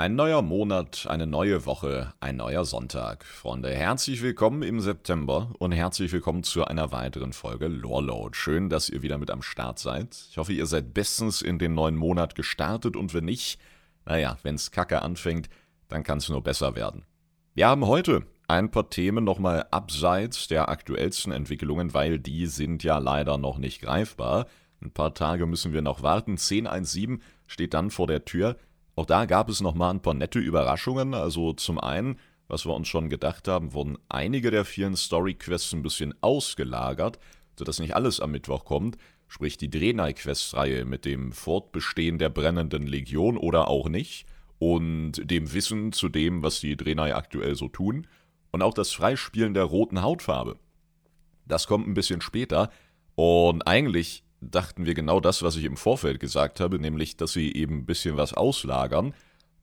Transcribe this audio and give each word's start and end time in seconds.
Ein 0.00 0.14
neuer 0.14 0.42
Monat, 0.42 1.08
eine 1.08 1.26
neue 1.26 1.66
Woche, 1.66 2.14
ein 2.20 2.36
neuer 2.36 2.64
Sonntag. 2.64 3.24
Freunde, 3.24 3.74
herzlich 3.74 4.22
willkommen 4.22 4.62
im 4.62 4.80
September 4.80 5.50
und 5.58 5.72
herzlich 5.72 6.12
willkommen 6.12 6.44
zu 6.44 6.64
einer 6.64 6.92
weiteren 6.92 7.32
Folge 7.32 7.66
Loreload. 7.66 8.36
Schön, 8.36 8.68
dass 8.68 8.88
ihr 8.88 9.02
wieder 9.02 9.18
mit 9.18 9.28
am 9.32 9.42
Start 9.42 9.80
seid. 9.80 10.16
Ich 10.30 10.38
hoffe, 10.38 10.52
ihr 10.52 10.66
seid 10.66 10.94
bestens 10.94 11.42
in 11.42 11.58
den 11.58 11.74
neuen 11.74 11.96
Monat 11.96 12.36
gestartet 12.36 12.94
und 12.94 13.12
wenn 13.12 13.24
nicht, 13.24 13.58
naja, 14.06 14.38
wenn's 14.44 14.70
kacke 14.70 15.02
anfängt, 15.02 15.48
dann 15.88 16.04
kann's 16.04 16.28
nur 16.28 16.44
besser 16.44 16.76
werden. 16.76 17.04
Wir 17.54 17.66
haben 17.66 17.84
heute 17.84 18.22
ein 18.46 18.70
paar 18.70 18.90
Themen 18.90 19.24
nochmal 19.24 19.66
abseits 19.72 20.46
der 20.46 20.68
aktuellsten 20.68 21.32
Entwicklungen, 21.32 21.92
weil 21.92 22.20
die 22.20 22.46
sind 22.46 22.84
ja 22.84 22.98
leider 22.98 23.36
noch 23.36 23.58
nicht 23.58 23.82
greifbar. 23.82 24.46
Ein 24.80 24.92
paar 24.92 25.12
Tage 25.12 25.46
müssen 25.46 25.72
wir 25.72 25.82
noch 25.82 26.04
warten. 26.04 26.32
1017 26.32 27.20
steht 27.48 27.74
dann 27.74 27.90
vor 27.90 28.06
der 28.06 28.24
Tür. 28.24 28.56
Auch 28.98 29.06
da 29.06 29.26
gab 29.26 29.48
es 29.48 29.60
nochmal 29.60 29.94
ein 29.94 30.02
paar 30.02 30.14
nette 30.14 30.40
Überraschungen. 30.40 31.14
Also 31.14 31.52
zum 31.52 31.78
einen, 31.78 32.18
was 32.48 32.66
wir 32.66 32.74
uns 32.74 32.88
schon 32.88 33.08
gedacht 33.08 33.46
haben, 33.46 33.72
wurden 33.72 33.96
einige 34.08 34.50
der 34.50 34.64
vielen 34.64 34.96
Story-Quests 34.96 35.72
ein 35.72 35.84
bisschen 35.84 36.14
ausgelagert, 36.20 37.20
sodass 37.56 37.78
nicht 37.78 37.94
alles 37.94 38.18
am 38.18 38.32
Mittwoch 38.32 38.64
kommt. 38.64 38.98
Sprich 39.28 39.56
die 39.56 39.70
Drenai-Quest-Reihe 39.70 40.84
mit 40.84 41.04
dem 41.04 41.30
Fortbestehen 41.30 42.18
der 42.18 42.28
brennenden 42.28 42.88
Legion 42.88 43.36
oder 43.36 43.68
auch 43.68 43.88
nicht. 43.88 44.26
Und 44.58 45.12
dem 45.30 45.52
Wissen 45.52 45.92
zu 45.92 46.08
dem, 46.08 46.42
was 46.42 46.58
die 46.58 46.76
Drenai 46.76 47.14
aktuell 47.14 47.54
so 47.54 47.68
tun. 47.68 48.08
Und 48.50 48.62
auch 48.62 48.74
das 48.74 48.90
Freispielen 48.90 49.54
der 49.54 49.62
roten 49.62 50.02
Hautfarbe. 50.02 50.56
Das 51.46 51.68
kommt 51.68 51.86
ein 51.86 51.94
bisschen 51.94 52.20
später. 52.20 52.68
Und 53.14 53.62
eigentlich 53.62 54.24
dachten 54.40 54.86
wir 54.86 54.94
genau 54.94 55.20
das, 55.20 55.42
was 55.42 55.56
ich 55.56 55.64
im 55.64 55.76
Vorfeld 55.76 56.20
gesagt 56.20 56.60
habe, 56.60 56.78
nämlich, 56.78 57.16
dass 57.16 57.32
sie 57.32 57.52
eben 57.52 57.78
ein 57.78 57.86
bisschen 57.86 58.16
was 58.16 58.34
auslagern. 58.34 59.14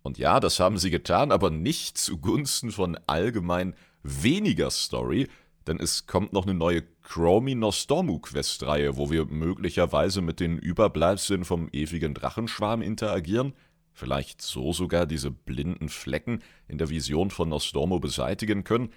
Und 0.03 0.17
ja, 0.17 0.39
das 0.39 0.59
haben 0.59 0.77
sie 0.77 0.91
getan, 0.91 1.31
aber 1.31 1.49
nicht 1.49 1.97
zugunsten 1.97 2.71
von 2.71 2.97
allgemein 3.07 3.73
weniger 4.03 4.69
Story, 4.69 5.27
denn 5.67 5.79
es 5.79 6.05
kommt 6.05 6.31
noch 6.31 6.43
eine 6.43 6.53
neue 6.53 6.83
Chromie 7.01 7.55
Nostormu 7.55 8.19
Quest-Reihe, 8.19 8.97
wo 8.97 9.09
wir 9.09 9.25
möglicherweise 9.25 10.21
mit 10.21 10.39
den 10.39 10.59
Überbleibseln 10.59 11.43
vom 11.43 11.69
ewigen 11.71 12.13
Drachenschwarm 12.13 12.81
interagieren, 12.83 13.53
vielleicht 13.93 14.41
so 14.41 14.73
sogar 14.73 15.07
diese 15.07 15.31
blinden 15.31 15.89
Flecken 15.89 16.43
in 16.67 16.77
der 16.77 16.89
Vision 16.89 17.31
von 17.31 17.49
Nostormo 17.49 17.99
beseitigen 17.99 18.63
können, 18.63 18.89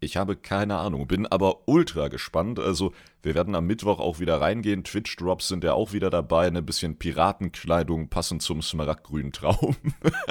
ich 0.00 0.16
habe 0.16 0.36
keine 0.36 0.76
Ahnung, 0.78 1.06
bin 1.06 1.26
aber 1.26 1.68
ultra 1.68 2.08
gespannt. 2.08 2.58
Also, 2.58 2.92
wir 3.22 3.34
werden 3.34 3.54
am 3.54 3.66
Mittwoch 3.66 3.98
auch 3.98 4.20
wieder 4.20 4.40
reingehen. 4.40 4.84
Twitch-Drops 4.84 5.48
sind 5.48 5.64
ja 5.64 5.74
auch 5.74 5.92
wieder 5.92 6.10
dabei. 6.10 6.46
Ein 6.46 6.64
bisschen 6.64 6.98
Piratenkleidung 6.98 8.08
passend 8.08 8.42
zum 8.42 8.62
smaragdgrünen 8.62 9.32
Traum. 9.32 9.76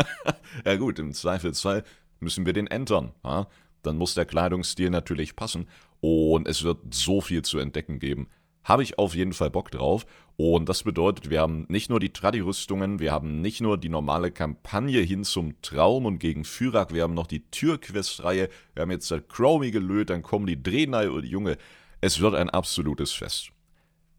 ja 0.65 0.75
gut, 0.77 0.99
im 0.99 1.13
Zweifelsfall 1.13 1.83
müssen 2.19 2.45
wir 2.45 2.53
den 2.53 2.67
entern. 2.67 3.13
Ja? 3.23 3.47
Dann 3.83 3.97
muss 3.97 4.13
der 4.13 4.25
Kleidungsstil 4.25 4.89
natürlich 4.89 5.35
passen. 5.35 5.67
Und 5.99 6.47
es 6.47 6.63
wird 6.63 6.93
so 6.93 7.21
viel 7.21 7.41
zu 7.41 7.59
entdecken 7.59 7.99
geben 7.99 8.27
habe 8.67 8.83
ich 8.83 8.99
auf 8.99 9.15
jeden 9.15 9.31
Fall 9.31 9.49
Bock 9.49 9.71
drauf. 9.71 10.05
Und 10.35 10.67
das 10.67 10.83
bedeutet, 10.83 11.29
wir 11.29 11.39
haben 11.39 11.65
nicht 11.69 11.89
nur 11.89 11.99
die 11.99 12.11
Tradi-Rüstungen, 12.11 12.99
wir 12.99 13.11
haben 13.11 13.41
nicht 13.41 13.61
nur 13.61 13.77
die 13.77 13.89
normale 13.89 14.29
Kampagne 14.29 14.99
hin 14.99 15.23
zum 15.23 15.59
Traum 15.61 16.05
und 16.05 16.19
gegen 16.19 16.43
Fyrak, 16.43 16.93
wir 16.93 17.03
haben 17.03 17.15
noch 17.15 17.27
die 17.27 17.49
Türquest-Reihe, 17.49 18.49
wir 18.73 18.81
haben 18.81 18.91
jetzt 18.91 19.11
Chromie 19.29 19.71
gelöt, 19.71 20.09
dann 20.09 20.21
kommen 20.21 20.45
die 20.45 20.61
Drenai 20.61 21.09
und 21.09 21.23
Junge. 21.23 21.57
Es 22.01 22.19
wird 22.19 22.35
ein 22.35 22.49
absolutes 22.49 23.13
Fest. 23.13 23.51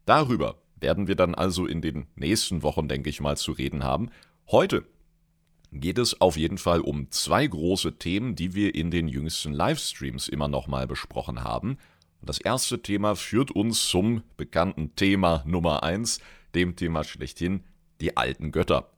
Darüber 0.07 0.57
werden 0.81 1.07
wir 1.07 1.15
dann 1.15 1.35
also 1.35 1.67
in 1.67 1.83
den 1.83 2.07
nächsten 2.17 2.63
Wochen, 2.63 2.89
denke 2.89 3.11
ich 3.11 3.21
mal, 3.21 3.37
zu 3.37 3.53
reden 3.53 3.85
haben. 3.85 4.11
Heute 4.51 4.85
geht 5.71 5.99
es 5.99 6.21
auf 6.21 6.39
jeden 6.39 6.59
Fall 6.59 6.81
um 6.81 7.11
zwei 7.11 7.47
große 7.47 7.99
Themen, 7.99 8.35
die 8.35 8.55
wir 8.55 8.75
in 8.75 8.91
den 8.91 9.09
jüngsten 9.09 9.53
Livestreams 9.53 10.27
immer 10.27 10.49
nochmal 10.49 10.87
besprochen 10.87 11.45
haben. 11.45 11.77
Das 12.23 12.39
erste 12.39 12.83
Thema 12.83 13.15
führt 13.15 13.51
uns 13.51 13.89
zum 13.89 14.23
bekannten 14.37 14.95
Thema 14.97 15.43
Nummer 15.47 15.83
1, 15.83 16.21
dem 16.55 16.77
Thema 16.77 17.05
schlechthin, 17.05 17.65
die 18.01 18.17
alten 18.17 18.53
Götter. 18.53 18.91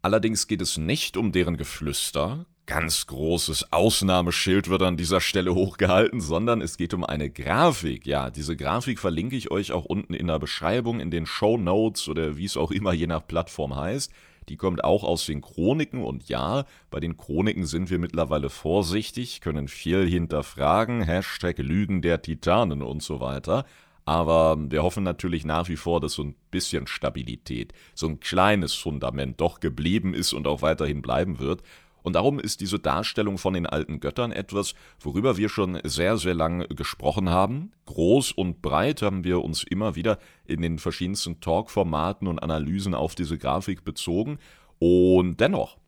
Allerdings 0.00 0.46
geht 0.46 0.62
es 0.62 0.78
nicht 0.78 1.16
um 1.16 1.32
deren 1.32 1.56
Geflüster, 1.56 2.46
ganz 2.66 3.06
großes 3.06 3.72
Ausnahmeschild 3.72 4.68
wird 4.68 4.82
an 4.82 4.96
dieser 4.96 5.20
Stelle 5.20 5.54
hochgehalten, 5.54 6.20
sondern 6.20 6.60
es 6.60 6.76
geht 6.76 6.94
um 6.94 7.04
eine 7.04 7.30
Grafik. 7.30 8.06
Ja, 8.06 8.30
diese 8.30 8.56
Grafik 8.56 8.98
verlinke 8.98 9.36
ich 9.36 9.50
euch 9.50 9.72
auch 9.72 9.84
unten 9.84 10.14
in 10.14 10.28
der 10.28 10.38
Beschreibung, 10.38 11.00
in 11.00 11.10
den 11.10 11.26
Show 11.26 11.58
Notes 11.58 12.08
oder 12.08 12.36
wie 12.36 12.44
es 12.44 12.56
auch 12.56 12.70
immer 12.70 12.92
je 12.92 13.06
nach 13.06 13.26
Plattform 13.26 13.76
heißt. 13.76 14.12
Die 14.48 14.56
kommt 14.56 14.84
auch 14.84 15.04
aus 15.04 15.26
den 15.26 15.40
Chroniken 15.40 16.02
und 16.02 16.28
ja, 16.28 16.64
bei 16.90 17.00
den 17.00 17.16
Chroniken 17.16 17.66
sind 17.66 17.90
wir 17.90 17.98
mittlerweile 17.98 18.50
vorsichtig, 18.50 19.40
können 19.40 19.68
viel 19.68 20.08
hinterfragen, 20.08 21.02
Hashtag 21.02 21.58
Lügen 21.58 22.02
der 22.02 22.22
Titanen 22.22 22.82
und 22.82 23.02
so 23.02 23.20
weiter. 23.20 23.64
Aber 24.04 24.56
wir 24.58 24.82
hoffen 24.82 25.04
natürlich 25.04 25.44
nach 25.44 25.68
wie 25.68 25.76
vor, 25.76 26.00
dass 26.00 26.14
so 26.14 26.24
ein 26.24 26.34
bisschen 26.50 26.86
Stabilität, 26.86 27.72
so 27.94 28.08
ein 28.08 28.18
kleines 28.18 28.74
Fundament 28.74 29.40
doch 29.40 29.60
geblieben 29.60 30.12
ist 30.12 30.32
und 30.32 30.46
auch 30.46 30.60
weiterhin 30.60 31.02
bleiben 31.02 31.38
wird. 31.38 31.62
Und 32.02 32.14
darum 32.14 32.38
ist 32.38 32.60
diese 32.60 32.78
Darstellung 32.78 33.38
von 33.38 33.54
den 33.54 33.66
alten 33.66 34.00
Göttern 34.00 34.32
etwas, 34.32 34.74
worüber 35.00 35.36
wir 35.36 35.48
schon 35.48 35.78
sehr, 35.84 36.16
sehr 36.18 36.34
lange 36.34 36.66
gesprochen 36.68 37.30
haben. 37.30 37.72
Groß 37.86 38.32
und 38.32 38.62
breit 38.62 39.02
haben 39.02 39.24
wir 39.24 39.42
uns 39.42 39.62
immer 39.62 39.94
wieder 39.94 40.18
in 40.44 40.62
den 40.62 40.78
verschiedensten 40.78 41.40
Talk-Formaten 41.40 42.26
und 42.26 42.40
Analysen 42.40 42.94
auf 42.94 43.14
diese 43.14 43.38
Grafik 43.38 43.84
bezogen. 43.84 44.38
Und 44.78 45.38
dennoch 45.38 45.78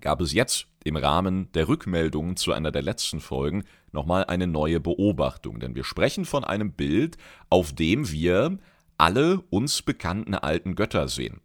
gab 0.00 0.20
es 0.20 0.32
jetzt 0.32 0.66
im 0.84 0.96
Rahmen 0.96 1.50
der 1.52 1.68
Rückmeldungen 1.68 2.36
zu 2.36 2.52
einer 2.52 2.72
der 2.72 2.82
letzten 2.82 3.20
Folgen 3.20 3.64
nochmal 3.92 4.24
eine 4.24 4.46
neue 4.46 4.80
Beobachtung. 4.80 5.60
Denn 5.60 5.74
wir 5.74 5.84
sprechen 5.84 6.24
von 6.24 6.44
einem 6.44 6.72
Bild, 6.72 7.16
auf 7.48 7.72
dem 7.72 8.10
wir 8.10 8.58
alle 8.98 9.40
uns 9.50 9.82
bekannten 9.82 10.34
alten 10.34 10.74
Götter 10.74 11.08
sehen. 11.08 11.40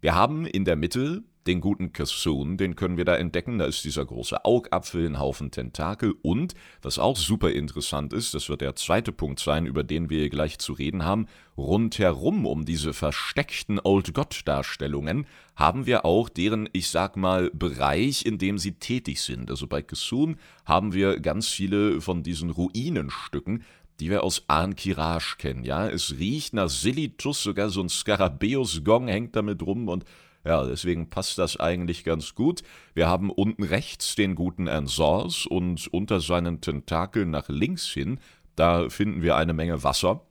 Wir 0.00 0.14
haben 0.14 0.46
in 0.46 0.64
der 0.64 0.76
Mitte 0.76 1.22
den 1.46 1.60
guten 1.60 1.92
Kassoon, 1.92 2.56
den 2.56 2.76
können 2.76 2.96
wir 2.96 3.04
da 3.04 3.16
entdecken. 3.16 3.58
Da 3.58 3.66
ist 3.66 3.84
dieser 3.84 4.04
große 4.04 4.44
Augapfel, 4.44 5.06
ein 5.06 5.18
Haufen 5.18 5.50
Tentakel 5.50 6.14
und, 6.22 6.54
was 6.82 6.98
auch 6.98 7.16
super 7.16 7.50
interessant 7.50 8.12
ist, 8.12 8.34
das 8.34 8.48
wird 8.48 8.60
der 8.60 8.76
zweite 8.76 9.12
Punkt 9.12 9.40
sein, 9.40 9.66
über 9.66 9.84
den 9.84 10.10
wir 10.10 10.28
gleich 10.30 10.58
zu 10.58 10.72
reden 10.72 11.04
haben, 11.04 11.26
rundherum 11.56 12.46
um 12.46 12.64
diese 12.64 12.92
versteckten 12.92 13.78
Old 13.82 14.14
God-Darstellungen 14.14 15.26
haben 15.54 15.86
wir 15.86 16.04
auch 16.04 16.28
deren, 16.28 16.68
ich 16.72 16.88
sag 16.88 17.16
mal, 17.16 17.50
Bereich, 17.52 18.26
in 18.26 18.38
dem 18.38 18.58
sie 18.58 18.72
tätig 18.72 19.20
sind. 19.20 19.50
Also 19.50 19.66
bei 19.66 19.82
Kassoon 19.82 20.36
haben 20.64 20.92
wir 20.92 21.20
ganz 21.20 21.48
viele 21.48 22.00
von 22.00 22.22
diesen 22.22 22.50
Ruinenstücken, 22.50 23.62
die 24.00 24.10
wir 24.10 24.24
aus 24.24 24.44
Arnkirage 24.48 25.36
kennen. 25.38 25.64
Ja, 25.64 25.88
es 25.88 26.18
riecht 26.18 26.54
nach 26.54 26.68
Silitus, 26.68 27.42
sogar 27.42 27.70
so 27.70 27.80
ein 27.80 27.88
Skarabäus-Gong 27.88 29.08
hängt 29.08 29.36
damit 29.36 29.62
rum 29.62 29.88
und 29.88 30.04
ja, 30.44 30.64
deswegen 30.64 31.08
passt 31.08 31.38
das 31.38 31.58
eigentlich 31.58 32.04
ganz 32.04 32.34
gut. 32.34 32.62
Wir 32.92 33.08
haben 33.08 33.30
unten 33.30 33.62
rechts 33.62 34.14
den 34.14 34.34
guten 34.34 34.66
Ensors 34.66 35.46
und 35.46 35.86
unter 35.88 36.20
seinen 36.20 36.60
Tentakeln 36.60 37.30
nach 37.30 37.48
links 37.48 37.86
hin, 37.86 38.18
da 38.56 38.88
finden 38.88 39.22
wir 39.22 39.36
eine 39.36 39.52
Menge 39.52 39.82
Wasser. 39.82 40.22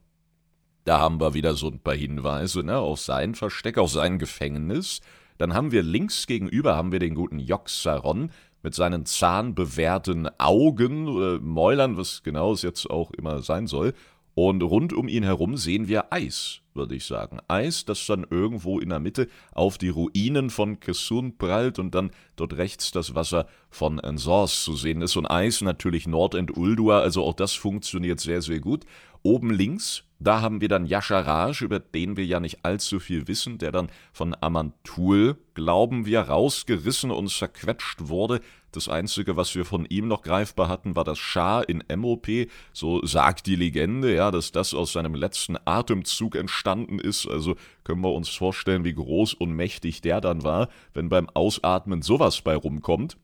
Da 0.86 1.00
haben 1.00 1.20
wir 1.20 1.34
wieder 1.34 1.56
so 1.56 1.68
ein 1.70 1.80
paar 1.80 1.96
Hinweise 1.96 2.64
ne, 2.64 2.78
auf 2.78 3.00
sein 3.00 3.36
Versteck, 3.36 3.78
auf 3.78 3.92
sein 3.92 4.20
Gefängnis. 4.20 5.02
Dann 5.38 5.54
haben 5.54 5.72
wir 5.72 5.82
links 5.82 6.28
gegenüber 6.28 6.76
haben 6.76 6.92
wir 6.92 7.00
den 7.00 7.16
guten 7.16 7.40
Joxaron 7.40 8.32
mit 8.62 8.74
seinen 8.76 9.06
zahnbewehrten 9.06 10.30
Augen 10.40 11.08
oder 11.08 11.40
Mäulern, 11.40 11.98
was 11.98 12.24
genau 12.24 12.54
es 12.54 12.62
jetzt 12.62 12.90
auch 12.90 13.12
immer 13.12 13.42
sein 13.42 13.68
soll. 13.68 13.94
Und 14.36 14.64
rund 14.64 14.94
um 14.94 15.08
ihn 15.08 15.24
herum 15.24 15.58
sehen 15.58 15.88
wir 15.88 16.12
Eis 16.12 16.64
würde 16.76 16.96
ich 16.96 17.06
sagen. 17.06 17.40
Eis, 17.48 17.86
das 17.86 18.06
dann 18.06 18.26
irgendwo 18.30 18.80
in 18.80 18.90
der 18.90 19.00
Mitte 19.00 19.28
auf 19.52 19.78
die 19.78 19.90
Ruinen 19.90 20.50
von 20.50 20.80
Kessun 20.80 21.38
prallt 21.38 21.80
und 21.80 21.94
dann 21.96 22.12
dort 22.36 22.58
rechts 22.58 22.92
das 22.92 23.16
Wasser 23.16 23.48
von 23.70 24.00
Ensors 24.00 24.64
zu 24.64 24.76
sehen 24.76 25.02
ist. 25.02 25.16
Und 25.16 25.28
Eis 25.28 25.62
natürlich 25.62 26.08
Nordend 26.08 26.56
Uldur, 26.58 26.96
also 26.96 27.24
auch 27.24 27.34
das 27.34 27.54
funktioniert 27.54 28.20
sehr, 28.20 28.42
sehr 28.42 28.60
gut. 28.60 28.86
Oben 29.22 29.52
links, 29.52 30.04
da 30.24 30.42
haben 30.42 30.62
wir 30.62 30.68
dann 30.68 30.86
Yasharaj, 30.86 31.62
über 31.64 31.80
den 31.80 32.18
wir 32.18 32.26
ja 32.26 32.40
nicht 32.40 32.64
allzu 32.64 33.00
viel 33.00 33.28
wissen, 33.28 33.58
der 33.58 33.72
dann 33.72 33.90
von 34.12 34.36
Amantul, 34.40 35.38
glauben 35.54 36.06
wir, 36.06 36.22
rausgerissen 36.22 37.12
und 37.12 37.30
zerquetscht 37.30 38.08
wurde. 38.08 38.42
Das 38.72 38.90
Einzige, 38.90 39.38
was 39.38 39.54
wir 39.54 39.66
von 39.66 39.86
ihm 39.86 40.08
noch 40.08 40.24
greifbar 40.24 40.68
hatten, 40.68 40.96
war 40.96 41.04
das 41.04 41.20
Schar 41.20 41.70
in 41.70 41.84
MOP. 41.96 42.28
So 42.74 43.06
sagt 43.06 43.46
die 43.46 43.56
Legende, 43.56 44.14
ja, 44.16 44.32
dass 44.32 44.52
das 44.52 44.74
aus 44.74 44.94
seinem 44.94 45.14
letzten 45.14 45.58
Atemzug 45.66 46.36
entstanden 46.36 46.98
ist. 46.98 47.28
Also 47.28 47.56
können 47.84 48.02
wir 48.02 48.14
uns 48.14 48.30
vorstellen, 48.30 48.84
wie 48.84 48.96
groß 48.96 49.36
und 49.36 49.52
mächtig 49.52 50.02
der 50.02 50.22
dann 50.22 50.44
war, 50.44 50.70
wenn 50.94 51.10
beim 51.10 51.30
Ausatmen 51.30 52.02
sowas 52.02 52.42
bei 52.42 52.56
rumkommt. 52.56 53.18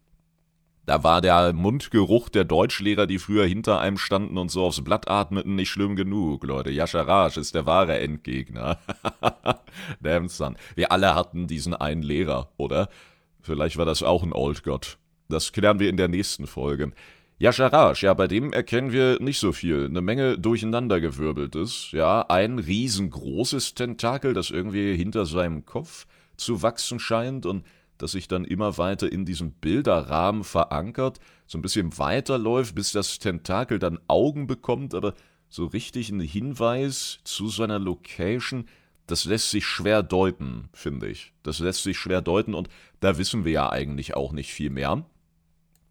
Da 0.89 1.03
war 1.03 1.21
der 1.21 1.53
Mundgeruch 1.53 2.29
der 2.29 2.45
Deutschlehrer, 2.45 3.05
die 3.05 3.19
früher 3.19 3.45
hinter 3.45 3.79
einem 3.79 3.99
standen 3.99 4.39
und 4.39 4.49
so 4.49 4.63
aufs 4.63 4.83
Blatt 4.83 5.07
atmeten, 5.07 5.53
nicht 5.53 5.69
schlimm 5.69 5.95
genug, 5.95 6.43
Leute. 6.43 6.71
Yasharaj 6.71 7.37
ist 7.37 7.53
der 7.53 7.67
wahre 7.67 7.99
Endgegner. 7.99 8.79
Damn 10.01 10.29
son. 10.29 10.57
Wir 10.73 10.91
alle 10.91 11.13
hatten 11.13 11.45
diesen 11.45 11.75
einen 11.75 12.01
Lehrer, 12.01 12.49
oder? 12.57 12.89
Vielleicht 13.39 13.77
war 13.77 13.85
das 13.85 14.01
auch 14.01 14.23
ein 14.23 14.33
Old 14.33 14.63
God. 14.63 14.97
Das 15.27 15.51
klären 15.51 15.79
wir 15.79 15.91
in 15.91 15.97
der 15.97 16.07
nächsten 16.07 16.47
Folge. 16.47 16.91
Ja, 17.37 17.53
Sharaj, 17.53 18.01
ja, 18.01 18.15
bei 18.15 18.25
dem 18.25 18.51
erkennen 18.51 18.91
wir 18.91 19.21
nicht 19.21 19.37
so 19.37 19.51
viel. 19.51 19.85
Eine 19.85 20.01
Menge 20.01 20.39
durcheinandergewirbeltes. 20.39 21.91
Ja, 21.91 22.25
ein 22.29 22.57
riesengroßes 22.57 23.75
Tentakel, 23.75 24.33
das 24.33 24.49
irgendwie 24.49 24.95
hinter 24.95 25.27
seinem 25.27 25.67
Kopf 25.67 26.07
zu 26.35 26.63
wachsen 26.63 26.99
scheint 26.99 27.45
und 27.45 27.63
das 27.99 28.13
sich 28.13 28.27
dann 28.27 28.45
immer 28.45 28.79
weiter 28.79 29.11
in 29.11 29.25
diesem 29.25 29.51
Bilderrahmen 29.51 30.43
verankert, 30.43 31.19
so 31.45 31.59
ein 31.59 31.61
bisschen 31.61 31.97
weiterläuft, 31.99 32.73
bis 32.73 32.91
das 32.91 33.19
Tentakel 33.19 33.77
dann 33.77 33.99
Augen 34.07 34.47
bekommt, 34.47 34.95
aber 34.95 35.13
so 35.49 35.65
richtig 35.65 36.09
ein 36.09 36.21
Hinweis 36.21 37.19
zu 37.23 37.49
seiner 37.49 37.77
Location, 37.77 38.65
das 39.05 39.25
lässt 39.25 39.49
sich 39.49 39.65
schwer 39.65 40.03
deuten, 40.03 40.69
finde 40.71 41.07
ich. 41.09 41.33
Das 41.43 41.59
lässt 41.59 41.83
sich 41.83 41.97
schwer 41.97 42.21
deuten 42.21 42.53
und 42.53 42.69
da 42.99 43.17
wissen 43.17 43.43
wir 43.43 43.51
ja 43.51 43.69
eigentlich 43.69 44.15
auch 44.15 44.31
nicht 44.31 44.53
viel 44.53 44.69
mehr. 44.69 45.05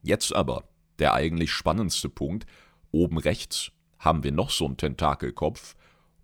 Jetzt 0.02 0.34
aber 0.34 0.64
der 0.99 1.14
eigentlich 1.14 1.52
spannendste 1.52 2.08
Punkt. 2.08 2.46
Oben 2.90 3.19
rechts 3.19 3.72
haben 3.99 4.22
wir 4.22 4.32
noch 4.32 4.50
so 4.50 4.66
einen 4.66 4.76
Tentakelkopf. 4.76 5.75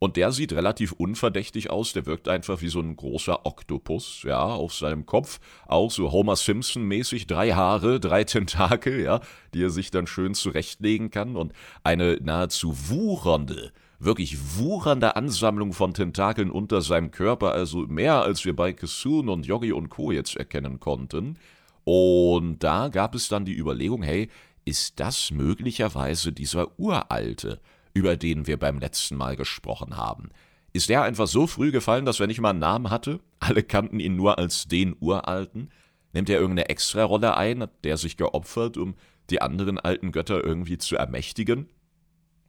Und 0.05 0.19
der 0.19 0.33
sieht 0.33 0.53
relativ 0.53 0.93
unverdächtig 0.93 1.71
aus, 1.71 1.95
der 1.95 2.05
wirkt 2.05 2.29
einfach 2.29 2.61
wie 2.61 2.69
so 2.69 2.79
ein 2.79 2.95
großer 2.95 3.47
Oktopus, 3.47 4.23
ja, 4.25 4.39
auf 4.45 4.75
seinem 4.75 5.07
Kopf, 5.07 5.41
auch 5.67 5.91
so 5.91 6.13
Homer 6.13 6.37
Simpson-mäßig, 6.37 7.27
drei 7.27 7.53
Haare, 7.53 8.01
drei 8.01 8.25
Tentakel, 8.25 9.01
ja, 9.01 9.23
die 9.55 9.63
er 9.63 9.71
sich 9.71 9.91
dann 9.91 10.07
schön 10.07 10.35
zurechtlegen 10.35 11.11
kann. 11.11 11.37
Und 11.37 11.55
eine 11.85 12.19
nahezu 12.21 12.77
wuchernde, 12.91 13.73
wirklich 13.99 14.37
wuchernde 14.59 15.17
Ansammlung 15.17 15.73
von 15.73 15.95
Tentakeln 15.95 16.51
unter 16.51 16.83
seinem 16.83 17.11
Körper, 17.11 17.53
also 17.53 17.79
mehr 17.87 18.21
als 18.21 18.45
wir 18.45 18.55
bei 18.55 18.75
Kissoon 18.75 19.31
und 19.31 19.47
Yogi 19.47 19.73
und 19.73 19.89
Co. 19.89 20.13
jetzt 20.13 20.37
erkennen 20.37 20.81
konnten. 20.81 21.39
Und 21.85 22.59
da 22.63 22.89
gab 22.89 23.15
es 23.15 23.31
dann 23.31 23.47
die 23.47 23.57
Überlegung, 23.57 24.03
hey, 24.03 24.29
ist 24.67 25.01
das 25.01 25.31
möglicherweise 25.31 26.31
dieser 26.33 26.79
Uralte, 26.79 27.59
über 27.95 28.17
den 28.17 28.47
wir 28.47 28.59
beim 28.59 28.79
letzten 28.79 29.17
Mal 29.17 29.37
gesprochen 29.37 29.97
haben? 29.97 30.31
Ist 30.73 30.89
der 30.89 31.03
einfach 31.03 31.29
so 31.29 31.47
früh 31.47 31.71
gefallen, 31.71 32.05
dass 32.05 32.21
er 32.21 32.27
nicht 32.27 32.41
mal 32.41 32.51
einen 32.51 32.59
Namen 32.59 32.91
hatte? 32.91 33.21
Alle 33.39 33.63
kannten 33.63 34.01
ihn 34.01 34.17
nur 34.17 34.39
als 34.39 34.69
den 34.69 34.97
Uralten? 35.01 35.71
Nimmt 36.13 36.29
er 36.29 36.41
irgendeine 36.41 36.69
Extrarolle 36.69 37.37
ein, 37.37 37.63
hat 37.63 37.85
der 37.85 37.97
sich 37.97 38.17
geopfert, 38.17 38.77
um 38.77 38.95
die 39.31 39.41
anderen 39.41 39.79
alten 39.79 40.13
Götter 40.13 40.45
irgendwie 40.45 40.79
zu 40.79 40.97
ermächtigen? 40.97 41.69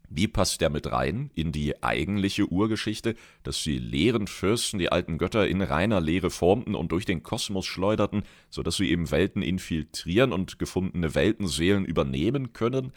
Wie 0.10 0.28
passt 0.28 0.62
der 0.62 0.70
mit 0.70 0.92
rein 0.92 1.32
in 1.34 1.52
die 1.52 1.84
eigentliche 1.84 2.46
Urgeschichte, 2.48 3.16
dass 3.44 3.64
die 3.64 3.80
leeren 3.80 4.28
Fürsten 4.28 4.80
die 4.80 4.92
alten 4.92 5.18
Götter 5.18 5.48
in 5.48 5.62
reiner 5.62 6.00
Lehre 6.00 6.30
formten 6.30 6.76
und 6.76 6.92
durch 6.92 7.06
den 7.06 7.24
Kosmos 7.24 7.66
schleuderten, 7.66 8.24
so 8.50 8.62
dass 8.64 8.78
sie 8.78 8.90
eben 8.90 9.12
Welten 9.12 9.42
infiltrieren 9.42 10.32
und 10.32 10.60
gefundene 10.60 11.16
Weltenseelen 11.16 11.86
übernehmen 11.86 12.54
können? 12.54 12.92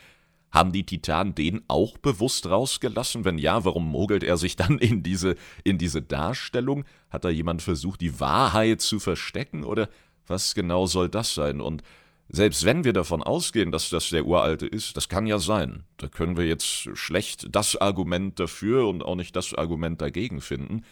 Haben 0.51 0.73
die 0.73 0.85
Titanen 0.85 1.35
den 1.35 1.63
auch 1.69 1.99
bewusst 1.99 2.47
rausgelassen? 2.47 3.25
Wenn 3.25 3.39
ja, 3.39 3.65
warum 3.65 3.91
mogelt 3.91 4.25
er 4.25 4.37
sich 4.37 4.57
dann 4.57 4.79
in 4.79 5.03
diese, 5.03 5.37
in 5.65 5.79
diese 5.79 6.03
Darstellung? 6.03 6.85
Hat 7.11 7.25
da 7.25 7.29
jemand 7.29 7.63
versucht, 7.63 8.01
die 8.01 8.19
Wahrheit 8.21 8.81
zu 8.81 8.99
verstecken? 8.99 9.65
Oder 9.65 9.89
was 10.27 10.55
genau 10.55 10.87
soll 10.87 11.09
das 11.09 11.35
sein? 11.35 11.61
Und 11.61 11.83
selbst 12.31 12.65
wenn 12.65 12.85
wir 12.85 12.93
davon 12.93 13.23
ausgehen, 13.23 13.73
dass 13.73 13.89
das 13.89 14.11
der 14.11 14.27
Uralte 14.27 14.67
ist, 14.67 14.97
das 14.97 15.09
kann 15.09 15.27
ja 15.27 15.39
sein. 15.39 15.85
Da 15.97 16.09
können 16.09 16.37
wir 16.37 16.47
jetzt 16.47 16.89
schlecht 16.97 17.47
das 17.51 17.77
Argument 17.77 18.39
dafür 18.39 18.87
und 18.87 19.03
auch 19.03 19.17
nicht 19.17 19.35
das 19.35 19.55
Argument 19.55 20.01
dagegen 20.01 20.41
finden. 20.41 20.85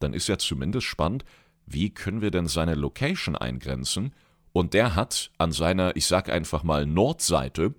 Dann 0.00 0.14
ist 0.14 0.28
ja 0.28 0.38
zumindest 0.38 0.86
spannend, 0.86 1.24
wie 1.66 1.90
können 1.90 2.22
wir 2.22 2.32
denn 2.32 2.46
seine 2.46 2.74
Location 2.74 3.36
eingrenzen? 3.36 4.12
Und 4.52 4.74
der 4.74 4.96
hat 4.96 5.30
an 5.38 5.52
seiner, 5.52 5.94
ich 5.94 6.06
sag 6.06 6.28
einfach 6.28 6.64
mal, 6.64 6.86
Nordseite, 6.86 7.74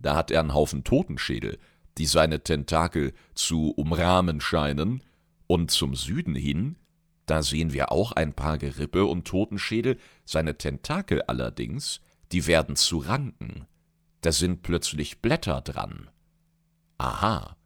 da 0.00 0.16
hat 0.16 0.30
er 0.30 0.40
einen 0.40 0.54
Haufen 0.54 0.84
Totenschädel, 0.84 1.58
die 1.98 2.06
seine 2.06 2.42
Tentakel 2.42 3.12
zu 3.34 3.70
umrahmen 3.70 4.40
scheinen, 4.40 5.02
und 5.46 5.70
zum 5.70 5.96
Süden 5.96 6.36
hin 6.36 6.76
da 7.30 7.44
sehen 7.44 7.72
wir 7.72 7.92
auch 7.92 8.10
ein 8.10 8.34
paar 8.34 8.58
Gerippe 8.58 9.04
und 9.04 9.24
Totenschädel, 9.24 9.98
seine 10.24 10.58
Tentakel 10.58 11.22
allerdings, 11.22 12.00
die 12.32 12.48
werden 12.48 12.74
zu 12.74 12.98
Ranken. 12.98 13.68
Da 14.20 14.32
sind 14.32 14.62
plötzlich 14.62 15.22
Blätter 15.22 15.60
dran. 15.60 16.10
Aha, 16.98 17.56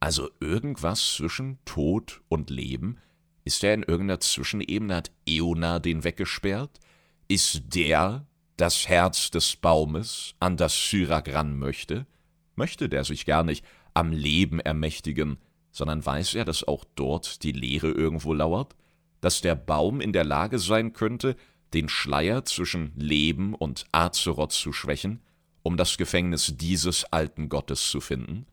also 0.00 0.28
irgendwas 0.40 1.12
zwischen 1.12 1.60
Tod 1.64 2.20
und 2.28 2.50
Leben? 2.50 2.98
Ist 3.44 3.62
er 3.62 3.74
in 3.74 3.84
irgendeiner 3.84 4.18
Zwischenebene? 4.18 4.96
Hat 4.96 5.12
Eona 5.24 5.78
den 5.78 6.02
weggesperrt? 6.02 6.80
Ist 7.28 7.76
der 7.76 8.26
das 8.62 8.88
Herz 8.88 9.32
des 9.32 9.56
Baumes, 9.56 10.36
an 10.38 10.56
das 10.56 10.88
Syrak 10.88 11.34
ran 11.34 11.58
möchte? 11.58 12.06
Möchte 12.54 12.88
der 12.88 13.02
sich 13.02 13.26
gar 13.26 13.42
nicht 13.42 13.64
am 13.92 14.12
Leben 14.12 14.60
ermächtigen, 14.60 15.38
sondern 15.72 16.06
weiß 16.06 16.36
er, 16.36 16.44
dass 16.44 16.62
auch 16.62 16.84
dort 16.94 17.42
die 17.42 17.50
Leere 17.50 17.88
irgendwo 17.88 18.32
lauert? 18.32 18.76
Dass 19.20 19.40
der 19.40 19.56
Baum 19.56 20.00
in 20.00 20.12
der 20.12 20.22
Lage 20.22 20.60
sein 20.60 20.92
könnte, 20.92 21.34
den 21.74 21.88
Schleier 21.88 22.44
zwischen 22.44 22.92
Leben 22.94 23.52
und 23.56 23.84
Azeroth 23.90 24.52
zu 24.52 24.72
schwächen, 24.72 25.22
um 25.64 25.76
das 25.76 25.96
Gefängnis 25.96 26.54
dieses 26.56 27.04
alten 27.06 27.48
Gottes 27.48 27.90
zu 27.90 28.00
finden? 28.00 28.46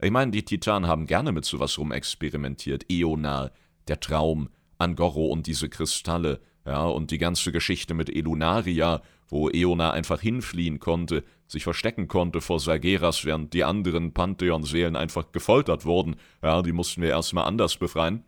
Ich 0.00 0.10
meine, 0.10 0.30
die 0.30 0.46
Titanen 0.46 0.88
haben 0.88 1.06
gerne 1.06 1.32
mit 1.32 1.44
sowas 1.44 1.76
rumexperimentiert. 1.76 2.90
Eonar, 2.90 3.50
der 3.88 4.00
Traum, 4.00 4.48
Angoro 4.78 5.26
und 5.26 5.46
diese 5.46 5.68
Kristalle, 5.68 6.40
ja, 6.64 6.86
und 6.86 7.10
die 7.10 7.18
ganze 7.18 7.52
Geschichte 7.52 7.92
mit 7.92 8.08
Elunaria, 8.08 9.02
wo 9.28 9.48
Eonar 9.50 9.92
einfach 9.92 10.20
hinfliehen 10.20 10.80
konnte, 10.80 11.24
sich 11.46 11.64
verstecken 11.64 12.08
konnte 12.08 12.40
vor 12.40 12.60
Sargeras, 12.60 13.24
während 13.24 13.52
die 13.52 13.64
anderen 13.64 14.12
Pantheon-Seelen 14.12 14.96
einfach 14.96 15.32
gefoltert 15.32 15.84
wurden. 15.84 16.16
Ja, 16.42 16.62
die 16.62 16.72
mussten 16.72 17.02
wir 17.02 17.10
erstmal 17.10 17.44
anders 17.44 17.76
befreien. 17.76 18.24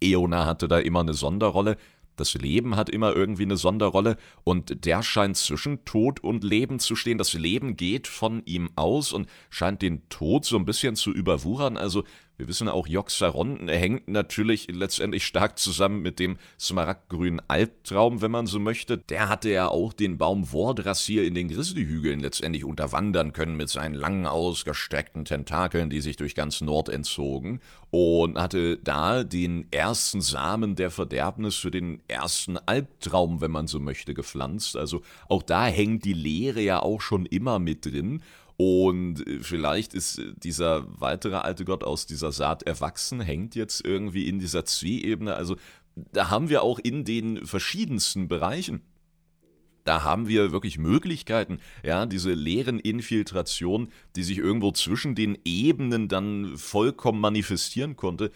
Eonar 0.00 0.46
hatte 0.46 0.68
da 0.68 0.78
immer 0.78 1.00
eine 1.00 1.14
Sonderrolle, 1.14 1.76
das 2.16 2.34
Leben 2.34 2.76
hat 2.76 2.90
immer 2.90 3.14
irgendwie 3.14 3.42
eine 3.42 3.56
Sonderrolle 3.56 4.16
und 4.44 4.84
der 4.84 5.02
scheint 5.02 5.36
zwischen 5.36 5.84
Tod 5.84 6.20
und 6.22 6.44
Leben 6.44 6.78
zu 6.78 6.94
stehen. 6.94 7.18
Das 7.18 7.32
Leben 7.32 7.76
geht 7.76 8.06
von 8.06 8.42
ihm 8.44 8.70
aus 8.76 9.12
und 9.12 9.28
scheint 9.50 9.82
den 9.82 10.08
Tod 10.08 10.44
so 10.44 10.56
ein 10.56 10.64
bisschen 10.64 10.94
zu 10.94 11.10
überwuchern. 11.10 11.76
Also 11.76 12.04
wir 12.36 12.48
wissen 12.48 12.68
auch, 12.68 12.88
Joxaron 12.88 13.68
hängt 13.68 14.08
natürlich 14.08 14.66
letztendlich 14.70 15.24
stark 15.24 15.58
zusammen 15.58 16.02
mit 16.02 16.18
dem 16.18 16.36
smaragdgrünen 16.58 17.40
Albtraum, 17.46 18.22
wenn 18.22 18.32
man 18.32 18.46
so 18.46 18.58
möchte. 18.58 18.98
Der 18.98 19.28
hatte 19.28 19.50
ja 19.50 19.68
auch 19.68 19.92
den 19.92 20.18
Baum 20.18 20.44
Vordrassil 20.44 21.24
in 21.24 21.34
den 21.34 21.48
Grizzlyhügeln 21.48 22.18
letztendlich 22.18 22.64
unterwandern 22.64 23.32
können 23.32 23.56
mit 23.56 23.68
seinen 23.68 23.94
langen 23.94 24.26
ausgestreckten 24.26 25.24
Tentakeln, 25.24 25.90
die 25.90 26.00
sich 26.00 26.16
durch 26.16 26.34
ganz 26.34 26.60
Nord 26.60 26.88
entzogen 26.88 27.60
und 27.90 28.36
hatte 28.36 28.78
da 28.78 29.22
den 29.22 29.68
ersten 29.70 30.20
Samen 30.20 30.74
der 30.74 30.90
Verderbnis 30.90 31.54
für 31.54 31.70
den 31.70 32.02
ersten 32.08 32.58
Albtraum, 32.58 33.40
wenn 33.40 33.52
man 33.52 33.68
so 33.68 33.78
möchte, 33.78 34.14
gepflanzt. 34.14 34.76
Also 34.76 35.02
auch 35.28 35.44
da 35.44 35.66
hängt 35.66 36.04
die 36.04 36.12
Lehre 36.12 36.60
ja 36.60 36.82
auch 36.82 37.00
schon 37.00 37.26
immer 37.26 37.60
mit 37.60 37.86
drin. 37.86 38.22
Und 38.56 39.26
äh, 39.26 39.40
vielleicht 39.40 39.94
ist 39.94 40.18
äh, 40.18 40.32
dieser 40.36 40.86
weitere 41.00 41.36
alte 41.36 41.64
Gott 41.64 41.84
aus 41.84 42.06
dieser 42.06 42.32
Saat 42.32 42.62
erwachsen, 42.62 43.20
hängt 43.20 43.54
jetzt 43.54 43.84
irgendwie 43.84 44.28
in 44.28 44.38
dieser 44.38 44.64
Zwie-Ebene. 44.64 45.34
Also 45.34 45.56
da 45.94 46.30
haben 46.30 46.48
wir 46.48 46.62
auch 46.62 46.78
in 46.78 47.04
den 47.04 47.46
verschiedensten 47.46 48.28
Bereichen 48.28 48.82
da 49.84 50.02
haben 50.02 50.28
wir 50.28 50.50
wirklich 50.50 50.78
Möglichkeiten, 50.78 51.58
ja, 51.82 52.06
diese 52.06 52.32
leeren 52.32 52.80
Infiltration, 52.80 53.88
die 54.16 54.22
sich 54.22 54.38
irgendwo 54.38 54.72
zwischen 54.72 55.14
den 55.14 55.36
Ebenen 55.44 56.08
dann 56.08 56.56
vollkommen 56.56 57.20
manifestieren 57.20 57.94
konnte, 57.94 58.30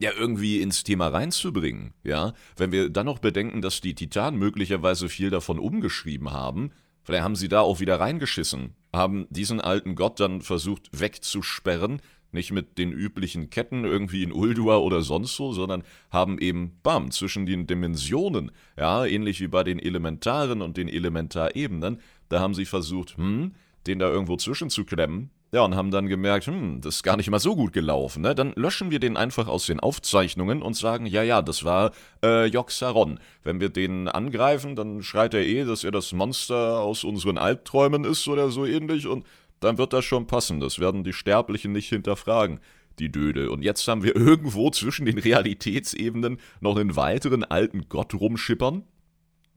ja, 0.00 0.12
irgendwie 0.18 0.62
ins 0.62 0.84
Thema 0.84 1.08
reinzubringen, 1.08 1.92
ja. 2.04 2.32
Wenn 2.56 2.72
wir 2.72 2.88
dann 2.88 3.04
noch 3.04 3.18
bedenken, 3.18 3.60
dass 3.60 3.82
die 3.82 3.94
Titanen 3.94 4.38
möglicherweise 4.38 5.10
viel 5.10 5.28
davon 5.28 5.58
umgeschrieben 5.58 6.32
haben, 6.32 6.70
Vielleicht 7.08 7.24
haben 7.24 7.36
sie 7.36 7.48
da 7.48 7.62
auch 7.62 7.80
wieder 7.80 7.98
reingeschissen, 7.98 8.74
haben 8.92 9.26
diesen 9.30 9.60
alten 9.60 9.94
Gott 9.94 10.20
dann 10.20 10.40
versucht 10.40 10.88
wegzusperren, 10.92 12.00
nicht 12.32 12.52
mit 12.52 12.78
den 12.78 12.92
üblichen 12.92 13.50
Ketten 13.50 13.84
irgendwie 13.84 14.22
in 14.22 14.32
Uldua 14.32 14.78
oder 14.78 15.02
sonst 15.02 15.36
so, 15.36 15.52
sondern 15.52 15.82
haben 16.10 16.38
eben, 16.38 16.78
bam, 16.82 17.10
zwischen 17.10 17.46
den 17.46 17.66
Dimensionen, 17.66 18.50
ja, 18.76 19.06
ähnlich 19.06 19.40
wie 19.40 19.48
bei 19.48 19.64
den 19.64 19.78
Elementaren 19.78 20.60
und 20.60 20.76
den 20.76 20.88
Elementarebenen, 20.88 22.00
da 22.28 22.40
haben 22.40 22.54
sie 22.54 22.66
versucht, 22.66 23.16
hm, 23.16 23.54
den 23.86 23.98
da 23.98 24.10
irgendwo 24.10 24.36
zwischenzuklemmen, 24.36 25.30
ja, 25.50 25.62
und 25.62 25.74
haben 25.74 25.90
dann 25.90 26.08
gemerkt, 26.08 26.46
hm, 26.46 26.80
das 26.82 26.96
ist 26.96 27.02
gar 27.02 27.16
nicht 27.16 27.30
mal 27.30 27.38
so 27.38 27.56
gut 27.56 27.72
gelaufen. 27.72 28.22
Ne? 28.22 28.34
Dann 28.34 28.52
löschen 28.54 28.90
wir 28.90 29.00
den 29.00 29.16
einfach 29.16 29.48
aus 29.48 29.64
den 29.66 29.80
Aufzeichnungen 29.80 30.60
und 30.60 30.74
sagen, 30.74 31.06
ja, 31.06 31.22
ja, 31.22 31.40
das 31.40 31.64
war 31.64 31.92
äh, 32.22 32.44
Joxaron. 32.46 33.18
Wenn 33.44 33.58
wir 33.58 33.70
den 33.70 34.08
angreifen, 34.08 34.76
dann 34.76 35.02
schreit 35.02 35.32
er 35.32 35.46
eh, 35.46 35.64
dass 35.64 35.84
er 35.84 35.90
das 35.90 36.12
Monster 36.12 36.80
aus 36.80 37.02
unseren 37.02 37.38
Albträumen 37.38 38.04
ist 38.04 38.28
oder 38.28 38.50
so 38.50 38.66
ähnlich 38.66 39.06
und 39.06 39.24
dann 39.60 39.78
wird 39.78 39.94
das 39.94 40.04
schon 40.04 40.26
passen. 40.26 40.60
Das 40.60 40.80
werden 40.80 41.02
die 41.02 41.14
Sterblichen 41.14 41.72
nicht 41.72 41.88
hinterfragen, 41.88 42.60
die 42.98 43.10
Dödel. 43.10 43.48
Und 43.48 43.62
jetzt 43.62 43.88
haben 43.88 44.02
wir 44.02 44.14
irgendwo 44.16 44.70
zwischen 44.70 45.06
den 45.06 45.18
Realitätsebenen 45.18 46.38
noch 46.60 46.76
einen 46.76 46.94
weiteren 46.94 47.42
alten 47.42 47.88
Gott 47.88 48.12
rumschippern, 48.12 48.84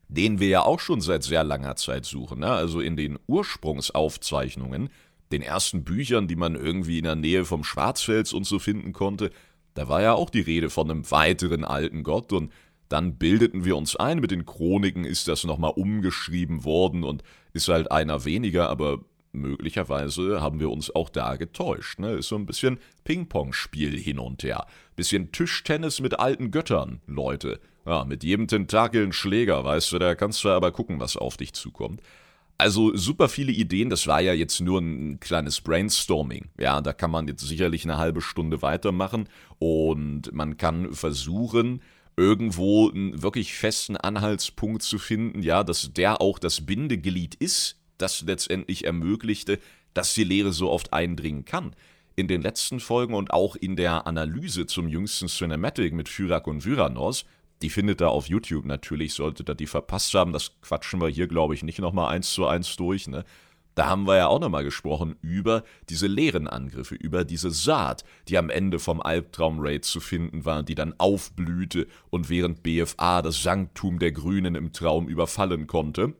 den 0.08 0.40
wir 0.40 0.48
ja 0.48 0.62
auch 0.62 0.80
schon 0.80 1.02
seit 1.02 1.24
sehr 1.24 1.44
langer 1.44 1.76
Zeit 1.76 2.06
suchen. 2.06 2.40
Ne? 2.40 2.48
Also 2.48 2.80
in 2.80 2.96
den 2.96 3.20
Ursprungsaufzeichnungen, 3.28 4.90
den 5.32 5.42
ersten 5.42 5.84
Büchern, 5.84 6.28
die 6.28 6.36
man 6.36 6.56
irgendwie 6.56 6.98
in 6.98 7.06
der 7.06 7.16
Nähe 7.16 7.46
vom 7.46 7.64
Schwarzfels 7.64 8.34
und 8.34 8.46
so 8.46 8.60
finden 8.60 8.94
konnte, 8.94 9.32
da 9.74 9.88
war 9.88 10.02
ja 10.02 10.14
auch 10.14 10.30
die 10.30 10.42
Rede 10.42 10.70
von 10.70 10.90
einem 10.90 11.10
weiteren 11.10 11.64
alten 11.64 12.04
Gott 12.04 12.34
und 12.34 12.52
dann 12.90 13.16
bildeten 13.16 13.64
wir 13.64 13.78
uns 13.78 13.96
ein, 13.96 14.20
mit 14.20 14.32
den 14.32 14.46
Chroniken 14.46 15.06
ist 15.06 15.30
das 15.30 15.46
nochmal 15.46 15.72
umgeschrieben 15.76 16.66
worden 16.66 17.04
und 17.06 17.24
ist 17.54 17.70
halt 17.70 17.90
einer 17.90 18.26
weniger, 18.26 18.70
aber 18.70 19.00
möglicherweise 19.32 20.42
haben 20.42 20.60
wir 20.60 20.70
uns 20.70 20.94
auch 20.94 21.10
da 21.10 21.38
getäuscht. 21.38 22.00
Ne? 22.00 22.12
Ist 22.14 22.28
so 22.28 22.36
ein 22.36 22.46
bisschen 22.46 22.80
Ping-Pong-Spiel 23.06 23.98
hin 23.98 24.20
und 24.20 24.44
her. 24.44 24.66
Bisschen 24.98 25.32
Tischtennis 25.32 26.02
mit 26.02 26.20
alten 26.20 26.52
Göttern, 26.52 27.02
Leute. 27.08 27.62
Ja, 27.86 28.04
mit 28.04 28.24
jedem 28.24 28.48
Tentakel 28.48 29.04
ein 29.04 29.14
Schläger, 29.14 29.64
weißt 29.64 29.94
du, 29.94 30.00
da 30.00 30.14
kannst 30.14 30.44
du 30.44 30.50
aber 30.50 30.72
gucken, 30.72 31.00
was 31.00 31.18
auf 31.18 31.38
dich 31.38 31.54
zukommt. 31.54 32.02
Also 32.62 32.96
super 32.96 33.28
viele 33.28 33.52
Ideen, 33.52 33.90
das 33.90 34.06
war 34.06 34.22
ja 34.22 34.34
jetzt 34.34 34.60
nur 34.60 34.80
ein 34.80 35.20
kleines 35.20 35.62
Brainstorming. 35.62 36.50
Ja, 36.60 36.80
da 36.80 36.94
kann 36.94 37.10
man 37.10 37.28
jetzt 37.28 37.42
sicherlich 37.42 37.86
eine 37.86 37.98
halbe 37.98 38.22
Stunde 38.22 38.62
weitermachen 38.62 39.28
und 39.58 40.32
man 40.32 40.58
kann 40.58 40.94
versuchen, 40.94 41.82
irgendwo 42.18 42.88
einen 42.92 43.24
wirklich 43.24 43.56
festen 43.56 43.98
Anhaltspunkt 43.98 44.84
zu 44.84 45.00
finden, 45.00 45.42
ja, 45.42 45.64
dass 45.64 45.92
der 45.92 46.22
auch 46.22 46.38
das 46.38 46.64
Bindeglied 46.68 47.34
ist, 47.34 47.80
das 47.98 48.22
letztendlich 48.22 48.86
ermöglichte, 48.86 49.58
dass 49.96 50.14
die 50.14 50.24
Lehre 50.24 50.54
so 50.54 50.70
oft 50.70 50.94
eindringen 50.94 51.46
kann. 51.46 51.76
In 52.16 52.28
den 52.28 52.44
letzten 52.44 52.80
Folgen 52.80 53.16
und 53.16 53.32
auch 53.32 53.56
in 53.56 53.76
der 53.76 54.06
Analyse 54.06 54.68
zum 54.68 54.88
jüngsten 54.88 55.30
Cinematic 55.30 55.94
mit 55.94 56.10
Fyrak 56.10 56.46
und 56.46 56.64
Vyranos, 56.64 57.26
die 57.62 57.70
findet 57.70 58.02
ihr 58.02 58.10
auf 58.10 58.28
YouTube 58.28 58.66
natürlich, 58.66 59.14
solltet 59.14 59.50
ihr 59.50 59.56
die 59.56 59.68
verpasst 59.68 60.14
haben, 60.14 60.34
das 60.34 60.60
quatschen 60.62 61.02
wir 61.02 61.10
hier, 61.10 61.28
glaube 61.28 61.54
ich, 61.54 61.64
nicht 61.64 61.80
nochmal 61.80 62.14
eins 62.14 62.34
zu 62.34 62.46
eins 62.46 62.76
durch, 62.76 63.08
ne? 63.08 63.24
Da 63.74 63.88
haben 63.88 64.06
wir 64.06 64.18
ja 64.18 64.28
auch 64.28 64.42
nochmal 64.42 64.66
gesprochen 64.66 65.16
über 65.22 65.64
diese 65.90 66.08
leeren 66.08 66.48
Angriffe, 66.48 66.96
über 66.96 67.24
diese 67.24 67.52
Saat, 67.52 68.04
die 68.28 68.38
am 68.38 68.50
Ende 68.50 68.80
vom 68.80 69.02
Albtraum-Raid 69.02 69.86
zu 69.86 70.02
finden 70.02 70.44
war, 70.44 70.62
die 70.64 70.76
dann 70.76 70.94
aufblühte 70.98 71.88
und 72.10 72.30
während 72.30 72.64
BFA 72.64 73.22
das 73.22 73.42
Sanktum 73.42 73.98
der 74.00 74.12
Grünen 74.12 74.56
im 74.56 74.74
Traum 74.74 75.08
überfallen 75.08 75.68
konnte. 75.68 76.14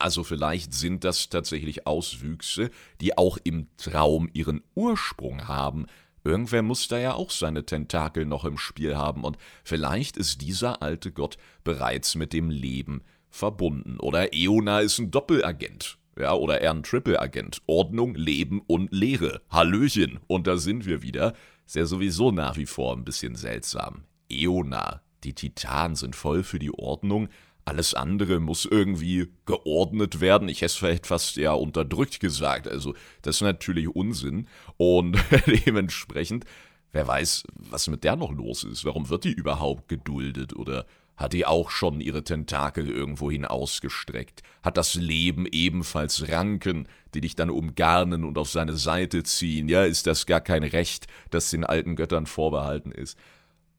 Also 0.00 0.24
vielleicht 0.24 0.74
sind 0.74 1.04
das 1.04 1.28
tatsächlich 1.28 1.86
Auswüchse, 1.86 2.70
die 3.00 3.16
auch 3.16 3.38
im 3.42 3.68
Traum 3.76 4.28
ihren 4.32 4.62
Ursprung 4.74 5.46
haben. 5.46 5.86
Irgendwer 6.24 6.62
muss 6.62 6.88
da 6.88 6.98
ja 6.98 7.14
auch 7.14 7.30
seine 7.30 7.64
Tentakel 7.64 8.26
noch 8.26 8.44
im 8.44 8.58
Spiel 8.58 8.96
haben, 8.96 9.24
und 9.24 9.38
vielleicht 9.64 10.16
ist 10.16 10.40
dieser 10.40 10.82
alte 10.82 11.12
Gott 11.12 11.38
bereits 11.64 12.14
mit 12.14 12.32
dem 12.32 12.50
Leben 12.50 13.02
verbunden. 13.30 13.98
Oder 14.00 14.32
Eona 14.34 14.80
ist 14.80 14.98
ein 14.98 15.10
Doppelagent 15.10 15.98
ja, 16.18 16.34
oder 16.34 16.60
eher 16.60 16.72
ein 16.72 16.82
Triple-Agent. 16.82 17.62
Ordnung, 17.66 18.14
Leben 18.14 18.60
und 18.66 18.92
Lehre. 18.92 19.40
Hallöchen. 19.50 20.18
Und 20.26 20.46
da 20.46 20.56
sind 20.56 20.84
wir 20.84 21.02
wieder. 21.02 21.34
Ist 21.66 21.76
ja 21.76 21.86
sowieso 21.86 22.32
nach 22.32 22.56
wie 22.56 22.66
vor 22.66 22.96
ein 22.96 23.04
bisschen 23.04 23.36
seltsam. 23.36 24.04
Eona. 24.28 25.02
Die 25.24 25.34
Titanen 25.34 25.96
sind 25.96 26.16
voll 26.16 26.42
für 26.42 26.58
die 26.58 26.72
Ordnung. 26.72 27.28
Alles 27.68 27.92
andere 27.92 28.40
muss 28.40 28.64
irgendwie 28.64 29.28
geordnet 29.44 30.22
werden. 30.22 30.48
Ich 30.48 30.62
hätte 30.62 30.66
es 30.66 30.74
vielleicht 30.76 31.06
fast 31.06 31.36
ja 31.36 31.52
unterdrückt 31.52 32.18
gesagt. 32.18 32.66
Also, 32.66 32.94
das 33.20 33.36
ist 33.36 33.42
natürlich 33.42 33.94
Unsinn. 33.94 34.48
Und 34.78 35.18
dementsprechend, 35.66 36.46
wer 36.92 37.06
weiß, 37.06 37.44
was 37.56 37.88
mit 37.88 38.04
der 38.04 38.16
noch 38.16 38.32
los 38.32 38.64
ist. 38.64 38.86
Warum 38.86 39.10
wird 39.10 39.24
die 39.24 39.32
überhaupt 39.32 39.86
geduldet? 39.88 40.56
Oder 40.56 40.86
hat 41.18 41.34
die 41.34 41.44
auch 41.44 41.68
schon 41.68 42.00
ihre 42.00 42.24
Tentakel 42.24 42.88
irgendwohin 42.88 43.44
ausgestreckt, 43.44 44.42
hat 44.62 44.78
das 44.78 44.94
Leben 44.94 45.44
ebenfalls 45.44 46.26
Ranken, 46.30 46.88
die 47.12 47.20
dich 47.20 47.34
dann 47.34 47.50
umgarnen 47.50 48.24
und 48.24 48.38
auf 48.38 48.48
seine 48.48 48.76
Seite 48.76 49.24
ziehen, 49.24 49.68
ja, 49.68 49.84
ist 49.84 50.06
das 50.06 50.24
gar 50.24 50.40
kein 50.40 50.62
Recht, 50.62 51.06
das 51.30 51.50
den 51.50 51.64
alten 51.64 51.96
Göttern 51.96 52.26
vorbehalten 52.26 52.92
ist. 52.92 53.18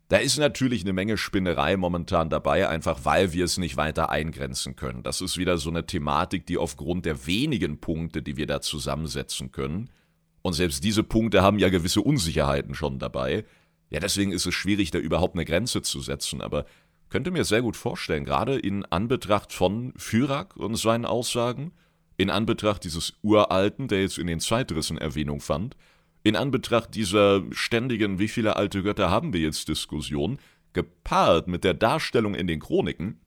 Da 0.10 0.18
ist 0.18 0.38
natürlich 0.40 0.82
eine 0.82 0.94
Menge 0.94 1.18
Spinnerei 1.18 1.78
momentan 1.78 2.30
dabei, 2.32 2.68
einfach 2.68 3.06
weil 3.06 3.32
wir 3.32 3.46
es 3.46 3.60
nicht 3.60 3.78
weiter 3.78 4.10
eingrenzen 4.10 4.76
können. 4.76 5.04
Das 5.04 5.22
ist 5.22 5.38
wieder 5.38 5.60
so 5.60 5.70
eine 5.70 5.86
Thematik, 5.86 6.48
die 6.48 6.58
aufgrund 6.58 7.06
der 7.06 7.28
wenigen 7.28 7.80
Punkte, 7.80 8.24
die 8.24 8.36
wir 8.36 8.48
da 8.48 8.60
zusammensetzen 8.60 9.52
können, 9.52 9.90
und 10.42 10.54
selbst 10.54 10.84
diese 10.84 11.04
Punkte 11.04 11.42
haben 11.44 11.60
ja 11.60 11.70
gewisse 11.70 12.02
Unsicherheiten 12.02 12.74
schon 12.74 12.98
dabei, 12.98 13.46
ja, 13.90 14.00
deswegen 14.00 14.32
ist 14.32 14.46
es 14.46 14.54
schwierig, 14.54 14.92
da 14.92 14.98
überhaupt 14.98 15.36
eine 15.36 15.46
Grenze 15.46 15.82
zu 15.82 16.00
setzen, 16.00 16.42
aber 16.42 16.66
könnte 17.10 17.32
mir 17.32 17.44
sehr 17.44 17.62
gut 17.62 17.76
vorstellen, 17.76 18.24
gerade 18.24 18.58
in 18.58 18.86
Anbetracht 18.86 19.52
von 19.52 19.94
Fyrak 19.98 20.56
und 20.56 20.76
seinen 20.76 21.06
Aussagen, 21.06 21.72
in 22.18 22.30
Anbetracht 22.30 22.84
dieses 22.84 23.14
Uralten, 23.22 23.88
der 23.88 24.02
jetzt 24.02 24.18
in 24.18 24.28
den 24.28 24.40
Zeitrissen 24.40 24.98
Erwähnung 24.98 25.40
fand, 25.40 25.76
in 26.24 26.36
Anbetracht 26.36 26.96
dieser 26.96 27.44
ständigen, 27.52 28.20
wie 28.20 28.28
viele 28.28 28.56
alte 28.56 28.84
Götter 28.84 29.10
haben 29.10 29.34
wir 29.34 29.40
jetzt 29.40 29.68
Diskussion, 29.68 30.40
gepaart 30.74 31.48
mit 31.48 31.64
der 31.64 31.74
Darstellung 31.74 32.36
in 32.36 32.48
den 32.48 32.60
Chroniken, 32.60 33.20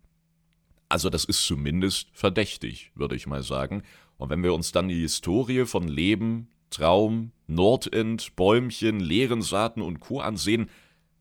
also 0.92 1.08
das 1.08 1.24
ist 1.24 1.46
zumindest 1.46 2.08
verdächtig, 2.12 2.92
würde 2.94 3.16
ich 3.16 3.26
mal 3.26 3.42
sagen. 3.42 3.82
Und 4.18 4.28
wenn 4.28 4.42
wir 4.42 4.52
uns 4.52 4.72
dann 4.72 4.88
die 4.88 5.00
Historie 5.00 5.64
von 5.64 5.88
Leben, 5.88 6.48
Traum, 6.68 7.32
Nordend, 7.46 8.36
Bäumchen, 8.36 9.00
leeren 9.00 9.40
Saaten 9.40 9.80
und 9.80 10.00
Co. 10.00 10.20
ansehen, 10.20 10.68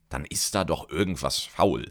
dann 0.09 0.25
ist 0.25 0.55
da 0.55 0.65
doch 0.65 0.89
irgendwas 0.89 1.39
faul. 1.39 1.89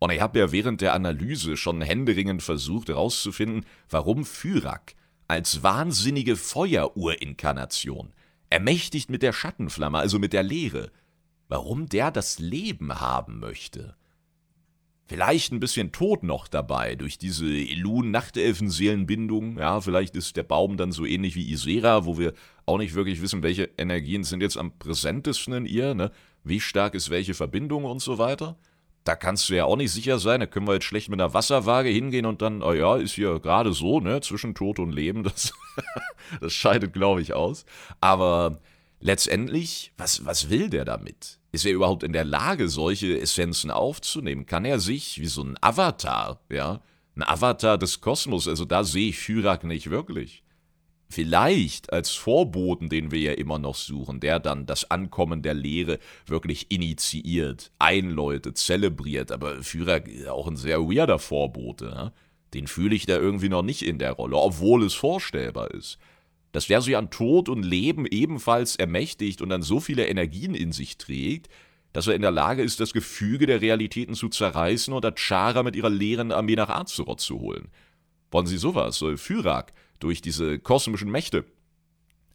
Und 0.00 0.10
ich 0.10 0.20
habe 0.20 0.40
ja 0.40 0.50
während 0.50 0.80
der 0.80 0.92
Analyse 0.92 1.56
schon 1.56 1.82
händeringend 1.82 2.42
versucht 2.42 2.88
herauszufinden, 2.88 3.64
warum 3.88 4.24
Fyrak 4.24 4.94
als 5.28 5.62
wahnsinnige 5.62 6.34
Feuerurinkarnation, 6.34 8.12
ermächtigt 8.50 9.10
mit 9.10 9.22
der 9.22 9.32
Schattenflamme, 9.32 9.98
also 9.98 10.18
mit 10.18 10.32
der 10.32 10.42
Leere, 10.42 10.90
warum 11.48 11.88
der 11.88 12.10
das 12.10 12.38
Leben 12.38 13.00
haben 13.00 13.38
möchte. 13.38 13.96
Vielleicht 15.06 15.52
ein 15.52 15.58
bisschen 15.58 15.90
Tod 15.90 16.22
noch 16.22 16.46
dabei 16.46 16.94
durch 16.94 17.18
diese 17.18 17.46
Elun-Nachtelfenseelenbindung. 17.46 19.58
Ja, 19.58 19.80
vielleicht 19.80 20.14
ist 20.14 20.36
der 20.36 20.44
Baum 20.44 20.76
dann 20.76 20.92
so 20.92 21.04
ähnlich 21.04 21.34
wie 21.34 21.50
Isera, 21.50 22.04
wo 22.04 22.16
wir 22.16 22.32
auch 22.66 22.78
nicht 22.78 22.94
wirklich 22.94 23.20
wissen, 23.20 23.42
welche 23.42 23.70
Energien 23.76 24.22
sind 24.22 24.40
jetzt 24.40 24.56
am 24.56 24.78
präsentesten 24.78 25.54
in 25.54 25.66
ihr, 25.66 25.94
ne? 25.94 26.12
Wie 26.44 26.60
stark 26.60 26.94
ist 26.94 27.10
welche 27.10 27.34
Verbindung 27.34 27.84
und 27.84 28.00
so 28.00 28.18
weiter 28.18 28.56
da 29.04 29.16
kannst 29.16 29.48
du 29.48 29.54
ja 29.54 29.64
auch 29.64 29.76
nicht 29.76 29.92
sicher 29.92 30.18
sein. 30.18 30.40
Da 30.40 30.46
können 30.46 30.66
wir 30.66 30.74
jetzt 30.74 30.84
schlecht 30.84 31.08
mit 31.08 31.20
einer 31.20 31.34
Wasserwaage 31.34 31.88
hingehen 31.88 32.26
und 32.26 32.42
dann, 32.42 32.62
oh 32.62 32.72
ja, 32.72 32.96
ist 32.96 33.14
hier 33.14 33.40
gerade 33.40 33.72
so, 33.72 34.00
ne, 34.00 34.20
zwischen 34.20 34.54
Tod 34.54 34.78
und 34.78 34.92
Leben. 34.92 35.24
Das, 35.30 35.52
das 36.40 36.52
scheidet, 36.52 36.92
glaube 36.92 37.22
ich, 37.22 37.32
aus. 37.32 37.64
Aber 38.00 38.60
letztendlich, 39.00 39.92
was, 39.96 40.26
was 40.26 40.50
will 40.50 40.68
der 40.68 40.84
damit? 40.84 41.38
Ist 41.52 41.64
er 41.64 41.72
überhaupt 41.72 42.02
in 42.02 42.12
der 42.12 42.24
Lage, 42.24 42.68
solche 42.68 43.18
Essenzen 43.18 43.70
aufzunehmen? 43.70 44.46
Kann 44.46 44.64
er 44.64 44.78
sich 44.78 45.20
wie 45.20 45.26
so 45.26 45.42
ein 45.42 45.56
Avatar, 45.60 46.40
ja, 46.50 46.80
ein 47.16 47.22
Avatar 47.22 47.78
des 47.78 48.00
Kosmos, 48.00 48.46
also 48.46 48.64
da 48.64 48.84
sehe 48.84 49.08
ich 49.08 49.18
Fyrak 49.18 49.64
nicht 49.64 49.90
wirklich 49.90 50.42
vielleicht 51.10 51.92
als 51.92 52.10
Vorboten, 52.12 52.88
den 52.88 53.10
wir 53.10 53.18
ja 53.18 53.32
immer 53.32 53.58
noch 53.58 53.74
suchen, 53.74 54.20
der 54.20 54.38
dann 54.38 54.64
das 54.64 54.90
Ankommen 54.90 55.42
der 55.42 55.54
Lehre 55.54 55.98
wirklich 56.26 56.70
initiiert, 56.70 57.72
einläutet, 57.78 58.56
zelebriert, 58.56 59.32
aber 59.32 59.62
Führer 59.62 60.00
auch 60.30 60.46
ein 60.46 60.56
sehr 60.56 60.80
weirder 60.80 61.18
Vorbote, 61.18 61.86
ne? 61.86 62.12
den 62.54 62.66
fühle 62.66 62.94
ich 62.94 63.06
da 63.06 63.16
irgendwie 63.16 63.48
noch 63.48 63.62
nicht 63.62 63.82
in 63.82 63.98
der 63.98 64.12
Rolle, 64.12 64.36
obwohl 64.36 64.84
es 64.84 64.94
vorstellbar 64.94 65.72
ist. 65.72 65.98
Dass 66.52 66.66
der 66.66 66.80
sich 66.80 66.96
an 66.96 67.10
Tod 67.10 67.48
und 67.48 67.64
Leben 67.64 68.06
ebenfalls 68.06 68.76
ermächtigt 68.76 69.42
und 69.42 69.50
dann 69.50 69.62
so 69.62 69.78
viele 69.78 70.06
Energien 70.06 70.54
in 70.54 70.72
sich 70.72 70.96
trägt, 70.96 71.48
dass 71.92 72.06
er 72.06 72.14
in 72.14 72.22
der 72.22 72.30
Lage 72.30 72.62
ist, 72.62 72.80
das 72.80 72.92
Gefüge 72.92 73.46
der 73.46 73.60
Realitäten 73.60 74.14
zu 74.14 74.28
zerreißen 74.28 74.94
und 74.94 75.04
Achara 75.04 75.62
mit 75.62 75.74
ihrer 75.74 75.90
leeren 75.90 76.30
Armee 76.30 76.56
nach 76.56 76.68
Azeroth 76.68 77.20
zu 77.20 77.40
holen. 77.40 77.68
Wollen 78.30 78.46
Sie 78.46 78.58
sowas? 78.58 78.96
Soll 78.96 79.16
Fyrak 79.16 79.72
durch 80.00 80.20
diese 80.20 80.58
kosmischen 80.58 81.10
Mächte 81.10 81.44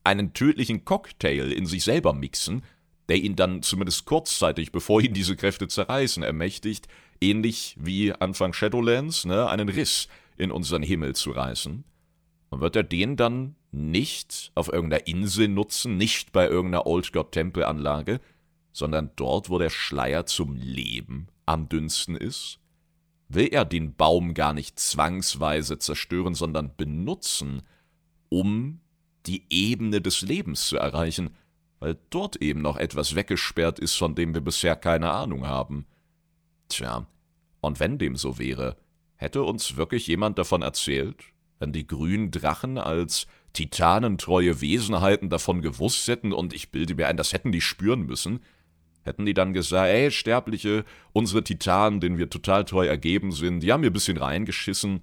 einen 0.03 0.33
tödlichen 0.33 0.85
Cocktail 0.85 1.51
in 1.51 1.65
sich 1.65 1.83
selber 1.83 2.13
mixen, 2.13 2.63
der 3.09 3.17
ihn 3.17 3.35
dann 3.35 3.61
zumindest 3.61 4.05
kurzzeitig, 4.05 4.71
bevor 4.71 5.01
ihn 5.01 5.13
diese 5.13 5.35
Kräfte 5.35 5.67
zerreißen, 5.67 6.23
ermächtigt, 6.23 6.87
ähnlich 7.21 7.75
wie 7.79 8.13
Anfang 8.13 8.53
Shadowlands, 8.53 9.25
ne, 9.25 9.47
einen 9.49 9.69
Riss 9.69 10.07
in 10.37 10.51
unseren 10.51 10.83
Himmel 10.83 11.15
zu 11.15 11.31
reißen. 11.31 11.83
Und 12.49 12.61
wird 12.61 12.75
er 12.75 12.83
den 12.83 13.17
dann 13.17 13.55
nicht 13.71 14.51
auf 14.55 14.71
irgendeiner 14.71 15.07
Insel 15.07 15.47
nutzen, 15.47 15.97
nicht 15.97 16.31
bei 16.31 16.47
irgendeiner 16.47 16.85
Old 16.85 17.11
God 17.11 17.31
Tempelanlage, 17.31 18.21
sondern 18.71 19.11
dort, 19.15 19.49
wo 19.49 19.57
der 19.57 19.69
Schleier 19.69 20.25
zum 20.25 20.55
Leben 20.55 21.27
am 21.45 21.69
dünnsten 21.69 22.15
ist? 22.15 22.59
Will 23.27 23.47
er 23.47 23.65
den 23.65 23.95
Baum 23.95 24.33
gar 24.33 24.53
nicht 24.53 24.79
zwangsweise 24.79 25.79
zerstören, 25.79 26.35
sondern 26.35 26.75
benutzen, 26.75 27.63
um 28.29 28.81
die 29.25 29.43
Ebene 29.49 30.01
des 30.01 30.21
Lebens 30.21 30.67
zu 30.67 30.77
erreichen, 30.77 31.31
weil 31.79 31.97
dort 32.09 32.37
eben 32.37 32.61
noch 32.61 32.77
etwas 32.77 33.15
weggesperrt 33.15 33.79
ist, 33.79 33.95
von 33.95 34.15
dem 34.15 34.33
wir 34.33 34.41
bisher 34.41 34.75
keine 34.75 35.11
Ahnung 35.11 35.47
haben. 35.47 35.85
Tja, 36.69 37.07
und 37.61 37.79
wenn 37.79 37.97
dem 37.97 38.15
so 38.15 38.37
wäre, 38.37 38.77
Hätte 39.17 39.43
uns 39.43 39.77
wirklich 39.77 40.07
jemand 40.07 40.37
davon 40.37 40.61
erzählt, 40.61 41.15
wenn 41.59 41.71
die 41.71 41.87
grünen 41.87 42.31
Drachen 42.31 42.77
als 42.77 43.27
titanentreue 43.53 44.59
Wesenheiten 44.59 45.29
davon 45.29 45.61
gewusst 45.61 46.07
hätten, 46.07 46.33
und 46.33 46.53
ich 46.53 46.71
bilde 46.71 46.95
mir 46.95 47.07
ein, 47.07 47.17
das 47.17 47.31
hätten 47.31 47.51
die 47.51 47.61
spüren 47.61 48.05
müssen, 48.05 48.41
hätten 49.05 49.25
die 49.25 49.33
dann 49.33 49.53
gesagt, 49.53 49.89
ey, 49.89 50.11
Sterbliche, 50.11 50.83
unsere 51.13 51.43
Titanen, 51.43 52.01
denen 52.01 52.17
wir 52.17 52.29
total 52.29 52.65
treu 52.65 52.85
ergeben 52.85 53.31
sind, 53.31 53.61
die 53.61 53.71
haben 53.71 53.81
mir 53.81 53.91
ein 53.91 53.93
bisschen 53.93 54.17
reingeschissen. 54.17 55.01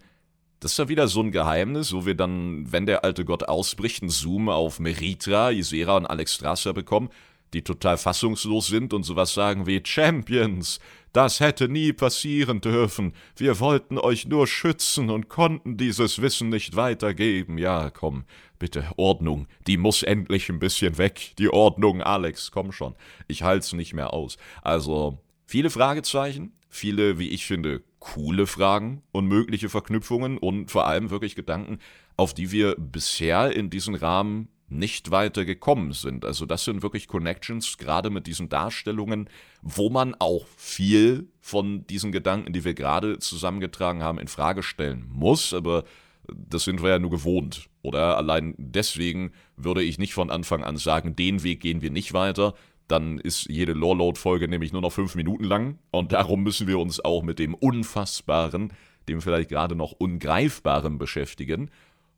Das 0.61 0.73
ist 0.73 0.79
ja 0.79 0.89
wieder 0.89 1.09
so 1.09 1.21
ein 1.21 1.33
Geheimnis, 1.33 1.93
wo 1.93 2.05
wir 2.05 2.15
dann, 2.15 2.71
wenn 2.71 2.87
der 2.87 3.05
alte 3.05 3.25
Gott 3.25 3.45
ausbricht, 3.45 4.03
einen 4.03 4.11
Zoom 4.11 4.49
auf 4.49 4.79
Meritra, 4.79 5.51
Isera 5.51 5.97
und 5.97 6.07
Alexstrasza 6.07 6.73
bekommen 6.73 7.09
die 7.53 7.63
total 7.63 7.99
fassungslos 7.99 8.69
sind 8.69 8.95
und 8.95 9.03
sowas 9.03 9.35
sagen 9.35 9.67
wie 9.67 9.83
Champions, 9.85 10.81
das 11.13 11.41
hätte 11.41 11.69
nie 11.69 11.93
passieren 11.93 12.61
dürfen, 12.61 13.13
wir 13.37 13.61
wollten 13.61 13.99
euch 13.99 14.27
nur 14.27 14.47
schützen 14.47 15.11
und 15.11 15.29
konnten 15.29 15.77
dieses 15.77 16.23
Wissen 16.23 16.49
nicht 16.49 16.77
weitergeben. 16.77 17.59
Ja, 17.59 17.91
komm, 17.91 18.25
bitte, 18.63 18.85
Ordnung, 18.97 19.49
die 19.67 19.77
muss 19.77 20.05
endlich 20.05 20.49
ein 20.49 20.61
bisschen 20.61 20.97
weg. 20.97 21.33
Die 21.37 21.49
Ordnung, 21.49 22.01
Alex, 22.01 22.53
komm 22.53 22.71
schon. 22.71 22.95
Ich 23.27 23.43
halt's 23.43 23.73
nicht 23.73 23.93
mehr 23.93 24.13
aus. 24.13 24.37
Also, 24.63 25.19
viele 25.47 25.69
Fragezeichen, 25.69 26.53
viele, 26.69 27.19
wie 27.19 27.31
ich 27.31 27.45
finde, 27.45 27.83
coole 27.99 28.47
Fragen 28.47 29.03
und 29.11 29.27
mögliche 29.27 29.69
Verknüpfungen 29.69 30.39
und 30.39 30.71
vor 30.71 30.87
allem 30.87 31.11
wirklich 31.11 31.35
Gedanken, 31.35 31.81
auf 32.17 32.35
die 32.35 32.53
wir 32.53 32.77
bisher 32.77 33.51
in 33.51 33.69
diesem 33.69 33.97
Rahmen 33.97 34.47
nicht 34.69 35.11
weiter 35.11 35.45
gekommen 35.45 35.93
sind. 35.93 36.25
Also 36.25 36.47
das 36.47 36.65
sind 36.65 36.85
wirklich 36.85 37.09
Connections, 37.09 37.79
gerade 37.79 38.11
mit 38.11 38.29
diesen 38.29 38.49
Darstellungen, 38.49 39.29
wo 39.61 39.91
man 39.91 40.15
auch 40.21 40.47
viel 40.57 41.29
von 41.41 41.85
diesen 41.89 42.13
Gedanken, 42.13 42.53
die 42.53 42.65
wir 42.65 42.75
gerade 42.75 43.19
zusammengetragen 43.19 44.05
haben, 44.05 44.21
in 44.21 44.29
Frage 44.29 44.63
stellen 44.63 45.09
muss, 45.11 45.53
aber 45.53 45.83
das 46.29 46.65
sind 46.65 46.83
wir 46.83 46.91
ja 46.91 46.99
nur 46.99 47.11
gewohnt. 47.11 47.69
Oder 47.83 48.17
allein 48.17 48.55
deswegen 48.59 49.33
würde 49.57 49.83
ich 49.83 49.99
nicht 49.99 50.15
von 50.15 50.31
Anfang 50.31 50.63
an 50.63 50.77
sagen, 50.77 51.17
den 51.17 51.43
Weg 51.43 51.61
gehen 51.61 51.83
wir 51.83 51.91
nicht 51.91 52.13
weiter. 52.13 52.55
Dann 52.89 53.19
ist 53.19 53.49
jede 53.49 53.73
Lore-Load-Folge 53.73 54.49
nämlich 54.49 54.73
nur 54.73 54.83
noch 54.83 54.93
fünf 54.93 55.15
Minuten 55.15 55.45
lang. 55.45 55.79
Und 55.91 56.13
darum 56.13 56.43
müssen 56.43 56.67
wir 56.67 56.79
uns 56.79 57.01
auch 57.01 57.23
mit 57.23 57.39
dem 57.39 57.55
Unfassbaren, 57.55 58.73
dem 59.09 59.21
vielleicht 59.21 59.49
gerade 59.49 59.75
noch 59.75 59.93
Ungreifbaren 59.93 60.99
beschäftigen. 60.99 61.71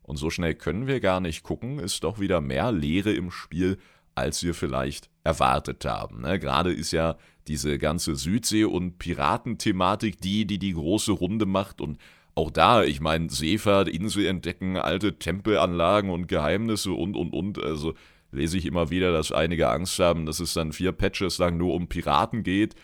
Und 0.03 0.17
so 0.17 0.29
schnell 0.29 0.53
können 0.53 0.85
wir 0.85 0.99
gar 0.99 1.19
nicht 1.19 1.43
gucken, 1.43 1.79
ist 1.79 2.03
doch 2.03 2.19
wieder 2.19 2.41
mehr 2.41 2.71
Leere 2.71 3.11
im 3.11 3.31
Spiel, 3.31 3.77
als 4.13 4.43
wir 4.43 4.53
vielleicht 4.53 5.09
erwartet 5.23 5.83
haben. 5.85 6.21
Ne? 6.21 6.39
Gerade 6.39 6.71
ist 6.71 6.91
ja 6.91 7.17
diese 7.47 7.77
ganze 7.77 8.15
Südsee- 8.15 8.65
und 8.65 8.97
Piratenthematik 8.97 10.21
die, 10.21 10.45
die 10.45 10.59
die 10.59 10.73
große 10.73 11.11
Runde 11.11 11.45
macht. 11.45 11.81
Und 11.81 11.97
auch 12.35 12.51
da, 12.51 12.83
ich 12.83 12.99
meine, 12.99 13.29
Seefahrt, 13.29 13.87
Insel 13.87 14.25
entdecken, 14.25 14.77
alte 14.77 15.17
Tempelanlagen 15.17 16.09
und 16.09 16.27
Geheimnisse 16.27 16.91
und, 16.91 17.15
und, 17.15 17.31
und. 17.31 17.63
Also 17.63 17.93
lese 18.31 18.57
ich 18.57 18.65
immer 18.65 18.89
wieder, 18.89 19.11
dass 19.11 19.31
einige 19.31 19.69
Angst 19.69 19.97
haben, 19.99 20.25
dass 20.25 20.39
es 20.39 20.53
dann 20.53 20.73
vier 20.73 20.91
Patches 20.91 21.37
lang 21.37 21.57
nur 21.57 21.73
um 21.73 21.87
Piraten 21.87 22.43
geht 22.43 22.75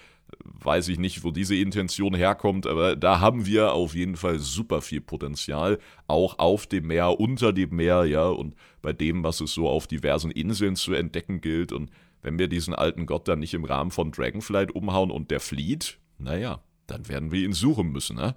weiß 0.43 0.87
ich 0.89 0.99
nicht, 0.99 1.23
wo 1.23 1.31
diese 1.31 1.55
Intention 1.55 2.13
herkommt, 2.13 2.67
aber 2.67 2.95
da 2.95 3.19
haben 3.19 3.45
wir 3.45 3.73
auf 3.73 3.95
jeden 3.95 4.15
Fall 4.15 4.39
super 4.39 4.81
viel 4.81 5.01
Potenzial, 5.01 5.79
auch 6.07 6.39
auf 6.39 6.67
dem 6.67 6.87
Meer, 6.87 7.19
unter 7.19 7.53
dem 7.53 7.75
Meer, 7.75 8.05
ja, 8.05 8.27
und 8.27 8.55
bei 8.81 8.93
dem, 8.93 9.23
was 9.23 9.41
es 9.41 9.53
so 9.53 9.67
auf 9.67 9.87
diversen 9.87 10.31
Inseln 10.31 10.75
zu 10.75 10.93
entdecken 10.93 11.41
gilt. 11.41 11.71
Und 11.71 11.91
wenn 12.21 12.39
wir 12.39 12.47
diesen 12.47 12.73
alten 12.73 13.05
Gott 13.05 13.27
dann 13.27 13.39
nicht 13.39 13.53
im 13.53 13.65
Rahmen 13.65 13.91
von 13.91 14.11
Dragonflight 14.11 14.71
umhauen 14.71 15.11
und 15.11 15.31
der 15.31 15.39
flieht, 15.39 15.99
naja, 16.17 16.61
dann 16.87 17.07
werden 17.07 17.31
wir 17.31 17.43
ihn 17.43 17.53
suchen 17.53 17.91
müssen, 17.91 18.15
ne? 18.15 18.35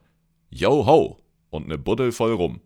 Yo 0.57 0.87
ho! 0.87 1.19
Und 1.51 1.67
ne 1.67 1.77
Buddel 1.77 2.13
voll 2.13 2.33
rum. 2.33 2.61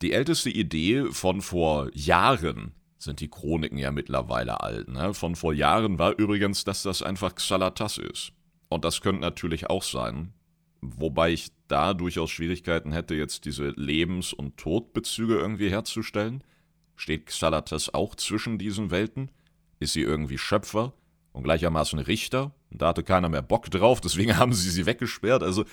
Die 0.00 0.12
älteste 0.12 0.48
Idee 0.48 1.06
von 1.10 1.40
vor 1.40 1.90
Jahren 1.92 2.76
sind 2.98 3.18
die 3.18 3.28
Chroniken 3.28 3.78
ja 3.78 3.90
mittlerweile 3.90 4.60
alt. 4.60 4.86
Ne? 4.86 5.12
Von 5.12 5.34
vor 5.34 5.52
Jahren 5.52 5.98
war 5.98 6.16
übrigens, 6.16 6.62
dass 6.62 6.84
das 6.84 7.02
einfach 7.02 7.34
Xalatas 7.34 7.98
ist. 7.98 8.32
Und 8.68 8.84
das 8.84 9.00
könnte 9.00 9.22
natürlich 9.22 9.70
auch 9.70 9.82
sein. 9.82 10.32
Wobei 10.82 11.32
ich 11.32 11.50
da 11.66 11.94
durchaus 11.94 12.30
Schwierigkeiten 12.30 12.92
hätte, 12.92 13.16
jetzt 13.16 13.44
diese 13.44 13.70
Lebens- 13.70 14.32
und 14.32 14.56
Todbezüge 14.58 15.34
irgendwie 15.34 15.68
herzustellen. 15.68 16.44
Steht 16.94 17.26
Xalatas 17.26 17.92
auch 17.92 18.14
zwischen 18.14 18.56
diesen 18.56 18.92
Welten? 18.92 19.32
Ist 19.80 19.94
sie 19.94 20.02
irgendwie 20.02 20.38
Schöpfer 20.38 20.94
und 21.32 21.44
gleichermaßen 21.44 21.98
Richter? 21.98 22.52
Da 22.70 22.88
hatte 22.88 23.02
keiner 23.02 23.28
mehr 23.28 23.42
Bock 23.42 23.70
drauf, 23.70 24.00
deswegen 24.00 24.36
haben 24.38 24.52
sie 24.52 24.70
sie 24.70 24.86
weggesperrt. 24.86 25.42
Also 25.42 25.64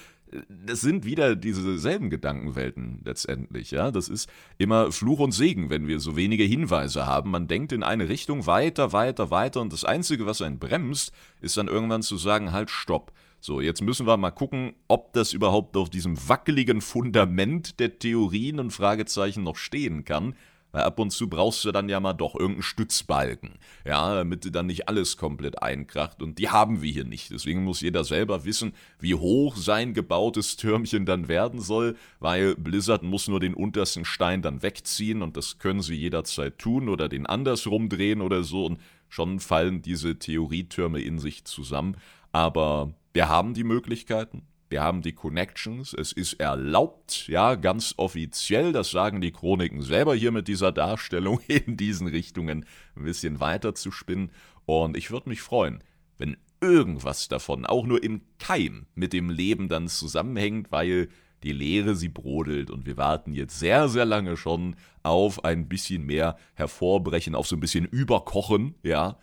das 0.48 0.82
sind 0.82 1.06
wieder 1.06 1.36
dieselben 1.36 2.10
Gedankenwelten 2.10 3.02
letztendlich, 3.04 3.72
ja. 3.72 3.91
Das 3.91 4.10
ist 4.10 4.30
immer 4.58 4.91
Fluch 4.91 5.19
und 5.19 5.32
Segen, 5.32 5.69
wenn 5.69 5.88
wir 5.88 6.00
so 6.00 6.15
wenige 6.15 6.43
Hinweise 6.43 7.06
haben. 7.06 7.32
Man 7.32 7.48
denkt 7.48 7.72
in 7.72 7.84
eine 7.84 8.10
Richtung 8.10 8.45
weiter, 8.45 8.93
weiter, 8.93 9.32
weiter 9.32 9.62
und 9.62 9.74
das 9.74 9.86
Einzige, 9.86 10.26
was 10.26 10.41
einen 10.41 10.60
bremst, 10.60 11.12
ist 11.41 11.58
dann 11.58 11.67
irgendwann 11.67 12.04
zu 12.04 12.17
sagen, 12.17 12.52
halt, 12.52 12.69
stopp. 12.69 13.12
So, 13.41 13.62
jetzt 13.62 13.82
müssen 13.82 14.06
wir 14.06 14.17
mal 14.17 14.32
gucken, 14.32 14.74
ob 14.89 15.13
das 15.13 15.32
überhaupt 15.32 15.78
auf 15.78 15.89
diesem 15.89 16.28
wackeligen 16.28 16.82
Fundament 16.82 17.80
der 17.80 17.98
Theorien 17.98 18.60
und 18.60 18.72
Fragezeichen 18.72 19.43
noch 19.43 19.56
stehen 19.56 20.04
kann. 20.04 20.36
Weil 20.71 20.84
ab 20.84 20.99
und 20.99 21.12
zu 21.12 21.27
brauchst 21.27 21.65
du 21.65 21.71
dann 21.71 21.89
ja 21.89 21.99
mal 21.99 22.13
doch 22.13 22.36
irgendeinen 22.36 22.62
Stützbalken, 22.62 23.51
ja, 23.86 24.13
damit 24.15 24.53
dann 24.53 24.67
nicht 24.67 24.88
alles 24.88 25.17
komplett 25.17 25.63
einkracht. 25.63 26.21
Und 26.21 26.38
die 26.38 26.49
haben 26.49 26.82
wir 26.82 26.91
hier 26.91 27.05
nicht. 27.05 27.32
Deswegen 27.32 27.63
muss 27.63 27.82
jeder 27.82 28.03
selber 28.03 28.45
wissen, 28.45 28.73
wie 28.99 29.15
hoch 29.15 29.55
sein 29.55 29.93
gebautes 29.93 30.58
Türmchen 30.58 31.05
dann 31.05 31.27
werden 31.27 31.60
soll, 31.60 31.95
weil 32.19 32.55
Blizzard 32.55 33.01
muss 33.01 33.27
nur 33.27 33.39
den 33.39 33.55
untersten 33.55 34.05
Stein 34.05 34.41
dann 34.41 34.62
wegziehen 34.62 35.23
und 35.23 35.38
das 35.38 35.58
können 35.58 35.82
sie 35.82 35.95
jederzeit 35.95 36.60
tun 36.60 36.88
oder 36.88 37.10
den 37.10 37.25
andersrum 37.25 37.89
drehen 37.89 38.21
oder 38.21 38.43
so 38.43 38.65
und 38.65 38.79
schon 39.08 39.39
fallen 39.39 39.82
diese 39.82 40.19
Theorietürme 40.19 41.01
in 41.01 41.17
sich 41.17 41.45
zusammen. 41.45 41.97
Aber 42.32 42.93
wir 43.13 43.27
haben 43.27 43.55
die 43.55 43.63
Möglichkeiten, 43.63 44.43
wir 44.69 44.84
haben 44.84 45.01
die 45.01 45.13
Connections, 45.13 45.93
es 45.93 46.12
ist 46.12 46.34
erlaubt, 46.34 47.27
ja, 47.27 47.55
ganz 47.55 47.95
offiziell, 47.97 48.71
das 48.71 48.91
sagen 48.91 49.19
die 49.19 49.32
Chroniken 49.32 49.82
selber 49.82 50.13
hier 50.13 50.32
mit 50.32 50.47
dieser 50.47 50.71
Darstellung, 50.71 51.39
in 51.47 51.75
diesen 51.75 52.08
Richtungen 52.08 52.65
ein 52.95 53.03
bisschen 53.03 53.39
weiter 53.39 53.73
zu 53.73 53.91
spinnen. 53.91 54.32
Und 54.65 54.95
ich 54.95 55.10
würde 55.10 55.29
mich 55.29 55.41
freuen, 55.41 55.84
wenn 56.19 56.38
irgendwas 56.62 57.27
davon 57.27 57.65
auch 57.65 57.86
nur 57.86 58.03
im 58.03 58.21
Keim 58.38 58.86
mit 58.93 59.13
dem 59.13 59.29
Leben 59.29 59.69
dann 59.69 59.88
zusammenhängt, 59.88 60.71
weil 60.71 61.10
die 61.41 61.53
Lehre 61.53 61.95
sie 61.95 62.10
brodelt 62.10 62.69
und 62.69 62.86
wir 62.86 62.97
warten 62.97 63.34
jetzt 63.34 63.60
sehr, 63.60 63.88
sehr 63.88 64.05
lange 64.05 64.38
schon 64.38 64.75
auf 65.03 65.45
ein 65.45 65.69
bisschen 65.69 66.05
mehr 66.05 66.38
Hervorbrechen, 66.53 67.34
auf 67.34 67.47
so 67.47 67.55
ein 67.55 67.62
bisschen 67.62 67.86
Überkochen, 67.86 68.75
ja. 68.84 69.17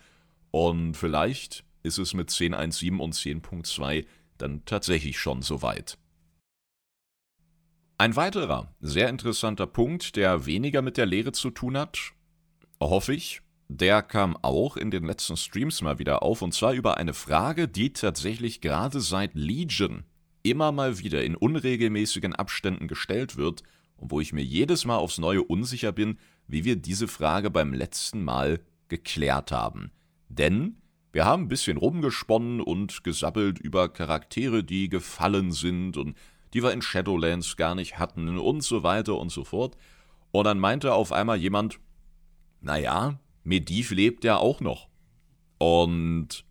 Und 0.51 0.95
vielleicht 0.95 1.63
ist 1.83 1.99
es 1.99 2.13
mit 2.13 2.29
10.1.7 2.29 2.97
und 2.97 3.13
10.2 3.13 4.05
dann 4.37 4.63
tatsächlich 4.65 5.19
schon 5.19 5.41
so 5.41 5.61
weit. 5.61 5.97
Ein 7.97 8.15
weiterer 8.15 8.75
sehr 8.79 9.09
interessanter 9.09 9.65
Punkt, 9.65 10.15
der 10.15 10.45
weniger 10.45 10.81
mit 10.81 10.97
der 10.97 11.07
Lehre 11.07 11.31
zu 11.31 11.49
tun 11.49 11.77
hat, 11.77 12.13
hoffe 12.79 13.13
ich, 13.13 13.41
der 13.69 14.01
kam 14.01 14.37
auch 14.37 14.77
in 14.77 14.91
den 14.91 15.03
letzten 15.03 15.35
Streams 15.35 15.81
mal 15.81 15.99
wieder 15.99 16.23
auf, 16.23 16.41
und 16.41 16.53
zwar 16.53 16.73
über 16.73 16.97
eine 16.97 17.13
Frage, 17.13 17.67
die 17.67 17.91
tatsächlich 17.93 18.61
gerade 18.61 19.01
seit 19.01 19.33
Legion 19.33 20.05
immer 20.43 20.71
mal 20.71 20.99
wieder 20.99 21.23
in 21.23 21.35
unregelmäßigen 21.35 22.33
Abständen 22.33 22.87
gestellt 22.87 23.35
wird 23.35 23.63
und 23.97 24.11
wo 24.11 24.21
ich 24.21 24.31
mir 24.31 24.43
jedes 24.43 24.85
Mal 24.85 24.97
aufs 24.97 25.17
Neue 25.17 25.43
unsicher 25.43 25.91
bin, 25.91 26.19
wie 26.47 26.63
wir 26.63 26.77
diese 26.77 27.07
Frage 27.07 27.49
beim 27.49 27.73
letzten 27.73 28.23
Mal 28.23 28.61
geklärt 28.87 29.51
haben. 29.51 29.91
Denn 30.29 30.77
wir 31.17 31.25
haben 31.25 31.45
ein 31.45 31.47
bisschen 31.47 31.77
rumgesponnen 31.77 32.61
und 32.61 33.03
gesabbelt 33.03 33.57
über 33.57 33.89
Charaktere, 33.89 34.63
die 34.63 34.87
gefallen 34.87 35.51
sind 35.51 35.97
und 35.97 36.15
die 36.53 36.61
wir 36.61 36.71
in 36.71 36.83
Shadowlands 36.83 37.57
gar 37.57 37.73
nicht 37.73 37.97
hatten 37.97 38.37
und 38.37 38.61
so 38.63 38.83
weiter 38.83 39.17
und 39.17 39.31
so 39.31 39.43
fort. 39.43 39.77
Und 40.29 40.43
dann 40.43 40.59
meinte 40.59 40.93
auf 40.93 41.11
einmal 41.11 41.37
jemand, 41.37 41.79
naja, 42.61 43.19
Mediv 43.43 43.89
lebt 43.89 44.25
ja 44.25 44.37
auch 44.37 44.61
noch. 44.61 44.89
Und 45.57 46.45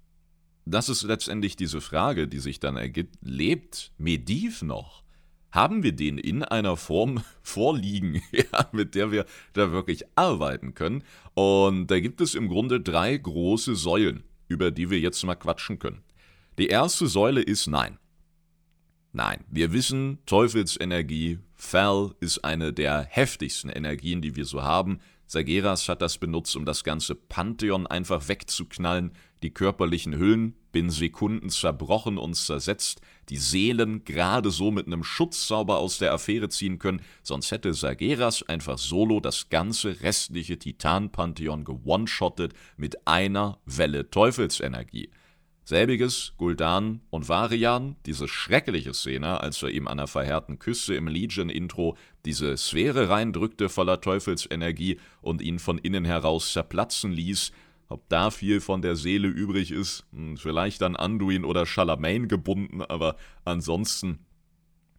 das 0.65 0.89
ist 0.89 1.05
letztendlich 1.05 1.55
diese 1.55 1.81
Frage, 1.81 2.27
die 2.27 2.41
sich 2.41 2.59
dann 2.59 2.77
ergibt, 2.77 3.15
lebt 3.21 3.93
Mediv 3.99 4.63
noch? 4.63 5.05
Haben 5.53 5.85
wir 5.85 5.93
den 5.93 6.19
in 6.19 6.43
einer 6.43 6.77
Form 6.77 7.23
vorliegen, 7.41 8.21
ja, 8.33 8.69
mit 8.73 8.97
der 8.97 9.13
wir 9.13 9.27
da 9.53 9.71
wirklich 9.71 10.03
arbeiten 10.17 10.75
können? 10.75 11.05
Und 11.35 11.87
da 11.87 12.01
gibt 12.01 12.21
es 12.21 12.35
im 12.35 12.49
Grunde 12.49 12.81
drei 12.81 13.17
große 13.17 13.77
Säulen 13.77 14.25
über 14.49 14.71
die 14.71 14.91
wir 14.91 14.99
jetzt 15.01 15.23
mal 15.25 15.35
quatschen 15.35 15.79
können. 15.79 16.03
Die 16.59 16.69
erste 16.69 17.07
Säule 17.07 17.43
ist 17.43 17.67
Nein. 17.67 17.99
Nein, 19.13 19.45
wir 19.51 19.73
wissen, 19.73 20.19
Teufelsenergie, 20.27 21.39
Fel 21.55 22.11
ist 22.21 22.45
eine 22.45 22.75
der 22.75 23.03
heftigsten 23.03 23.71
Energien, 23.71 24.21
die 24.21 24.37
wir 24.37 24.45
so 24.45 24.63
haben. 24.63 25.01
Sageras 25.27 25.89
hat 25.89 26.03
das 26.03 26.19
benutzt, 26.19 26.55
um 26.55 26.67
das 26.67 26.85
ganze 26.85 27.15
Pantheon 27.15 27.87
einfach 27.87 28.29
wegzuknallen, 28.29 29.13
die 29.43 29.51
körperlichen 29.51 30.19
Hüllen 30.19 30.55
binnen 30.71 30.91
Sekunden 30.91 31.49
zerbrochen 31.49 32.19
und 32.19 32.35
zersetzt, 32.35 33.01
die 33.29 33.37
Seelen 33.37 34.05
gerade 34.05 34.51
so 34.51 34.71
mit 34.71 34.87
einem 34.87 35.05
Schutzzauber 35.05 35.79
aus 35.79 35.99
der 35.99 36.13
Affäre 36.13 36.49
ziehen 36.49 36.79
können, 36.79 37.03
sonst 37.23 37.51
hätte 37.51 37.75
Sageras 37.75 38.43
einfach 38.45 38.79
solo 38.79 39.21
das 39.21 39.49
ganze 39.49 40.01
restliche 40.03 40.59
Titan-Pantheon 40.59 41.65
gewone-shottet 41.65 42.55
mit 42.77 43.07
einer 43.07 43.59
Welle 43.67 44.11
Teufelsenergie. 44.11 45.11
Selbiges 45.69 46.35
Guldan 46.37 47.01
und 47.11 47.29
Varian, 47.29 47.97
diese 48.07 48.29
schreckliche 48.29 48.95
Szene, 48.95 49.41
als 49.41 49.61
er 49.65 49.71
ihm 49.71 49.89
an 49.89 49.99
einer 49.99 50.07
verheerten 50.07 50.61
Küste 50.61 50.95
im 50.95 51.09
Legion-Intro 51.09 51.97
diese 52.25 52.57
Sphäre 52.57 53.09
reindrückte 53.09 53.69
voller 53.69 54.01
Teufelsenergie 54.01 55.01
und 55.23 55.43
ihn 55.43 55.59
von 55.59 55.79
innen 55.79 56.05
heraus 56.05 56.53
zerplatzen 56.53 57.11
ließ, 57.11 57.51
ob 57.89 58.09
da 58.09 58.31
viel 58.31 58.61
von 58.61 58.83
der 58.83 58.97
Seele 58.97 59.29
übrig 59.29 59.71
ist, 59.71 60.05
hm, 60.13 60.37
vielleicht 60.37 60.83
an 60.83 60.97
Anduin 60.97 61.45
oder 61.45 61.67
Charlemagne 61.67 62.27
gebunden, 62.27 62.83
aber 62.83 63.17
ansonsten 63.45 64.26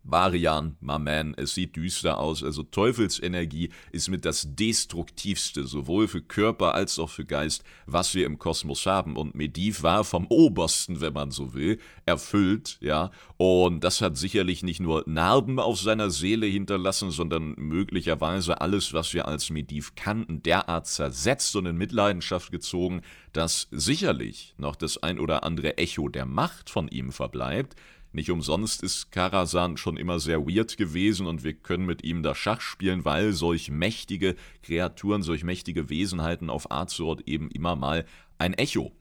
Varian, 0.09 0.77
my 0.79 0.97
man, 0.97 1.33
es 1.35 1.53
sieht 1.53 1.75
düster 1.75 2.17
aus. 2.17 2.43
Also 2.43 2.63
Teufelsenergie 2.63 3.69
ist 3.91 4.07
mit 4.07 4.25
das 4.25 4.55
Destruktivste, 4.55 5.65
sowohl 5.65 6.07
für 6.07 6.21
Körper 6.21 6.73
als 6.73 6.97
auch 6.97 7.09
für 7.09 7.25
Geist, 7.25 7.63
was 7.85 8.15
wir 8.15 8.25
im 8.25 8.39
Kosmos 8.39 8.85
haben. 8.85 9.17
Und 9.17 9.35
Mediv 9.35 9.83
war 9.83 10.03
vom 10.03 10.25
Obersten, 10.27 11.01
wenn 11.01 11.13
man 11.13 11.31
so 11.31 11.53
will, 11.53 11.79
erfüllt, 12.05 12.77
ja. 12.81 13.11
Und 13.35 13.83
das 13.83 14.01
hat 14.01 14.17
sicherlich 14.17 14.63
nicht 14.63 14.79
nur 14.79 15.03
Narben 15.05 15.59
auf 15.59 15.79
seiner 15.79 16.09
Seele 16.09 16.47
hinterlassen, 16.47 17.11
sondern 17.11 17.53
möglicherweise 17.57 18.61
alles, 18.61 18.93
was 18.93 19.13
wir 19.13 19.27
als 19.27 19.49
Mediv 19.49 19.95
kannten, 19.95 20.41
derart 20.41 20.87
zersetzt 20.87 21.55
und 21.55 21.65
in 21.65 21.77
Mitleidenschaft 21.77 22.51
gezogen, 22.51 23.01
dass 23.33 23.67
sicherlich 23.71 24.55
noch 24.57 24.75
das 24.75 25.03
ein 25.03 25.19
oder 25.19 25.43
andere 25.43 25.77
Echo 25.77 26.09
der 26.09 26.25
Macht 26.25 26.69
von 26.69 26.87
ihm 26.87 27.11
verbleibt, 27.11 27.75
nicht 28.11 28.31
umsonst 28.31 28.83
ist 28.83 29.11
Karasan 29.11 29.77
schon 29.77 29.97
immer 29.97 30.19
sehr 30.19 30.47
weird 30.47 30.77
gewesen 30.77 31.27
und 31.27 31.43
wir 31.43 31.53
können 31.53 31.85
mit 31.85 32.03
ihm 32.03 32.23
da 32.23 32.33
Schach 32.33 32.61
spielen, 32.61 33.05
weil 33.05 33.33
solch 33.33 33.69
mächtige 33.69 34.35
Kreaturen, 34.63 35.23
solch 35.23 35.43
mächtige 35.43 35.89
Wesenheiten 35.89 36.49
auf 36.49 36.71
Azeroth 36.71 37.21
eben 37.27 37.51
immer 37.51 37.75
mal 37.75 38.05
ein 38.37 38.53
Echo, 38.53 38.93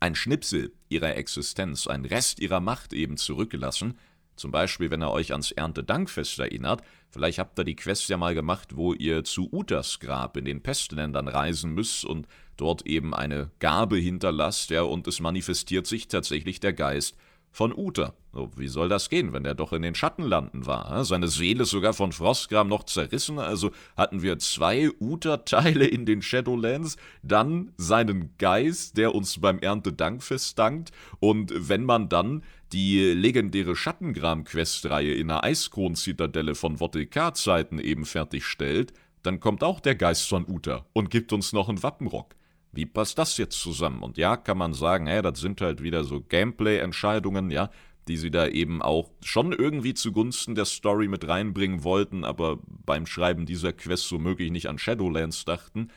ein 0.00 0.14
Schnipsel 0.14 0.72
ihrer 0.88 1.16
Existenz, 1.16 1.86
ein 1.86 2.04
Rest 2.04 2.40
ihrer 2.40 2.60
Macht 2.60 2.92
eben 2.92 3.16
zurückgelassen. 3.16 3.96
Zum 4.36 4.52
Beispiel, 4.52 4.90
wenn 4.90 5.02
ihr 5.02 5.10
euch 5.10 5.32
ans 5.32 5.50
Erntedankfest 5.50 6.38
erinnert, 6.38 6.82
vielleicht 7.10 7.40
habt 7.40 7.58
ihr 7.58 7.64
die 7.64 7.74
Quest 7.74 8.08
ja 8.08 8.16
mal 8.16 8.34
gemacht, 8.34 8.76
wo 8.76 8.94
ihr 8.94 9.24
zu 9.24 9.48
Utas 9.52 9.98
Grab 9.98 10.36
in 10.36 10.44
den 10.44 10.62
Pestländern 10.62 11.26
reisen 11.26 11.72
müsst 11.72 12.04
und 12.04 12.28
dort 12.56 12.86
eben 12.86 13.14
eine 13.14 13.50
Gabe 13.58 13.96
hinterlasst, 13.96 14.70
ja, 14.70 14.82
und 14.82 15.08
es 15.08 15.18
manifestiert 15.18 15.86
sich 15.86 16.06
tatsächlich 16.08 16.60
der 16.60 16.72
Geist 16.72 17.16
von 17.58 17.76
Uter. 17.76 18.14
So, 18.32 18.50
wie 18.56 18.68
soll 18.68 18.88
das 18.88 19.10
gehen, 19.10 19.32
wenn 19.32 19.44
er 19.44 19.56
doch 19.56 19.72
in 19.72 19.82
den 19.82 19.96
Schattenlanden 19.96 20.66
war? 20.66 21.04
Seine 21.04 21.26
Seele 21.26 21.64
ist 21.64 21.70
sogar 21.70 21.92
von 21.92 22.12
Frostgram 22.12 22.68
noch 22.68 22.84
zerrissen, 22.84 23.40
also 23.40 23.72
hatten 23.96 24.22
wir 24.22 24.38
zwei 24.38 24.90
Uter-Teile 25.00 25.84
in 25.84 26.06
den 26.06 26.22
Shadowlands, 26.22 26.98
dann 27.24 27.72
seinen 27.76 28.30
Geist, 28.38 28.96
der 28.96 29.12
uns 29.12 29.40
beim 29.40 29.58
Erntedankfest 29.58 30.56
dankt, 30.56 30.92
und 31.18 31.52
wenn 31.52 31.82
man 31.82 32.08
dann 32.08 32.44
die 32.72 33.00
legendäre 33.00 33.74
Schattengram-Questreihe 33.74 35.14
in 35.14 35.26
der 35.26 35.42
Eiskron-Zitadelle 35.42 36.54
von 36.54 36.78
Votikar-Zeiten 36.78 37.80
eben 37.80 38.04
fertigstellt, 38.04 38.92
dann 39.24 39.40
kommt 39.40 39.64
auch 39.64 39.80
der 39.80 39.96
Geist 39.96 40.28
von 40.28 40.46
Uter 40.46 40.86
und 40.92 41.10
gibt 41.10 41.32
uns 41.32 41.52
noch 41.52 41.68
einen 41.68 41.82
Wappenrock. 41.82 42.37
Wie 42.72 42.86
passt 42.86 43.18
das 43.18 43.36
jetzt 43.38 43.58
zusammen? 43.60 44.02
Und 44.02 44.18
ja, 44.18 44.36
kann 44.36 44.58
man 44.58 44.74
sagen, 44.74 45.06
hey, 45.06 45.22
das 45.22 45.40
sind 45.40 45.60
halt 45.60 45.82
wieder 45.82 46.04
so 46.04 46.20
Gameplay-Entscheidungen, 46.20 47.50
ja, 47.50 47.70
die 48.08 48.16
sie 48.16 48.30
da 48.30 48.46
eben 48.46 48.82
auch 48.82 49.10
schon 49.22 49.52
irgendwie 49.52 49.94
zugunsten 49.94 50.54
der 50.54 50.64
Story 50.64 51.08
mit 51.08 51.28
reinbringen 51.28 51.84
wollten, 51.84 52.24
aber 52.24 52.58
beim 52.86 53.06
Schreiben 53.06 53.46
dieser 53.46 53.72
Quest 53.72 54.08
so 54.08 54.18
möglich 54.18 54.50
nicht 54.50 54.68
an 54.68 54.78
Shadowlands 54.78 55.44
dachten. 55.44 55.88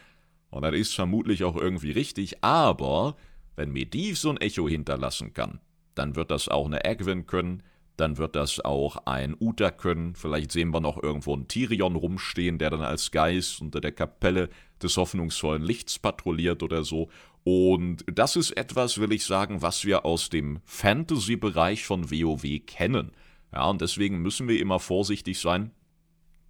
Und 0.49 0.63
das 0.63 0.75
ist 0.75 0.93
vermutlich 0.93 1.43
auch 1.45 1.55
irgendwie 1.55 1.91
richtig, 1.91 2.43
aber 2.43 3.15
wenn 3.55 3.71
Mediv 3.71 4.17
so 4.17 4.29
ein 4.29 4.37
Echo 4.37 4.67
hinterlassen 4.67 5.33
kann, 5.33 5.59
dann 5.95 6.15
wird 6.15 6.31
das 6.31 6.49
auch 6.49 6.65
eine 6.65 6.83
Agwin 6.85 7.25
können, 7.25 7.63
dann 8.01 8.17
wird 8.17 8.35
das 8.35 8.59
auch 8.59 9.05
ein 9.05 9.35
Uta 9.39 9.71
können. 9.71 10.15
Vielleicht 10.15 10.51
sehen 10.51 10.71
wir 10.71 10.79
noch 10.79 11.01
irgendwo 11.01 11.33
einen 11.33 11.47
Tyrion 11.47 11.95
rumstehen, 11.95 12.57
der 12.57 12.71
dann 12.71 12.81
als 12.81 13.11
Geist 13.11 13.61
unter 13.61 13.79
der 13.79 13.91
Kapelle 13.91 14.49
des 14.81 14.97
hoffnungsvollen 14.97 15.61
Lichts 15.61 15.99
patrouilliert 15.99 16.63
oder 16.63 16.83
so. 16.83 17.09
Und 17.43 18.03
das 18.11 18.35
ist 18.35 18.51
etwas, 18.51 18.99
will 18.99 19.13
ich 19.13 19.25
sagen, 19.25 19.61
was 19.61 19.85
wir 19.85 20.05
aus 20.05 20.29
dem 20.29 20.59
Fantasy-Bereich 20.65 21.85
von 21.85 22.11
WoW 22.11 22.65
kennen. 22.65 23.11
Ja, 23.53 23.65
und 23.65 23.81
deswegen 23.81 24.21
müssen 24.21 24.47
wir 24.47 24.59
immer 24.59 24.79
vorsichtig 24.79 25.39
sein, 25.39 25.71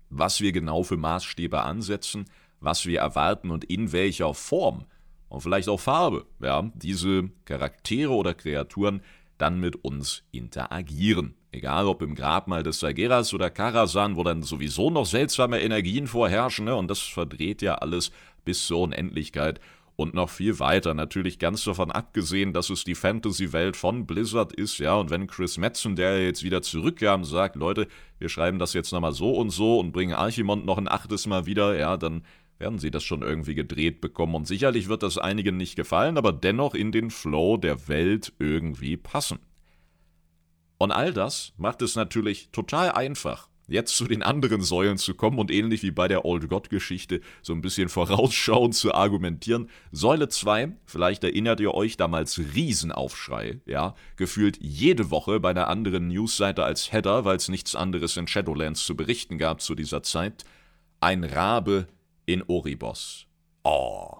was 0.09 0.41
wir 0.41 0.51
genau 0.51 0.83
für 0.83 0.97
Maßstäbe 0.97 1.61
ansetzen, 1.61 2.25
was 2.59 2.85
wir 2.85 2.99
erwarten 2.99 3.51
und 3.51 3.63
in 3.65 3.91
welcher 3.91 4.33
Form 4.33 4.85
und 5.31 5.39
vielleicht 5.39 5.69
auch 5.69 5.79
Farbe, 5.79 6.25
ja, 6.41 6.69
diese 6.75 7.29
Charaktere 7.45 8.11
oder 8.11 8.33
Kreaturen 8.33 9.01
dann 9.37 9.61
mit 9.61 9.77
uns 9.83 10.23
interagieren. 10.31 11.35
Egal 11.53 11.87
ob 11.87 12.01
im 12.01 12.15
Grabmal 12.15 12.63
des 12.63 12.79
Sageras 12.79 13.33
oder 13.33 13.49
Karasan, 13.49 14.15
wo 14.15 14.23
dann 14.23 14.41
sowieso 14.41 14.89
noch 14.89 15.05
seltsame 15.05 15.61
Energien 15.61 16.07
vorherrschen, 16.07 16.65
ne? 16.65 16.75
und 16.75 16.87
das 16.87 16.99
verdreht 16.99 17.61
ja 17.61 17.75
alles 17.75 18.11
bis 18.45 18.65
zur 18.67 18.79
Unendlichkeit 18.79 19.59
und 19.97 20.13
noch 20.13 20.29
viel 20.29 20.59
weiter. 20.59 20.93
Natürlich 20.93 21.39
ganz 21.39 21.63
davon 21.65 21.91
abgesehen, 21.91 22.53
dass 22.53 22.69
es 22.69 22.85
die 22.85 22.95
Fantasy-Welt 22.95 23.75
von 23.75 24.05
Blizzard 24.05 24.53
ist, 24.53 24.77
ja, 24.79 24.95
und 24.95 25.09
wenn 25.09 25.27
Chris 25.27 25.57
Metzen, 25.57 25.95
der 25.95 26.23
jetzt 26.23 26.43
wieder 26.43 26.61
zurückkam, 26.61 27.25
sagt, 27.25 27.57
Leute, 27.57 27.87
wir 28.17 28.29
schreiben 28.29 28.57
das 28.57 28.73
jetzt 28.73 28.93
nochmal 28.93 29.13
so 29.13 29.31
und 29.33 29.49
so 29.49 29.79
und 29.79 29.91
bringen 29.91 30.13
Archimond 30.13 30.65
noch 30.65 30.77
ein 30.77 30.87
achtes 30.87 31.27
Mal 31.27 31.45
wieder, 31.45 31.77
ja, 31.77 31.97
dann 31.97 32.23
werden 32.59 32.79
sie 32.79 32.91
das 32.91 33.03
schon 33.03 33.23
irgendwie 33.23 33.55
gedreht 33.55 34.01
bekommen 34.01 34.35
und 34.35 34.47
sicherlich 34.47 34.87
wird 34.87 35.03
das 35.03 35.17
einigen 35.17 35.57
nicht 35.57 35.75
gefallen, 35.75 36.17
aber 36.17 36.31
dennoch 36.31 36.75
in 36.75 36.91
den 36.91 37.09
Flow 37.09 37.57
der 37.57 37.87
Welt 37.87 38.33
irgendwie 38.39 38.97
passen. 38.97 39.39
Und 40.81 40.91
all 40.91 41.13
das 41.13 41.53
macht 41.57 41.83
es 41.83 41.95
natürlich 41.95 42.49
total 42.51 42.93
einfach, 42.93 43.49
jetzt 43.67 43.95
zu 43.95 44.05
den 44.05 44.23
anderen 44.23 44.63
Säulen 44.63 44.97
zu 44.97 45.13
kommen 45.13 45.37
und 45.37 45.51
ähnlich 45.51 45.83
wie 45.83 45.91
bei 45.91 46.07
der 46.07 46.25
Old 46.25 46.49
God-Geschichte 46.49 47.21
so 47.43 47.53
ein 47.53 47.61
bisschen 47.61 47.87
vorausschauend 47.97 48.73
zu 48.73 48.91
argumentieren. 48.91 49.69
Säule 49.91 50.27
2, 50.27 50.71
vielleicht 50.87 51.23
erinnert 51.23 51.59
ihr 51.59 51.75
euch 51.75 51.97
damals 51.97 52.39
Riesenaufschrei, 52.55 53.59
ja, 53.67 53.93
gefühlt 54.15 54.57
jede 54.59 55.11
Woche 55.11 55.39
bei 55.39 55.51
einer 55.51 55.67
anderen 55.67 56.07
Newsseite 56.07 56.63
als 56.63 56.91
Header, 56.91 57.25
weil 57.25 57.37
es 57.37 57.47
nichts 57.47 57.75
anderes 57.75 58.17
in 58.17 58.25
Shadowlands 58.25 58.83
zu 58.83 58.95
berichten 58.95 59.37
gab 59.37 59.61
zu 59.61 59.75
dieser 59.75 60.01
Zeit. 60.01 60.45
Ein 60.99 61.23
Rabe 61.23 61.85
in 62.25 62.41
Oribos. 62.47 63.27
Oh, 63.63 64.15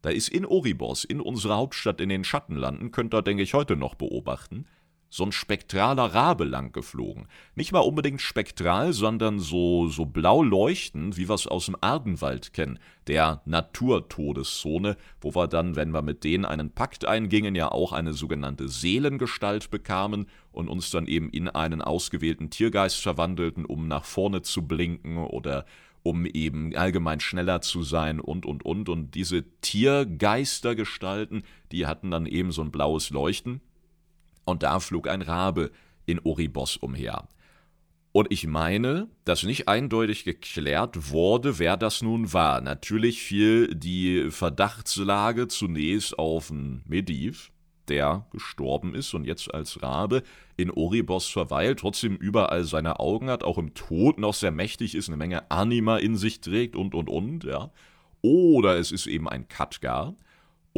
da 0.00 0.08
ist 0.08 0.30
in 0.30 0.46
Oribos, 0.46 1.04
in 1.04 1.20
unserer 1.20 1.56
Hauptstadt 1.56 2.00
in 2.00 2.08
den 2.08 2.24
Schattenlanden, 2.24 2.90
könnt 2.90 3.12
ihr, 3.12 3.20
denke 3.20 3.42
ich, 3.42 3.52
heute 3.52 3.76
noch 3.76 3.96
beobachten, 3.96 4.64
so 5.08 5.24
ein 5.24 5.32
spektraler 5.32 6.14
Rabe 6.14 6.44
lang 6.44 6.72
geflogen. 6.72 7.28
Nicht 7.54 7.72
mal 7.72 7.80
unbedingt 7.80 8.20
spektral, 8.20 8.92
sondern 8.92 9.38
so, 9.38 9.88
so 9.88 10.04
blau 10.04 10.42
leuchtend, 10.42 11.16
wie 11.16 11.28
wir 11.28 11.34
es 11.34 11.46
aus 11.46 11.66
dem 11.66 11.76
Ardenwald 11.80 12.52
kennen, 12.52 12.78
der 13.06 13.42
Naturtodeszone, 13.44 14.96
wo 15.20 15.34
wir 15.34 15.46
dann, 15.46 15.76
wenn 15.76 15.90
wir 15.90 16.02
mit 16.02 16.24
denen 16.24 16.44
einen 16.44 16.70
Pakt 16.70 17.06
eingingen, 17.06 17.54
ja 17.54 17.70
auch 17.70 17.92
eine 17.92 18.12
sogenannte 18.12 18.68
Seelengestalt 18.68 19.70
bekamen 19.70 20.26
und 20.52 20.68
uns 20.68 20.90
dann 20.90 21.06
eben 21.06 21.30
in 21.30 21.48
einen 21.48 21.82
ausgewählten 21.82 22.50
Tiergeist 22.50 23.00
verwandelten, 23.00 23.64
um 23.64 23.88
nach 23.88 24.04
vorne 24.04 24.42
zu 24.42 24.66
blinken 24.66 25.18
oder 25.18 25.64
um 26.06 26.24
eben 26.24 26.74
allgemein 26.76 27.18
schneller 27.18 27.60
zu 27.62 27.82
sein 27.82 28.20
und, 28.20 28.46
und, 28.46 28.64
und. 28.64 28.88
Und 28.88 29.14
diese 29.14 29.44
Tiergeistergestalten, 29.60 31.42
die 31.72 31.86
hatten 31.86 32.10
dann 32.12 32.26
eben 32.26 32.52
so 32.52 32.62
ein 32.62 32.70
blaues 32.70 33.10
Leuchten. 33.10 33.60
Und 34.46 34.62
da 34.62 34.80
flog 34.80 35.08
ein 35.08 35.20
Rabe 35.20 35.70
in 36.06 36.20
Oribos 36.20 36.78
umher. 36.78 37.28
Und 38.12 38.32
ich 38.32 38.46
meine, 38.46 39.10
dass 39.26 39.42
nicht 39.42 39.68
eindeutig 39.68 40.24
geklärt 40.24 41.10
wurde, 41.10 41.58
wer 41.58 41.76
das 41.76 42.00
nun 42.00 42.32
war. 42.32 42.62
Natürlich 42.62 43.22
fiel 43.22 43.74
die 43.74 44.30
Verdachtslage 44.30 45.48
zunächst 45.48 46.18
auf 46.18 46.48
ein 46.48 46.82
Mediv, 46.86 47.50
der 47.88 48.26
gestorben 48.32 48.94
ist 48.94 49.12
und 49.12 49.26
jetzt 49.26 49.52
als 49.52 49.82
Rabe 49.82 50.22
in 50.56 50.70
Oribos 50.70 51.26
verweilt, 51.28 51.80
trotzdem 51.80 52.16
überall 52.16 52.64
seine 52.64 53.00
Augen 53.00 53.28
hat, 53.28 53.44
auch 53.44 53.58
im 53.58 53.74
Tod 53.74 54.18
noch 54.18 54.32
sehr 54.32 54.50
mächtig 54.50 54.94
ist, 54.94 55.08
eine 55.08 55.18
Menge 55.18 55.50
Anima 55.50 55.98
in 55.98 56.16
sich 56.16 56.40
trägt 56.40 56.74
und 56.74 56.94
und 56.94 57.10
und, 57.10 57.44
ja. 57.44 57.70
Oder 58.22 58.78
es 58.78 58.92
ist 58.92 59.06
eben 59.06 59.28
ein 59.28 59.46
Katgar. 59.48 60.16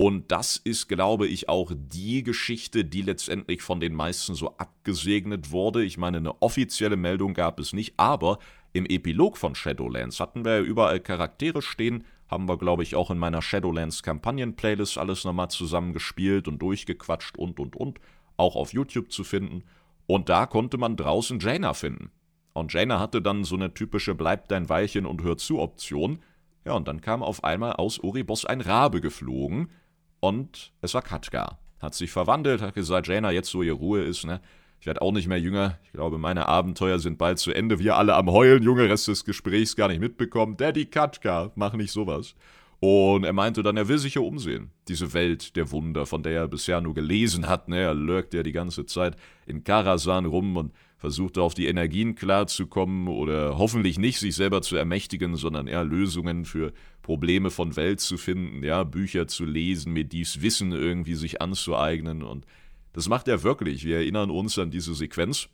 Und 0.00 0.30
das 0.30 0.56
ist, 0.56 0.87
glaube 0.87 1.26
ich, 1.26 1.48
auch 1.48 1.72
die 1.74 2.22
Geschichte, 2.22 2.84
die 2.84 3.02
letztendlich 3.02 3.62
von 3.62 3.80
den 3.80 3.96
meisten 3.96 4.37
so 4.37 4.56
abgesegnet 4.56 5.50
wurde. 5.50 5.82
Ich 5.82 5.98
meine, 5.98 6.18
eine 6.18 6.40
offizielle 6.40 6.96
Meldung 6.96 7.34
gab 7.34 7.58
es 7.58 7.72
nicht, 7.72 7.94
aber 7.96 8.38
im 8.72 8.87
Epilog 8.87 9.37
von 9.37 9.56
Shadowlands 9.56 10.20
hatten 10.20 10.44
wir 10.44 10.58
ja 10.58 10.61
überall 10.61 11.00
Charaktere 11.00 11.62
stehen, 11.62 12.04
haben 12.28 12.48
wir, 12.48 12.58
glaube 12.58 12.84
ich, 12.84 12.94
auch 12.94 13.11
in 13.11 13.18
meiner 13.18 13.42
Shadowlands 13.42 14.04
Kampagnen-Playlist 14.04 14.98
alles 14.98 15.24
nochmal 15.24 15.50
zusammengespielt 15.50 16.46
und 16.46 16.62
durchgequatscht 16.62 17.37
und, 17.37 17.58
und, 17.58 17.74
und. 17.74 17.98
Auch 18.37 18.54
auf 18.54 18.72
YouTube 18.72 19.11
zu 19.11 19.24
finden. 19.24 19.64
Und 20.06 20.28
da 20.28 20.46
konnte 20.46 20.78
man 20.78 20.94
draußen 20.94 21.40
Jaina 21.40 21.74
finden. 21.74 22.12
Und 22.52 22.72
Jaina 22.72 23.00
hatte 23.00 23.20
dann 23.20 23.42
so 23.42 23.56
eine 23.56 23.74
typische 23.74 24.14
Bleib 24.14 24.46
dein 24.46 24.68
Weilchen 24.68 25.06
und 25.06 25.24
hör 25.24 25.38
zu 25.38 25.58
Option. 25.58 26.20
Ja, 26.64 26.74
und 26.74 26.87
dann 26.87 27.00
kam 27.00 27.24
auf 27.24 27.42
einmal 27.42 27.72
aus 27.72 27.98
Oribos 27.98 28.44
ein 28.44 28.61
Rabe 28.61 29.00
geflogen 29.00 29.72
und 30.20 30.72
es 30.81 30.94
war 30.94 31.02
Katka. 31.02 31.59
Hat 31.81 31.94
sich 31.94 32.11
verwandelt, 32.11 32.61
hat 32.61 32.74
gesagt, 32.74 33.07
Jaina, 33.07 33.31
jetzt 33.31 33.54
wo 33.54 33.62
ihr 33.62 33.72
Ruhe 33.72 34.02
ist, 34.02 34.24
ne? 34.24 34.40
Ich 34.81 34.87
werde 34.87 35.02
auch 35.02 35.12
nicht 35.12 35.26
mehr 35.26 35.40
jünger. 35.40 35.78
Ich 35.85 35.92
glaube, 35.92 36.18
meine 36.18 36.46
Abenteuer 36.46 37.00
sind 37.00 37.18
bald 37.18 37.38
zu 37.38 37.52
Ende. 37.52 37.81
Wir 37.81 37.96
alle 37.96 38.14
am 38.14 38.31
Heulen, 38.31 38.62
Junge, 38.62 38.88
Rest 38.88 39.09
des 39.09 39.24
Gesprächs 39.24 39.74
gar 39.74 39.88
nicht 39.88 40.00
mitbekommen. 40.00 40.57
Daddy 40.57 40.87
Katka, 40.87 41.50
mach 41.57 41.72
nicht 41.72 41.90
sowas. 41.90 42.37
Und 42.81 43.24
er 43.24 43.33
meinte 43.33 43.64
dann, 43.64 43.76
er 43.76 43.88
will 43.88 43.98
sich 43.98 44.14
ja 44.14 44.20
umsehen. 44.20 44.70
Diese 44.87 45.12
Welt 45.12 45.57
der 45.57 45.72
Wunder, 45.72 46.07
von 46.07 46.22
der 46.22 46.33
er 46.33 46.48
bisher 46.48 46.81
nur 46.81 46.94
gelesen 46.94 47.48
hat. 47.48 47.68
Ne? 47.68 47.81
Er 47.81 47.94
lurkt 47.94 48.35
ja 48.35 48.44
die 48.44 48.52
ganze 48.52 48.87
Zeit 48.87 49.16
in 49.46 49.64
Karasan 49.64 50.26
rum 50.26 50.57
und 50.57 50.72
versucht 50.98 51.38
auf 51.38 51.54
die 51.54 51.66
Energien 51.66 52.16
klarzukommen 52.16 53.08
oder 53.08 53.56
hoffentlich 53.56 53.98
nicht 53.98 54.18
sich 54.18 54.34
selber 54.34 54.62
zu 54.62 54.76
ermächtigen, 54.76 55.37
sondern 55.37 55.68
eher 55.68 55.84
Lösungen 55.84 56.44
für 56.44 56.72
Probleme 57.02 57.50
von 57.50 57.76
Welt 57.76 58.00
zu 58.00 58.18
finden, 58.18 58.64
ja, 58.64 58.82
Bücher 58.82 59.28
zu 59.28 59.44
lesen, 59.44 59.92
mir 59.92 60.04
dies 60.04 60.42
Wissen 60.42 60.72
irgendwie 60.72 61.14
sich 61.14 61.40
anzueignen 61.40 62.22
und 62.22 62.44
das 62.92 63.08
macht 63.08 63.28
er 63.28 63.44
wirklich. 63.44 63.84
Wir 63.84 63.98
erinnern 63.98 64.30
uns 64.30 64.58
an 64.58 64.72
diese 64.72 64.92
Sequenz. 64.92 65.48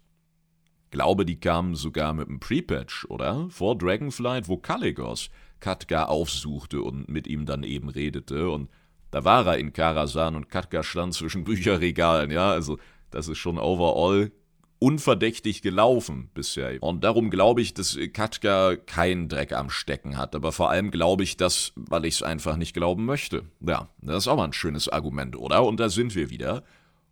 Glaube, 0.90 1.26
die 1.26 1.38
kam 1.38 1.74
sogar 1.74 2.14
mit 2.14 2.28
einem 2.28 2.40
Pre-Patch, 2.40 3.06
oder? 3.10 3.48
Vor 3.50 3.76
Dragonflight, 3.76 4.48
wo 4.48 4.56
Caligos 4.56 5.28
Katka 5.60 6.04
aufsuchte 6.04 6.80
und 6.80 7.08
mit 7.08 7.26
ihm 7.26 7.44
dann 7.44 7.64
eben 7.64 7.90
redete. 7.90 8.48
Und 8.48 8.70
da 9.10 9.24
war 9.24 9.46
er 9.46 9.58
in 9.58 9.72
Karasan 9.72 10.36
und 10.36 10.48
Katka 10.48 10.82
stand 10.82 11.12
zwischen 11.12 11.44
Bücherregalen, 11.44 12.30
ja. 12.30 12.50
Also, 12.50 12.78
das 13.10 13.28
ist 13.28 13.38
schon 13.38 13.58
overall 13.58 14.32
unverdächtig 14.78 15.62
gelaufen 15.62 16.30
bisher. 16.34 16.82
Und 16.82 17.04
darum 17.04 17.30
glaube 17.30 17.62
ich, 17.62 17.74
dass 17.74 17.98
Katka 18.12 18.76
keinen 18.76 19.28
Dreck 19.28 19.52
am 19.52 19.70
Stecken 19.70 20.18
hat. 20.18 20.34
Aber 20.34 20.52
vor 20.52 20.70
allem 20.70 20.90
glaube 20.90 21.22
ich 21.22 21.36
das, 21.36 21.72
weil 21.76 22.04
ich 22.04 22.16
es 22.16 22.22
einfach 22.22 22.56
nicht 22.56 22.74
glauben 22.74 23.04
möchte. 23.04 23.44
Ja, 23.60 23.88
das 24.02 24.24
ist 24.24 24.28
auch 24.28 24.36
mal 24.36 24.44
ein 24.44 24.52
schönes 24.52 24.88
Argument, 24.88 25.36
oder? 25.36 25.64
Und 25.64 25.80
da 25.80 25.88
sind 25.88 26.14
wir 26.14 26.30
wieder. 26.30 26.62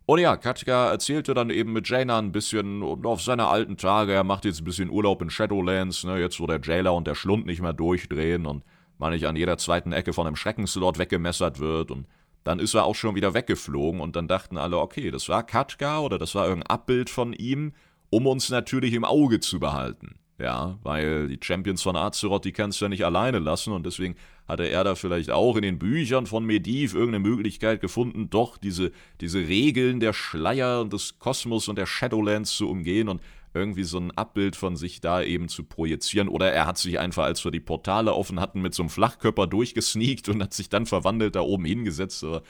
Und 0.05 0.19
ja, 0.19 0.35
Katka 0.35 0.91
erzählte 0.91 1.33
dann 1.33 1.49
eben 1.49 1.71
mit 1.71 1.87
Jaina 1.87 2.19
ein 2.19 2.33
bisschen 2.33 2.83
und 2.83 3.05
auf 3.05 3.21
seine 3.21 3.47
alten 3.47 3.77
Tage. 3.77 4.11
Er 4.11 4.25
macht 4.25 4.43
jetzt 4.43 4.61
ein 4.61 4.65
bisschen 4.65 4.89
Urlaub 4.89 5.21
in 5.21 5.29
Shadowlands, 5.29 6.03
ne, 6.03 6.19
jetzt 6.19 6.39
wo 6.41 6.47
der 6.47 6.59
Jailer 6.61 6.93
und 6.93 7.07
der 7.07 7.15
Schlund 7.15 7.45
nicht 7.45 7.61
mehr 7.61 7.73
durchdrehen 7.73 8.45
und 8.45 8.63
man 8.97 9.13
nicht 9.13 9.25
an 9.25 9.37
jeder 9.37 9.57
zweiten 9.57 9.93
Ecke 9.93 10.11
von 10.11 10.27
einem 10.27 10.35
Schreckenslord 10.35 10.99
weggemessert 10.99 11.59
wird. 11.59 11.89
Und 11.89 12.05
dann 12.43 12.59
ist 12.59 12.73
er 12.73 12.85
auch 12.85 12.95
schon 12.95 13.15
wieder 13.15 13.33
weggeflogen 13.33 14.01
und 14.01 14.15
dann 14.15 14.27
dachten 14.27 14.57
alle, 14.57 14.77
okay, 14.77 15.11
das 15.11 15.29
war 15.29 15.43
Katka 15.43 15.99
oder 15.99 16.17
das 16.17 16.35
war 16.35 16.47
irgendein 16.47 16.69
Abbild 16.69 17.09
von 17.09 17.33
ihm, 17.33 17.73
um 18.09 18.27
uns 18.27 18.49
natürlich 18.49 18.93
im 18.93 19.05
Auge 19.05 19.39
zu 19.39 19.59
behalten. 19.59 20.19
Ja, 20.39 20.79
weil 20.83 21.27
die 21.27 21.39
Champions 21.41 21.83
von 21.83 21.95
Azeroth, 21.95 22.43
die 22.43 22.51
kannst 22.51 22.81
du 22.81 22.85
ja 22.85 22.89
nicht 22.89 23.05
alleine 23.05 23.39
lassen 23.39 23.71
und 23.71 23.85
deswegen 23.85 24.15
hatte 24.47 24.67
er 24.67 24.83
da 24.83 24.95
vielleicht 24.95 25.29
auch 25.29 25.55
in 25.55 25.61
den 25.61 25.79
Büchern 25.79 26.25
von 26.25 26.43
Mediv 26.43 26.95
irgendeine 26.95 27.23
Möglichkeit 27.23 27.81
gefunden, 27.81 28.29
doch 28.29 28.57
diese, 28.57 28.91
diese 29.21 29.39
Regeln 29.47 29.99
der 29.99 30.11
Schleier 30.11 30.81
und 30.81 30.91
des 30.91 31.19
Kosmos 31.19 31.67
und 31.67 31.77
der 31.77 31.85
Shadowlands 31.85 32.57
zu 32.57 32.67
umgehen 32.67 33.09
und 33.09 33.21
irgendwie 33.53 33.83
so 33.83 33.99
ein 33.99 34.11
Abbild 34.11 34.55
von 34.55 34.75
sich 34.75 35.01
da 35.01 35.21
eben 35.21 35.47
zu 35.47 35.63
projizieren. 35.63 36.27
Oder 36.27 36.51
er 36.51 36.65
hat 36.65 36.77
sich 36.77 36.99
einfach, 36.99 37.23
als 37.23 37.43
wir 37.43 37.51
die 37.51 37.59
Portale 37.59 38.13
offen 38.13 38.39
hatten, 38.39 38.61
mit 38.61 38.73
so 38.73 38.83
einem 38.83 38.89
Flachkörper 38.89 39.47
durchgesneakt 39.47 40.29
und 40.29 40.41
hat 40.41 40.53
sich 40.53 40.69
dann 40.69 40.85
verwandelt 40.85 41.35
da 41.35 41.41
oben 41.41 41.65
hingesetzt. 41.65 42.23
Aber 42.23 42.43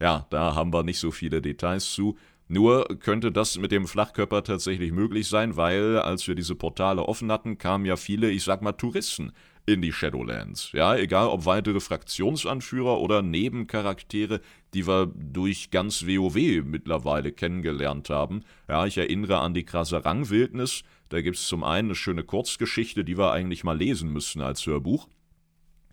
ja, 0.00 0.26
da 0.30 0.54
haben 0.54 0.72
wir 0.72 0.82
nicht 0.82 0.98
so 0.98 1.10
viele 1.10 1.40
Details 1.40 1.92
zu. 1.92 2.16
Nur 2.48 2.86
könnte 3.00 3.30
das 3.30 3.58
mit 3.58 3.72
dem 3.72 3.86
Flachkörper 3.86 4.42
tatsächlich 4.42 4.90
möglich 4.90 5.28
sein, 5.28 5.56
weil 5.56 5.98
als 5.98 6.26
wir 6.26 6.34
diese 6.34 6.54
Portale 6.54 7.02
offen 7.02 7.30
hatten, 7.30 7.58
kamen 7.58 7.84
ja 7.84 7.96
viele, 7.96 8.30
ich 8.30 8.42
sag 8.42 8.62
mal, 8.62 8.72
Touristen 8.72 9.32
in 9.68 9.82
die 9.82 9.92
Shadowlands. 9.92 10.72
Ja, 10.72 10.96
egal 10.96 11.28
ob 11.28 11.44
weitere 11.44 11.80
Fraktionsanführer 11.80 13.00
oder 13.00 13.20
Nebencharaktere, 13.20 14.40
die 14.72 14.86
wir 14.86 15.12
durch 15.14 15.70
ganz 15.70 16.06
WoW 16.06 16.64
mittlerweile 16.64 17.32
kennengelernt 17.32 18.08
haben. 18.08 18.44
Ja, 18.66 18.86
ich 18.86 18.96
erinnere 18.96 19.38
an 19.38 19.52
die 19.52 19.64
Krasarang-Wildnis. 19.64 20.84
Da 21.10 21.20
gibt 21.20 21.36
es 21.36 21.46
zum 21.46 21.64
einen 21.64 21.88
eine 21.88 21.94
schöne 21.94 22.24
Kurzgeschichte, 22.24 23.04
die 23.04 23.18
wir 23.18 23.32
eigentlich 23.32 23.62
mal 23.62 23.76
lesen 23.76 24.10
müssen 24.10 24.40
als 24.40 24.66
Hörbuch. 24.66 25.06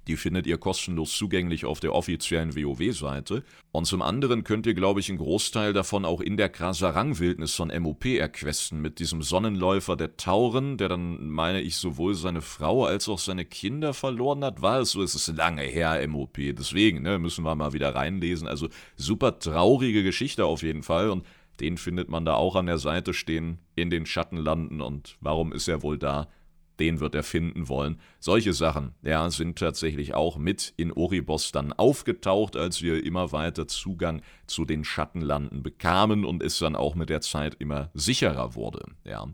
Die 0.08 0.18
findet 0.18 0.46
ihr 0.46 0.58
kostenlos 0.58 1.18
zugänglich 1.18 1.66
auf 1.66 1.80
der 1.80 1.94
offiziellen 1.94 2.56
WoW-Seite. 2.56 3.44
Und 3.72 3.86
zum 3.86 4.02
anderen 4.02 4.44
könnt 4.44 4.68
ihr, 4.68 4.74
glaube 4.74 5.00
ich, 5.00 5.10
einen 5.10 5.18
Großteil 5.18 5.74
davon 5.74 6.06
auch 6.06 6.22
in 6.22 6.38
der 6.38 6.50
Krasarang-Wildnis 6.50 7.56
von 7.56 7.72
MOP 7.80 8.06
erquesten, 8.06 8.82
mit 8.82 9.00
diesem 9.00 9.22
Sonnenläufer 9.22 9.96
der 9.96 10.16
Tauren, 10.18 10.78
der 10.78 10.90
dann, 10.90 11.28
meine 11.30 11.62
ich, 11.62 11.78
sowohl 11.78 12.14
seine 12.14 12.42
Frau 12.42 12.86
als 12.86 13.10
auch 13.10 13.20
seine 13.20 13.46
Kinder 13.46 13.94
verloren 13.94 14.44
hat. 14.44 14.62
War 14.62 14.82
es 14.82 14.92
so? 14.92 15.02
Es 15.02 15.16
ist 15.16 15.36
lange 15.36 15.64
her, 15.64 16.08
MOP. 16.08 16.38
Deswegen, 16.38 17.02
ne, 17.02 17.18
müssen 17.18 17.44
wir 17.44 17.56
mal 17.56 17.74
wieder 17.74 17.96
reinlesen. 17.96 18.48
Also 18.48 18.70
super 18.96 19.40
traurige 19.40 20.04
Geschichte 20.04 20.46
auf 20.46 20.62
jeden 20.62 20.84
Fall. 20.84 21.10
Und 21.10 21.26
den 21.60 21.78
findet 21.78 22.10
man 22.10 22.26
da 22.26 22.36
auch 22.36 22.56
an 22.56 22.66
der 22.66 22.78
Seite 22.78 23.14
stehen, 23.14 23.60
in 23.76 23.90
den 23.90 24.06
Schattenlanden. 24.06 24.82
Und 24.82 25.18
warum 25.22 25.52
ist 25.52 25.68
er 25.68 25.82
wohl 25.84 25.98
da? 25.98 26.30
Den 26.80 27.00
wird 27.00 27.16
er 27.16 27.24
finden 27.24 27.68
wollen. 27.70 28.00
Solche 28.20 28.54
Sachen, 28.54 28.94
ja, 29.02 29.30
sind 29.30 29.58
tatsächlich 29.58 30.14
auch 30.14 30.38
mit 30.38 30.74
in 30.78 30.92
Oribos 30.92 31.52
dann 31.52 31.74
aufgetaucht, 31.74 32.56
als 32.56 32.82
wir 32.82 33.04
immer 33.04 33.32
weiter 33.32 33.68
Zugang 33.68 34.22
zu 34.48 34.66
den 34.66 34.84
Schattenlanden 34.84 35.64
bekamen 35.64 36.26
und 36.26 36.44
es 36.44 36.60
dann 36.60 36.76
auch 36.76 36.96
mit 36.96 37.10
der 37.10 37.22
Zeit 37.22 37.56
immer 37.60 37.90
sicherer 37.94 38.56
wurde, 38.56 38.86
ja. 39.04 39.28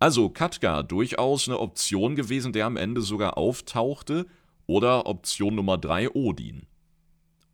Also 0.00 0.28
Katka 0.28 0.84
durchaus 0.84 1.48
eine 1.48 1.58
Option 1.58 2.14
gewesen, 2.14 2.52
der 2.52 2.66
am 2.66 2.76
Ende 2.76 3.00
sogar 3.00 3.36
auftauchte, 3.36 4.26
oder 4.68 5.06
Option 5.06 5.56
Nummer 5.56 5.78
3 5.78 6.10
Odin. 6.10 6.66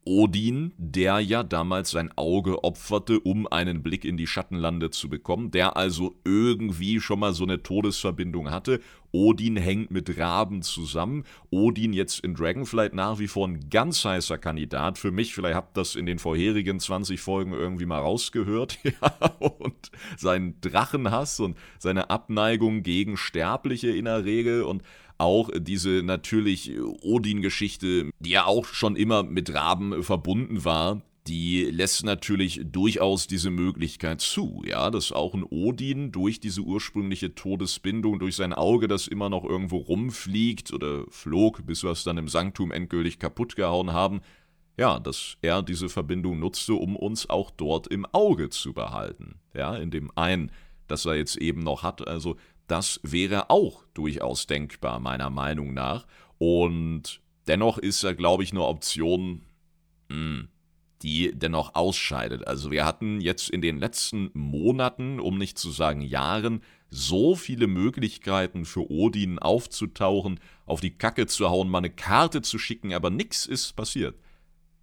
Odin, 0.06 0.72
der 0.76 1.20
ja 1.20 1.42
damals 1.42 1.90
sein 1.90 2.10
Auge 2.16 2.62
opferte, 2.62 3.20
um 3.20 3.46
einen 3.46 3.82
Blick 3.82 4.04
in 4.04 4.16
die 4.16 4.26
Schattenlande 4.26 4.90
zu 4.90 5.08
bekommen, 5.08 5.50
der 5.50 5.76
also 5.76 6.14
irgendwie 6.24 7.00
schon 7.00 7.20
mal 7.20 7.32
so 7.32 7.44
eine 7.44 7.62
Todesverbindung 7.62 8.50
hatte. 8.50 8.80
Odin 9.12 9.56
hängt 9.56 9.90
mit 9.90 10.18
Raben 10.18 10.62
zusammen. 10.62 11.24
Odin 11.50 11.92
jetzt 11.92 12.20
in 12.20 12.34
Dragonflight 12.34 12.94
nach 12.94 13.18
wie 13.18 13.28
vor 13.28 13.46
ein 13.46 13.70
ganz 13.70 14.04
heißer 14.04 14.38
Kandidat 14.38 14.98
für 14.98 15.12
mich. 15.12 15.34
Vielleicht 15.34 15.54
habt 15.54 15.76
ihr 15.78 15.80
das 15.80 15.94
in 15.94 16.04
den 16.04 16.18
vorherigen 16.18 16.80
20 16.80 17.20
Folgen 17.20 17.52
irgendwie 17.52 17.86
mal 17.86 18.00
rausgehört. 18.00 18.78
ja, 18.82 19.26
und 19.38 19.90
seinen 20.18 20.60
Drachenhass 20.60 21.38
und 21.40 21.56
seine 21.78 22.10
Abneigung 22.10 22.82
gegen 22.82 23.16
Sterbliche 23.16 23.90
in 23.90 24.06
der 24.06 24.24
Regel 24.24 24.64
und 24.64 24.82
auch 25.18 25.50
diese 25.56 26.02
natürlich 26.02 26.72
Odin-Geschichte, 27.02 28.10
die 28.18 28.30
ja 28.30 28.46
auch 28.46 28.66
schon 28.66 28.96
immer 28.96 29.22
mit 29.22 29.52
Raben 29.54 30.02
verbunden 30.02 30.64
war, 30.64 31.02
die 31.26 31.64
lässt 31.64 32.04
natürlich 32.04 32.60
durchaus 32.64 33.26
diese 33.26 33.50
Möglichkeit 33.50 34.20
zu, 34.20 34.62
ja, 34.66 34.90
dass 34.90 35.10
auch 35.10 35.32
ein 35.32 35.44
Odin 35.44 36.12
durch 36.12 36.38
diese 36.38 36.60
ursprüngliche 36.60 37.34
Todesbindung, 37.34 38.18
durch 38.18 38.36
sein 38.36 38.52
Auge, 38.52 38.88
das 38.88 39.08
immer 39.08 39.30
noch 39.30 39.44
irgendwo 39.44 39.78
rumfliegt 39.78 40.72
oder 40.72 41.04
flog, 41.08 41.64
bis 41.66 41.82
wir 41.82 41.90
es 41.90 42.04
dann 42.04 42.18
im 42.18 42.28
Sanktum 42.28 42.72
endgültig 42.72 43.18
kaputt 43.18 43.56
gehauen 43.56 43.92
haben, 43.92 44.20
ja, 44.76 44.98
dass 44.98 45.36
er 45.40 45.62
diese 45.62 45.88
Verbindung 45.88 46.40
nutzte, 46.40 46.74
um 46.74 46.94
uns 46.94 47.30
auch 47.30 47.50
dort 47.50 47.86
im 47.86 48.04
Auge 48.06 48.50
zu 48.50 48.74
behalten, 48.74 49.36
ja, 49.54 49.76
in 49.76 49.90
dem 49.90 50.10
einen, 50.16 50.50
das 50.88 51.06
er 51.06 51.14
jetzt 51.14 51.36
eben 51.36 51.60
noch 51.60 51.82
hat, 51.82 52.06
also 52.06 52.36
das 52.66 53.00
wäre 53.02 53.50
auch 53.50 53.84
durchaus 53.94 54.46
denkbar, 54.46 55.00
meiner 55.00 55.30
Meinung 55.30 55.74
nach. 55.74 56.06
Und 56.38 57.20
dennoch 57.46 57.78
ist 57.78 58.02
er, 58.02 58.14
glaube 58.14 58.42
ich, 58.42 58.52
eine 58.52 58.64
Option, 58.64 59.42
hm, 60.10 60.48
die 61.02 61.32
dennoch 61.34 61.74
ausscheidet. 61.74 62.46
Also 62.46 62.70
wir 62.70 62.86
hatten 62.86 63.20
jetzt 63.20 63.50
in 63.50 63.60
den 63.60 63.78
letzten 63.78 64.30
Monaten, 64.32 65.20
um 65.20 65.36
nicht 65.36 65.58
zu 65.58 65.70
sagen 65.70 66.00
Jahren, 66.00 66.62
so 66.88 67.34
viele 67.34 67.66
Möglichkeiten 67.66 68.64
für 68.64 68.90
Odin 68.90 69.38
aufzutauchen, 69.38 70.40
auf 70.64 70.80
die 70.80 70.96
Kacke 70.96 71.26
zu 71.26 71.50
hauen, 71.50 71.68
mal 71.68 71.78
eine 71.78 71.90
Karte 71.90 72.40
zu 72.40 72.58
schicken, 72.58 72.94
aber 72.94 73.10
nichts 73.10 73.46
ist 73.46 73.74
passiert. 73.74 74.18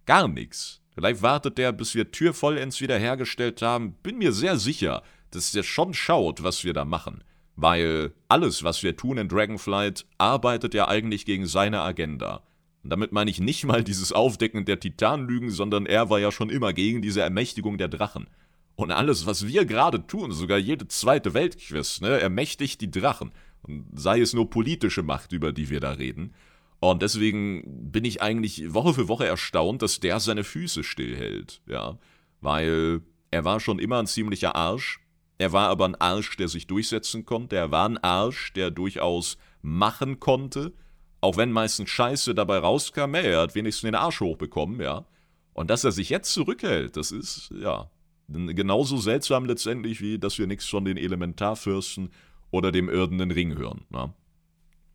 Gar 0.06 0.28
nichts. 0.28 0.80
Vielleicht 0.94 1.22
wartet 1.22 1.58
der, 1.58 1.72
bis 1.72 1.94
wir 1.94 2.12
Tür 2.12 2.34
vollends 2.34 2.80
wiederhergestellt 2.80 3.62
haben. 3.62 3.94
Bin 4.02 4.18
mir 4.18 4.32
sehr 4.32 4.58
sicher, 4.58 5.02
dass 5.30 5.52
der 5.52 5.62
schon 5.62 5.94
schaut, 5.94 6.42
was 6.42 6.64
wir 6.64 6.74
da 6.74 6.84
machen. 6.84 7.24
Weil 7.56 8.12
alles, 8.28 8.64
was 8.64 8.82
wir 8.82 8.96
tun 8.96 9.18
in 9.18 9.28
Dragonflight, 9.28 10.06
arbeitet 10.18 10.74
ja 10.74 10.88
eigentlich 10.88 11.26
gegen 11.26 11.46
seine 11.46 11.82
Agenda. 11.82 12.42
Und 12.82 12.90
damit 12.90 13.12
meine 13.12 13.30
ich 13.30 13.40
nicht 13.40 13.64
mal 13.64 13.84
dieses 13.84 14.12
Aufdecken 14.12 14.64
der 14.64 14.80
Titanlügen, 14.80 15.50
sondern 15.50 15.86
er 15.86 16.10
war 16.10 16.18
ja 16.18 16.32
schon 16.32 16.50
immer 16.50 16.72
gegen 16.72 17.02
diese 17.02 17.22
Ermächtigung 17.22 17.78
der 17.78 17.88
Drachen. 17.88 18.26
Und 18.74 18.90
alles, 18.90 19.26
was 19.26 19.46
wir 19.46 19.64
gerade 19.66 20.06
tun, 20.06 20.32
sogar 20.32 20.58
jede 20.58 20.88
zweite 20.88 21.34
Weltquiz, 21.34 22.00
ne, 22.00 22.20
ermächtigt 22.20 22.80
die 22.80 22.90
Drachen. 22.90 23.32
Und 23.62 23.86
sei 23.94 24.20
es 24.20 24.32
nur 24.32 24.50
politische 24.50 25.02
Macht, 25.02 25.32
über 25.32 25.52
die 25.52 25.70
wir 25.70 25.78
da 25.78 25.92
reden. 25.92 26.34
Und 26.80 27.02
deswegen 27.02 27.92
bin 27.92 28.04
ich 28.04 28.22
eigentlich 28.22 28.74
Woche 28.74 28.94
für 28.94 29.06
Woche 29.06 29.26
erstaunt, 29.26 29.82
dass 29.82 30.00
der 30.00 30.18
seine 30.18 30.42
Füße 30.42 30.82
stillhält, 30.82 31.60
ja. 31.66 31.96
Weil 32.40 33.02
er 33.30 33.44
war 33.44 33.60
schon 33.60 33.78
immer 33.78 34.00
ein 34.00 34.08
ziemlicher 34.08 34.56
Arsch, 34.56 34.98
Er 35.42 35.52
war 35.52 35.70
aber 35.70 35.86
ein 35.86 35.96
Arsch, 35.96 36.36
der 36.36 36.46
sich 36.46 36.68
durchsetzen 36.68 37.26
konnte. 37.26 37.56
Er 37.56 37.72
war 37.72 37.88
ein 37.88 37.98
Arsch, 37.98 38.52
der 38.52 38.70
durchaus 38.70 39.38
machen 39.60 40.20
konnte. 40.20 40.72
Auch 41.20 41.36
wenn 41.36 41.50
meistens 41.50 41.90
Scheiße 41.90 42.32
dabei 42.32 42.58
rauskam, 42.58 43.16
er 43.16 43.40
hat 43.40 43.56
wenigstens 43.56 43.88
den 43.88 43.96
Arsch 43.96 44.20
hochbekommen, 44.20 44.80
ja. 44.80 45.04
Und 45.52 45.68
dass 45.68 45.82
er 45.82 45.90
sich 45.90 46.10
jetzt 46.10 46.32
zurückhält, 46.32 46.96
das 46.96 47.10
ist, 47.10 47.52
ja, 47.60 47.90
genauso 48.28 48.98
seltsam 48.98 49.44
letztendlich, 49.44 50.00
wie 50.00 50.16
dass 50.16 50.38
wir 50.38 50.46
nichts 50.46 50.68
von 50.68 50.84
den 50.84 50.96
Elementarfürsten 50.96 52.10
oder 52.52 52.70
dem 52.70 52.88
irdenen 52.88 53.32
Ring 53.32 53.58
hören. 53.58 53.84
Ja. 53.92 54.14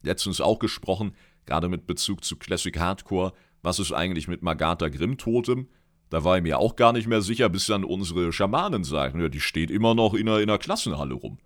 Letztens 0.02 0.40
auch 0.40 0.60
gesprochen, 0.60 1.14
gerade 1.46 1.68
mit 1.68 1.88
Bezug 1.88 2.24
zu 2.24 2.38
Classic 2.38 2.80
Hardcore, 2.80 3.34
was 3.64 3.80
ist 3.80 3.92
eigentlich 3.92 4.30
mit 4.30 4.44
Magatha 4.44 4.88
Grimm 4.88 5.18
Totem? 5.18 5.68
Da 6.10 6.24
war 6.24 6.38
ich 6.38 6.43
mir 6.43 6.60
auch 6.60 6.76
gar 6.76 6.93
nicht 6.93 7.08
mehr 7.08 7.22
sicher, 7.22 7.50
bis 7.50 7.67
dann 7.67 7.84
unsere 7.84 8.32
Schamanen 8.32 8.84
sagten, 8.84 9.20
ja, 9.20 9.30
die 9.30 9.41
steht 9.41 9.72
immer 9.72 9.93
noch 9.93 10.13
in 10.13 10.30
einer, 10.30 10.39
in 10.39 10.50
einer 10.50 10.58
Klassenhalle 10.58 11.13
rum. 11.13 11.38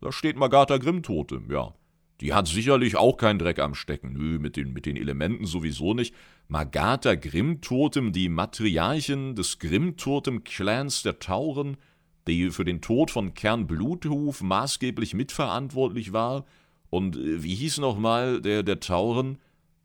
Da 0.00 0.12
steht 0.12 0.36
Magatha 0.36 0.78
Grimm 0.78 1.02
Totem, 1.02 1.50
ja. 1.50 1.74
Die 2.22 2.32
hat 2.32 2.46
sicherlich 2.46 2.96
auch 2.96 3.16
keinen 3.16 3.40
Dreck 3.40 3.58
am 3.58 3.74
Stecken. 3.74 4.12
Nö, 4.12 4.38
mit 4.38 4.56
den, 4.56 4.72
mit 4.72 4.86
den 4.86 4.96
Elementen 4.96 5.44
sowieso 5.44 5.92
nicht. 5.92 6.14
Magatha 6.46 7.16
Grimm-Totem, 7.16 8.12
die 8.12 8.28
Matriarchin 8.28 9.34
des 9.34 9.58
Grimm-Totem-Clans 9.58 11.02
der 11.02 11.18
Tauren, 11.18 11.78
die 12.28 12.50
für 12.50 12.64
den 12.64 12.80
Tod 12.80 13.10
von 13.10 13.34
Kern 13.34 13.66
Bluthuf 13.66 14.40
maßgeblich 14.40 15.14
mitverantwortlich 15.14 16.12
war. 16.12 16.44
Und 16.90 17.16
äh, 17.16 17.42
wie 17.42 17.56
hieß 17.56 17.78
nochmal 17.78 18.40
der, 18.40 18.62
der 18.62 18.78
Tauren, 18.78 19.38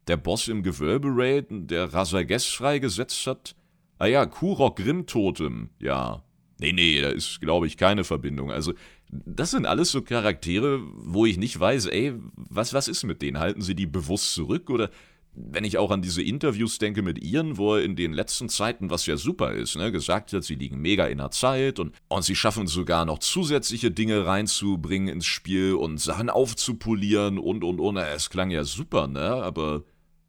der 0.08 0.18
Boss 0.18 0.48
im 0.48 0.62
Gewölbe-Raid, 0.62 1.48
der 1.50 1.92
Rasages 1.92 2.46
freigesetzt 2.46 3.26
hat? 3.26 3.56
Ah 4.00 4.06
ja, 4.06 4.26
Kurok 4.26 4.78
Grimm-Totem, 4.78 5.70
ja. 5.80 6.24
Nee, 6.60 6.72
nee, 6.72 7.02
da 7.02 7.10
ist, 7.10 7.40
glaube 7.40 7.68
ich, 7.68 7.78
keine 7.78 8.04
Verbindung. 8.04 8.52
Also, 8.52 8.74
das 9.10 9.52
sind 9.52 9.66
alles 9.66 9.92
so 9.92 10.02
Charaktere, 10.02 10.82
wo 10.96 11.26
ich 11.26 11.38
nicht 11.38 11.60
weiß, 11.60 11.88
ey, 11.88 12.14
was, 12.36 12.74
was 12.74 12.88
ist 12.88 13.04
mit 13.04 13.22
denen? 13.22 13.40
Halten 13.40 13.62
sie 13.62 13.76
die 13.76 13.86
bewusst 13.86 14.34
zurück? 14.34 14.70
Oder 14.70 14.90
wenn 15.34 15.64
ich 15.64 15.78
auch 15.78 15.92
an 15.92 16.02
diese 16.02 16.24
Interviews 16.24 16.80
denke 16.80 17.04
mit 17.04 17.24
Ian, 17.24 17.58
wo 17.58 17.76
er 17.76 17.84
in 17.84 17.96
den 17.96 18.12
letzten 18.12 18.50
Zeiten, 18.50 18.90
was 18.90 19.06
ja 19.06 19.18
super 19.18 19.54
ist, 19.54 19.76
ne, 19.76 19.92
gesagt 19.92 20.34
hat, 20.34 20.44
sie 20.44 20.56
liegen 20.56 20.80
mega 20.80 21.06
in 21.06 21.20
der 21.20 21.32
Zeit 21.32 21.80
und, 21.80 21.94
und 22.08 22.24
sie 22.24 22.36
schaffen 22.36 22.66
sogar 22.66 23.06
noch 23.06 23.20
zusätzliche 23.20 23.92
Dinge 23.92 24.26
reinzubringen 24.26 25.10
ins 25.10 25.28
Spiel 25.28 25.76
und 25.76 26.00
Sachen 26.00 26.30
aufzupolieren 26.30 27.38
und 27.38 27.64
und 27.64 27.80
und. 27.80 27.98
Es 27.98 28.30
klang 28.30 28.50
ja 28.50 28.64
super, 28.64 29.08
ne? 29.08 29.22
Aber 29.22 29.84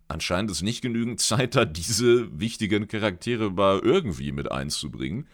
anscheinend 0.09 0.51
ist 0.51 0.63
nicht 0.63 0.83
genügend 0.83 1.21
Zeit 1.21 1.55
da, 1.55 1.65
diese 1.65 2.39
wichtigen 2.39 2.89
Charaktere 2.89 3.51
mal 3.51 3.79
irgendwie 3.79 4.33
mit 4.33 4.51
einzubringen. 4.51 5.27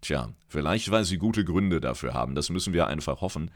Tja, 0.00 0.32
vielleicht 0.48 0.90
weil 0.90 1.04
sie 1.04 1.18
gute 1.18 1.44
Gründe 1.44 1.80
dafür 1.80 2.14
haben, 2.14 2.34
das 2.34 2.50
müssen 2.50 2.72
wir 2.72 2.88
einfach 2.88 3.20
hoffen. 3.20 3.50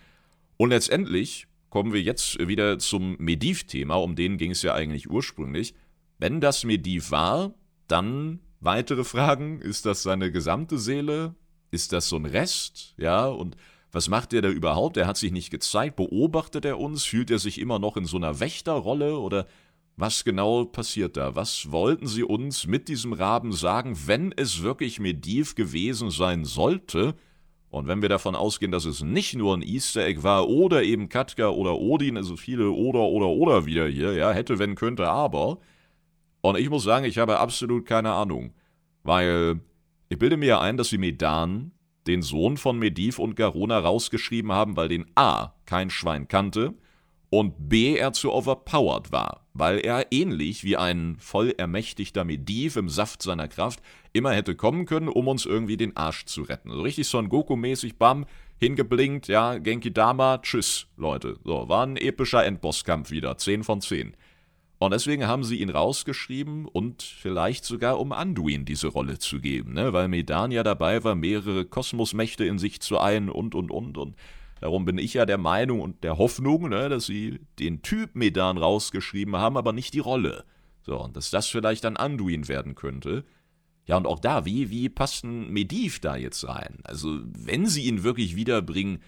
Und 0.57 0.71
letztendlich 0.71 1.49
kommen 1.71 1.93
wir 1.93 2.01
jetzt 2.01 2.39
wieder 2.47 2.79
zum 2.79 3.17
Mediv-Thema, 3.19 3.97
um 3.97 4.15
den 4.15 4.39
ging 4.39 4.53
es 4.53 4.63
ja 4.63 4.75
eigentlich 4.75 5.11
ursprünglich. 5.11 5.75
Wenn 6.19 6.41
das 6.41 6.65
Mediv 6.65 7.11
war, 7.11 7.55
dann 7.89 8.41
weitere 8.61 9.05
Fragen, 9.05 9.61
ist 9.61 9.87
das 9.87 10.03
seine 10.03 10.31
gesamte 10.31 10.79
Seele? 10.79 11.35
Ist 11.71 11.93
das 11.93 12.09
so 12.09 12.17
ein 12.17 12.25
Rest? 12.25 12.95
Ja, 12.97 13.27
und 13.27 13.57
was 13.93 14.09
macht 14.09 14.33
er 14.33 14.43
da 14.43 14.49
überhaupt? 14.49 14.97
Er 14.97 15.07
hat 15.07 15.17
sich 15.17 15.33
nicht 15.33 15.51
gezeigt, 15.51 15.97
beobachtet 15.97 16.65
er 16.65 16.79
uns? 16.79 17.05
Fühlt 17.05 17.31
er 17.31 17.39
sich 17.39 17.61
immer 17.61 17.79
noch 17.79 17.97
in 17.97 18.05
so 18.05 18.17
einer 18.17 18.41
Wächterrolle 18.41 19.19
oder 19.19 19.47
was 19.97 20.25
genau 20.25 20.67
passiert 20.67 21.17
da? 21.17 21.35
Was 21.35 21.73
wollten 21.73 22.07
sie 22.07 22.23
uns 22.23 22.67
mit 22.67 22.89
diesem 22.89 23.15
Raben 23.15 23.53
sagen, 23.53 23.97
wenn 24.07 24.33
es 24.37 24.63
wirklich 24.63 25.01
Mediv 25.01 25.55
gewesen 25.55 26.11
sein 26.11 26.45
sollte? 26.45 27.15
Und 27.71 27.89
wenn 27.89 28.03
wir 28.03 28.11
davon 28.11 28.37
ausgehen, 28.37 28.73
dass 28.73 28.85
es 28.85 29.03
nicht 29.03 29.35
nur 29.35 29.57
ein 29.57 29.63
Easter 29.63 30.05
Egg 30.05 30.23
war 30.23 30.49
oder 30.49 30.83
eben 30.83 31.09
Katka 31.09 31.49
oder 31.49 31.79
Odin, 31.79 32.17
also 32.17 32.37
viele 32.37 32.71
oder 32.71 33.01
oder 33.01 33.27
oder 33.27 33.67
wieder 33.67 33.89
hier, 33.89 34.13
ja, 34.13 34.33
hätte, 34.33 34.59
wenn, 34.59 34.75
könnte, 34.75 35.09
aber. 35.09 35.59
Und 36.43 36.59
ich 36.59 36.71
muss 36.71 36.85
sagen, 36.85 37.07
ich 37.07 37.19
habe 37.19 37.41
absolut 37.41 37.87
keine 37.87 38.13
Ahnung. 38.13 38.53
Weil 39.03 39.61
ich 40.09 40.19
bilde 40.19 40.37
mir 40.37 40.47
ja 40.47 40.61
ein, 40.61 40.77
dass 40.77 40.91
sie 40.91 40.99
Medan, 40.99 41.73
den 42.07 42.23
Sohn 42.23 42.57
von 42.57 42.79
Mediv 42.79 43.19
und 43.19 43.35
Garona, 43.35 43.79
rausgeschrieben 43.79 44.53
haben, 44.53 44.77
weil 44.77 44.89
den 44.89 45.07
A 45.15 45.55
kein 45.65 45.91
Schwein 45.91 46.29
kannte 46.29 46.75
und 47.37 47.69
B 47.69 47.99
er 47.99 48.15
zu 48.15 48.33
overpowered 48.33 49.13
war, 49.13 49.43
weil 49.53 49.81
er 49.81 50.11
ähnlich 50.11 50.65
wie 50.65 50.79
ein 50.79 51.17
voll 51.19 51.53
ermächtigter 51.59 52.25
Mediv 52.25 52.77
im 52.77 52.89
Saft 52.89 53.21
seiner 53.21 53.47
Kraft 53.47 53.83
immer 54.15 54.33
hätte 54.33 54.55
kommen 54.55 54.87
können, 54.87 55.09
um 55.09 55.29
uns 55.29 55.45
irgendwie 55.45 55.77
den 55.77 55.95
Arsch 55.99 56.25
zu 56.25 56.45
retten. 56.45 56.71
So 56.71 56.81
richtig 56.81 57.07
Son 57.09 57.29
Goku-mäßig, 57.29 57.99
bam, 57.99 58.25
hingeblinkt, 58.59 59.29
ja, 59.29 59.59
Genki 59.59 59.93
Dama, 59.93 60.39
tschüss, 60.39 60.87
Leute. 60.97 61.39
So, 61.45 61.69
war 61.69 61.87
ein 61.87 61.99
epischer 61.99 62.43
Endbosskampf 62.43 63.11
wieder, 63.11 63.37
10 63.37 63.65
von 63.65 63.83
10. 63.83 64.17
Und 64.79 64.93
deswegen 64.95 65.27
haben 65.27 65.45
sie 65.45 65.61
ihn 65.61 65.69
rausgeschrieben 65.69 66.65
und 66.65 67.03
vielleicht 67.03 67.67
sogar 67.67 68.01
um 68.01 68.13
Anduin 68.13 68.65
diese 68.65 68.89
Rolle 68.89 69.19
zu 69.19 69.43
geben, 69.43 69.75
ne? 69.75 69.93
weil 69.93 70.09
Medan 70.09 70.53
ja 70.53 70.63
dabei 70.63 71.05
war, 71.05 71.15
mehrere 71.15 71.67
Kosmosmächte 71.67 72.47
in 72.47 72.59
sich 72.59 72.81
zu 72.81 72.99
ein 72.99 73.29
und 73.29 73.55
und 73.55 73.71
und 73.71 73.99
und. 73.99 74.17
Darum 74.61 74.85
bin 74.85 74.99
ich 74.99 75.15
ja 75.15 75.27
der 75.27 75.39
Meinung 75.39 75.81
und 75.81 76.03
der 76.03 76.19
Hoffnung, 76.19 76.69
ne, 76.69 76.89
dass 76.89 77.07
sie 77.07 77.41
den 77.59 77.83
Typ 77.83 78.15
Medan 78.15 78.57
rausgeschrieben 78.57 79.37
haben, 79.37 79.57
aber 79.57 79.73
nicht 79.73 79.95
die 79.95 80.01
Rolle. 80.01 80.45
So, 80.83 80.99
und 81.01 81.17
dass 81.17 81.31
das 81.31 81.47
vielleicht 81.47 81.85
dann 81.85 81.97
Anduin 81.97 82.49
werden 82.49 82.75
könnte. 82.75 83.25
Ja, 83.87 83.97
und 83.97 84.07
auch 84.07 84.19
da, 84.19 84.45
wie, 84.45 84.71
wie 84.71 84.89
passt 84.89 85.25
ein 85.25 85.51
Mediv 85.51 86.01
da 86.01 86.17
jetzt 86.17 86.47
rein? 86.47 86.79
Also, 86.85 87.21
wenn 87.25 87.67
sie 87.67 87.85
ihn 87.85 88.03
wirklich 88.03 88.35
wiederbringen, 88.35 89.01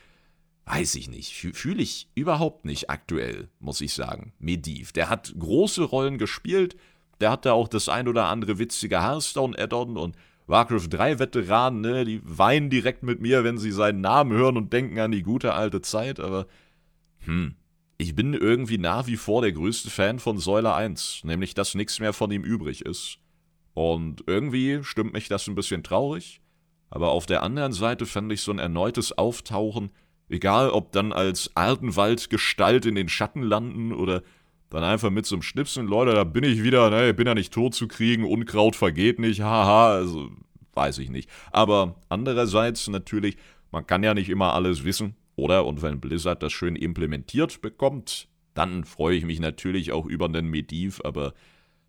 weiß 0.66 0.94
ich 0.96 1.08
nicht. 1.08 1.32
Fühle 1.32 1.82
ich 1.82 2.08
überhaupt 2.14 2.64
nicht 2.64 2.90
aktuell, 2.90 3.48
muss 3.58 3.80
ich 3.80 3.94
sagen. 3.94 4.32
Mediv. 4.38 4.92
Der 4.92 5.08
hat 5.08 5.34
große 5.38 5.82
Rollen 5.82 6.18
gespielt. 6.18 6.76
Der 7.20 7.30
hat 7.30 7.46
da 7.46 7.52
auch 7.52 7.68
das 7.68 7.88
ein 7.88 8.06
oder 8.06 8.26
andere 8.26 8.58
witzige 8.58 9.02
Hearthstone-Add-on 9.02 9.96
und 9.96 10.16
Warcraft 10.48 10.88
3 10.88 11.18
Veteranen, 11.18 11.82
ne, 11.82 12.04
die 12.04 12.20
weinen 12.24 12.70
direkt 12.70 13.02
mit 13.02 13.20
mir, 13.20 13.44
wenn 13.44 13.58
sie 13.58 13.70
seinen 13.70 14.00
Namen 14.00 14.32
hören 14.32 14.56
und 14.56 14.72
denken 14.72 14.98
an 14.98 15.12
die 15.12 15.22
gute 15.22 15.52
alte 15.52 15.82
Zeit, 15.82 16.18
aber 16.18 16.46
hm, 17.20 17.54
ich 17.98 18.14
bin 18.14 18.32
irgendwie 18.32 18.78
nach 18.78 19.06
wie 19.06 19.16
vor 19.16 19.42
der 19.42 19.52
größte 19.52 19.90
Fan 19.90 20.18
von 20.18 20.38
Säule 20.38 20.74
1, 20.74 21.22
nämlich 21.24 21.52
dass 21.52 21.74
nichts 21.74 22.00
mehr 22.00 22.14
von 22.14 22.30
ihm 22.30 22.44
übrig 22.44 22.84
ist. 22.86 23.18
Und 23.74 24.24
irgendwie 24.26 24.80
stimmt 24.82 25.12
mich 25.12 25.28
das 25.28 25.46
ein 25.48 25.54
bisschen 25.54 25.82
traurig, 25.82 26.40
aber 26.88 27.10
auf 27.10 27.26
der 27.26 27.42
anderen 27.42 27.72
Seite 27.72 28.06
fand 28.06 28.32
ich 28.32 28.40
so 28.40 28.50
ein 28.50 28.58
erneutes 28.58 29.16
Auftauchen, 29.18 29.90
egal 30.30 30.70
ob 30.70 30.92
dann 30.92 31.12
als 31.12 31.50
Artenwald-Gestalt 31.56 32.86
in 32.86 32.94
den 32.94 33.10
Schatten 33.10 33.42
landen 33.42 33.92
oder 33.92 34.22
dann 34.70 34.84
einfach 34.84 35.10
mit 35.10 35.30
einem 35.32 35.42
Schnipsen, 35.42 35.86
Leute, 35.86 36.12
da 36.12 36.24
bin 36.24 36.44
ich 36.44 36.62
wieder, 36.62 36.90
ne, 36.90 37.14
bin 37.14 37.26
ja 37.26 37.34
nicht 37.34 37.52
tot 37.52 37.74
zu 37.74 37.88
kriegen, 37.88 38.24
Unkraut 38.24 38.76
vergeht 38.76 39.18
nicht, 39.18 39.40
haha, 39.40 39.92
also 39.92 40.30
weiß 40.74 40.98
ich 40.98 41.10
nicht. 41.10 41.30
Aber 41.50 41.96
andererseits 42.08 42.88
natürlich, 42.88 43.36
man 43.70 43.86
kann 43.86 44.02
ja 44.02 44.14
nicht 44.14 44.28
immer 44.28 44.54
alles 44.54 44.84
wissen, 44.84 45.16
oder? 45.36 45.64
Und 45.66 45.82
wenn 45.82 46.00
Blizzard 46.00 46.42
das 46.42 46.52
schön 46.52 46.76
implementiert 46.76 47.62
bekommt, 47.62 48.28
dann 48.54 48.84
freue 48.84 49.16
ich 49.16 49.24
mich 49.24 49.40
natürlich 49.40 49.92
auch 49.92 50.06
über 50.06 50.28
den 50.28 50.48
Mediv, 50.48 51.00
aber 51.04 51.32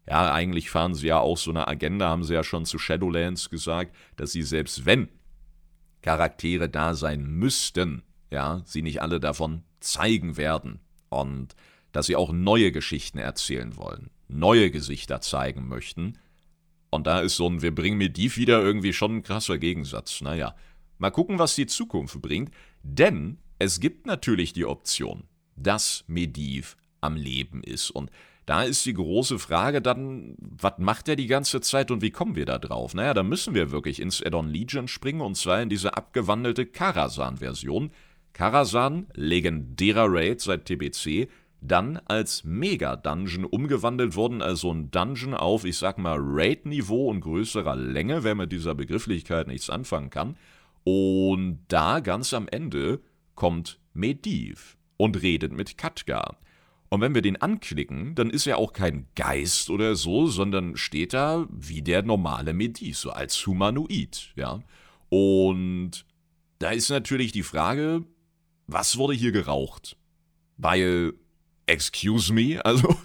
ja, 0.08 0.34
eigentlich 0.34 0.70
fahren 0.70 0.96
sie 0.96 1.08
ja 1.08 1.20
auch 1.20 1.38
so 1.38 1.52
eine 1.52 1.68
Agenda, 1.68 2.10
haben 2.10 2.24
sie 2.24 2.34
ja 2.34 2.44
schon 2.44 2.66
zu 2.66 2.80
Shadowlands 2.80 3.50
gesagt, 3.50 3.96
dass 4.16 4.32
sie 4.32 4.42
selbst 4.42 4.86
wenn 4.86 5.10
Charaktere 6.02 6.70
da 6.70 6.94
sein 6.94 7.26
müssten, 7.26 8.04
ja, 8.32 8.62
sie 8.66 8.82
nicht 8.82 9.02
alle 9.02 9.20
davon 9.20 9.64
zeigen 9.80 10.38
werden. 10.38 10.80
Und 11.10 11.56
dass 11.92 12.06
sie 12.06 12.16
auch 12.16 12.32
neue 12.32 12.72
Geschichten 12.72 13.18
erzählen 13.18 13.76
wollen, 13.78 14.10
neue 14.28 14.72
Gesichter 14.72 15.22
zeigen 15.22 15.68
möchten. 15.68 16.18
Und 16.90 17.08
da 17.08 17.20
ist 17.20 17.36
so 17.36 17.48
ein 17.48 17.62
Wir 17.62 17.74
bringen 17.74 17.98
Mediv 17.98 18.38
wieder 18.38 18.62
irgendwie 18.62 18.94
schon 18.94 19.18
ein 19.18 19.24
krasser 19.24 19.58
Gegensatz. 19.58 20.22
Naja, 20.22 20.56
mal 20.98 21.12
gucken, 21.12 21.40
was 21.40 21.56
die 21.56 21.68
Zukunft 21.68 22.22
bringt, 22.22 22.52
denn 22.84 23.38
es 23.60 23.80
gibt 23.80 24.06
natürlich 24.06 24.54
die 24.54 24.66
Option, 24.66 25.24
dass 25.56 26.04
Mediv 26.08 26.78
am 27.02 27.16
Leben 27.16 27.64
ist. 27.64 27.92
Und 27.92 28.10
da 28.46 28.64
ist 28.64 28.84
die 28.88 28.94
große 28.94 29.38
Frage 29.38 29.82
dann, 29.82 30.36
was 30.40 30.80
macht 30.80 31.08
er 31.08 31.16
die 31.16 31.28
ganze 31.28 31.62
Zeit 31.62 31.92
und 31.92 32.02
wie 32.02 32.10
kommen 32.10 32.36
wir 32.36 32.46
da 32.46 32.58
drauf? 32.58 32.96
Naja, 32.96 33.14
da 33.14 33.22
müssen 33.22 33.54
wir 33.54 33.70
wirklich 33.70 34.02
ins 34.02 34.24
Addon 34.24 34.50
Legion 34.50 34.88
springen 34.88 35.22
und 35.22 35.36
zwar 35.36 35.62
in 35.62 35.70
diese 35.70 35.96
abgewandelte 35.96 36.66
Karasan-Version. 36.66 37.92
Karasan, 38.34 39.08
legendärer 39.14 40.08
Raid 40.08 40.42
seit 40.42 40.66
TBC, 40.66 41.28
dann 41.62 41.98
als 42.06 42.44
Mega-Dungeon 42.44 43.46
umgewandelt 43.46 44.16
worden, 44.16 44.42
also 44.42 44.72
ein 44.72 44.92
Dungeon 44.92 45.34
auf, 45.34 45.66
ich 45.66 45.78
sag 45.78 45.98
mal, 45.98 46.18
Raid-Niveau 46.20 47.10
und 47.10 47.22
größerer 47.22 47.76
Länge, 47.76 48.24
wer 48.24 48.36
mit 48.36 48.52
dieser 48.52 48.76
Begrifflichkeit 48.76 49.48
nichts 49.48 49.70
anfangen 49.70 50.10
kann. 50.10 50.38
Und 50.84 51.60
da 51.68 52.00
ganz 52.00 52.34
am 52.34 52.48
Ende 52.48 53.02
kommt 53.36 53.80
Mediv 53.94 54.78
und 54.98 55.22
redet 55.22 55.52
mit 55.52 55.78
Katka. 55.78 56.38
Und 56.90 57.02
wenn 57.02 57.14
wir 57.14 57.22
den 57.22 57.40
anklicken, 57.40 58.16
dann 58.16 58.32
ist 58.32 58.48
er 58.48 58.58
auch 58.58 58.74
kein 58.74 59.08
Geist 59.16 59.70
oder 59.70 59.96
so, 59.96 60.26
sondern 60.26 60.76
steht 60.76 61.14
da 61.14 61.48
wie 61.52 61.84
der 61.84 62.02
normale 62.02 62.54
Mediv, 62.54 62.98
so 62.98 63.12
als 63.12 63.46
Humanoid, 63.46 64.34
ja. 64.36 64.62
Und 65.10 66.06
da 66.58 66.72
ist 66.72 66.90
natürlich 66.90 67.32
die 67.32 67.44
Frage, 67.44 68.04
was 68.68 68.98
wurde 68.98 69.14
hier 69.14 69.32
geraucht? 69.32 69.98
Weil, 70.58 71.14
excuse 71.70 72.34
me, 72.34 72.64
also, 72.66 72.98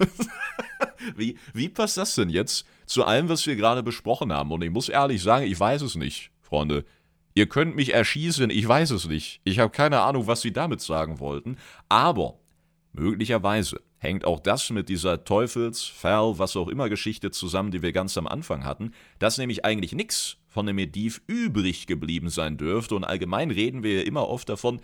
wie, 1.16 1.36
wie 1.52 1.68
passt 1.68 1.96
das 1.96 2.14
denn 2.14 2.30
jetzt 2.30 2.66
zu 2.86 3.04
allem, 3.04 3.28
was 3.28 3.46
wir 3.46 3.56
gerade 3.56 3.82
besprochen 3.82 4.32
haben? 4.32 4.50
Und 4.52 4.62
ich 4.62 4.70
muss 4.70 4.88
ehrlich 4.88 5.22
sagen, 5.22 5.46
ich 5.46 5.58
weiß 5.58 5.82
es 5.82 5.94
nicht, 5.94 6.30
Freunde. 6.40 6.84
Ihr 7.34 7.48
könnt 7.48 7.74
mich 7.74 7.92
erschießen, 7.92 8.48
ich 8.50 8.66
weiß 8.66 8.90
es 8.92 9.08
nicht. 9.08 9.40
Ich 9.44 9.58
habe 9.58 9.70
keine 9.70 10.00
Ahnung, 10.00 10.26
was 10.26 10.40
sie 10.40 10.52
damit 10.52 10.80
sagen 10.80 11.18
wollten. 11.18 11.56
Aber 11.88 12.38
möglicherweise 12.92 13.80
hängt 13.98 14.24
auch 14.24 14.38
das 14.38 14.70
mit 14.70 14.88
dieser 14.88 15.24
Teufels, 15.24 15.82
Fell, 15.82 16.34
was 16.36 16.56
auch 16.56 16.68
immer 16.68 16.88
Geschichte 16.88 17.32
zusammen, 17.32 17.72
die 17.72 17.82
wir 17.82 17.92
ganz 17.92 18.16
am 18.16 18.28
Anfang 18.28 18.64
hatten, 18.64 18.92
dass 19.18 19.38
nämlich 19.38 19.64
eigentlich 19.64 19.92
nichts 19.92 20.36
von 20.46 20.66
dem 20.66 20.76
Mediv 20.76 21.22
übrig 21.26 21.88
geblieben 21.88 22.28
sein 22.30 22.56
dürfte. 22.56 22.94
Und 22.94 23.02
allgemein 23.02 23.50
reden 23.50 23.82
wir 23.82 23.98
ja 23.98 24.02
immer 24.02 24.28
oft 24.28 24.48
davon, 24.48 24.80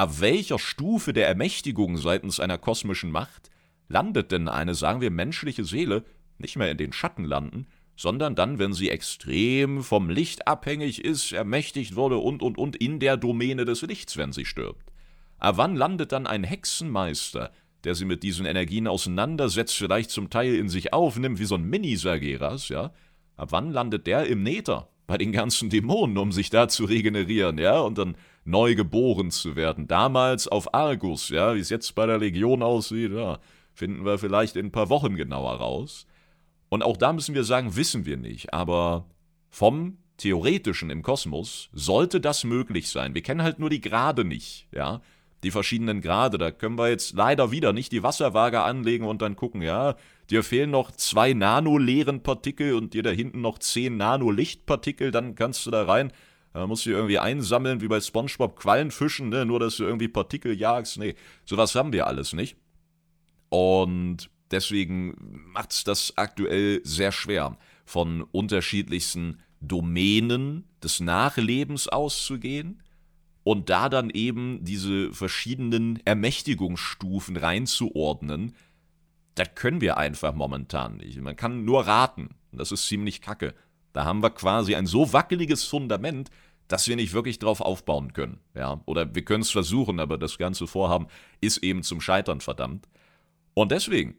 ab 0.00 0.22
welcher 0.22 0.58
Stufe 0.58 1.12
der 1.12 1.28
Ermächtigung 1.28 1.98
seitens 1.98 2.40
einer 2.40 2.56
kosmischen 2.56 3.10
Macht 3.10 3.50
landet 3.86 4.32
denn 4.32 4.48
eine, 4.48 4.74
sagen 4.74 5.02
wir, 5.02 5.10
menschliche 5.10 5.66
Seele 5.66 6.04
nicht 6.38 6.56
mehr 6.56 6.70
in 6.70 6.78
den 6.78 6.94
Schatten 6.94 7.26
landen, 7.26 7.66
sondern 7.96 8.34
dann, 8.34 8.58
wenn 8.58 8.72
sie 8.72 8.88
extrem 8.88 9.82
vom 9.82 10.08
Licht 10.08 10.48
abhängig 10.48 11.04
ist, 11.04 11.32
ermächtigt 11.32 11.96
wurde 11.96 12.16
und 12.16 12.40
und 12.42 12.56
und 12.56 12.76
in 12.76 12.98
der 12.98 13.18
Domäne 13.18 13.66
des 13.66 13.82
Lichts, 13.82 14.16
wenn 14.16 14.32
sie 14.32 14.46
stirbt. 14.46 14.90
Aber 15.38 15.58
wann 15.58 15.76
landet 15.76 16.12
dann 16.12 16.26
ein 16.26 16.44
Hexenmeister, 16.44 17.52
der 17.84 17.94
sie 17.94 18.06
mit 18.06 18.22
diesen 18.22 18.46
Energien 18.46 18.88
auseinandersetzt, 18.88 19.76
vielleicht 19.76 20.10
zum 20.10 20.30
Teil 20.30 20.54
in 20.54 20.70
sich 20.70 20.94
aufnimmt, 20.94 21.38
wie 21.38 21.44
so 21.44 21.56
ein 21.56 21.64
Mini-Sageras, 21.64 22.70
ja? 22.70 22.94
Ab 23.36 23.48
wann 23.52 23.70
landet 23.70 24.06
der 24.06 24.24
im 24.28 24.44
Nether? 24.44 24.88
Bei 25.06 25.18
den 25.18 25.32
ganzen 25.32 25.68
Dämonen, 25.68 26.16
um 26.16 26.32
sich 26.32 26.48
da 26.48 26.68
zu 26.68 26.86
regenerieren, 26.86 27.58
ja? 27.58 27.80
Und 27.80 27.98
dann 27.98 28.16
neu 28.44 28.74
geboren 28.74 29.30
zu 29.30 29.56
werden. 29.56 29.86
Damals 29.86 30.48
auf 30.48 30.74
Argus, 30.74 31.28
ja? 31.28 31.54
Wie 31.54 31.60
es 31.60 31.70
jetzt 31.70 31.94
bei 31.94 32.06
der 32.06 32.18
Legion 32.18 32.62
aussieht, 32.62 33.12
ja? 33.12 33.38
Finden 33.72 34.04
wir 34.04 34.18
vielleicht 34.18 34.56
in 34.56 34.66
ein 34.66 34.72
paar 34.72 34.88
Wochen 34.88 35.16
genauer 35.16 35.54
raus. 35.54 36.06
Und 36.68 36.82
auch 36.82 36.96
da 36.96 37.12
müssen 37.12 37.34
wir 37.34 37.44
sagen, 37.44 37.76
wissen 37.76 38.06
wir 38.06 38.16
nicht. 38.16 38.52
Aber 38.54 39.06
vom 39.48 39.98
Theoretischen 40.16 40.90
im 40.90 41.02
Kosmos 41.02 41.70
sollte 41.72 42.20
das 42.20 42.44
möglich 42.44 42.90
sein. 42.90 43.14
Wir 43.14 43.22
kennen 43.22 43.42
halt 43.42 43.58
nur 43.58 43.70
die 43.70 43.80
Grade 43.80 44.24
nicht, 44.24 44.68
ja. 44.72 45.00
Die 45.42 45.50
verschiedenen 45.50 46.02
Grade. 46.02 46.36
Da 46.36 46.50
können 46.50 46.76
wir 46.76 46.90
jetzt 46.90 47.14
leider 47.14 47.50
wieder 47.50 47.72
nicht 47.72 47.92
die 47.92 48.02
Wasserwaage 48.02 48.60
anlegen 48.60 49.06
und 49.06 49.22
dann 49.22 49.36
gucken, 49.36 49.62
ja, 49.62 49.96
dir 50.28 50.42
fehlen 50.42 50.70
noch 50.70 50.90
zwei 50.90 51.32
nanoleeren 51.32 52.22
Partikel 52.22 52.74
und 52.74 52.92
dir 52.92 53.02
da 53.02 53.10
hinten 53.10 53.40
noch 53.40 53.58
zehn 53.58 53.96
Nanolichtpartikel, 53.96 55.10
dann 55.10 55.34
kannst 55.34 55.64
du 55.64 55.70
da 55.70 55.84
rein. 55.84 56.12
Da 56.52 56.66
musst 56.66 56.86
du 56.86 56.90
irgendwie 56.90 57.18
einsammeln, 57.18 57.80
wie 57.80 57.88
bei 57.88 58.00
Spongebob 58.00 58.56
Quallenfischen, 58.56 59.28
ne? 59.28 59.46
nur 59.46 59.60
dass 59.60 59.76
du 59.76 59.84
irgendwie 59.84 60.08
Partikel 60.08 60.58
jagst. 60.58 60.98
Nee, 60.98 61.14
sowas 61.44 61.74
haben 61.74 61.92
wir 61.92 62.06
alles 62.06 62.32
nicht. 62.32 62.56
Und 63.50 64.30
Deswegen 64.50 65.14
macht 65.52 65.72
es 65.72 65.84
das 65.84 66.16
aktuell 66.16 66.80
sehr 66.84 67.12
schwer, 67.12 67.56
von 67.84 68.22
unterschiedlichsten 68.22 69.38
Domänen 69.60 70.64
des 70.82 71.00
Nachlebens 71.00 71.86
auszugehen 71.86 72.82
und 73.44 73.70
da 73.70 73.88
dann 73.88 74.10
eben 74.10 74.64
diese 74.64 75.12
verschiedenen 75.12 76.00
Ermächtigungsstufen 76.04 77.36
reinzuordnen. 77.36 78.54
Das 79.34 79.54
können 79.54 79.80
wir 79.80 79.96
einfach 79.98 80.34
momentan 80.34 80.96
nicht. 80.96 81.20
Man 81.20 81.36
kann 81.36 81.64
nur 81.64 81.86
raten. 81.86 82.30
Das 82.52 82.72
ist 82.72 82.86
ziemlich 82.86 83.20
kacke. 83.20 83.54
Da 83.92 84.04
haben 84.04 84.22
wir 84.22 84.30
quasi 84.30 84.74
ein 84.74 84.86
so 84.86 85.12
wackeliges 85.12 85.64
Fundament, 85.64 86.30
dass 86.68 86.86
wir 86.86 86.96
nicht 86.96 87.12
wirklich 87.12 87.38
drauf 87.38 87.60
aufbauen 87.60 88.12
können. 88.12 88.38
Ja? 88.54 88.80
Oder 88.86 89.14
wir 89.14 89.24
können 89.24 89.42
es 89.42 89.50
versuchen, 89.50 89.98
aber 89.98 90.18
das 90.18 90.38
ganze 90.38 90.66
Vorhaben 90.66 91.08
ist 91.40 91.58
eben 91.58 91.82
zum 91.82 92.00
Scheitern 92.00 92.40
verdammt. 92.40 92.88
Und 93.54 93.72
deswegen 93.72 94.16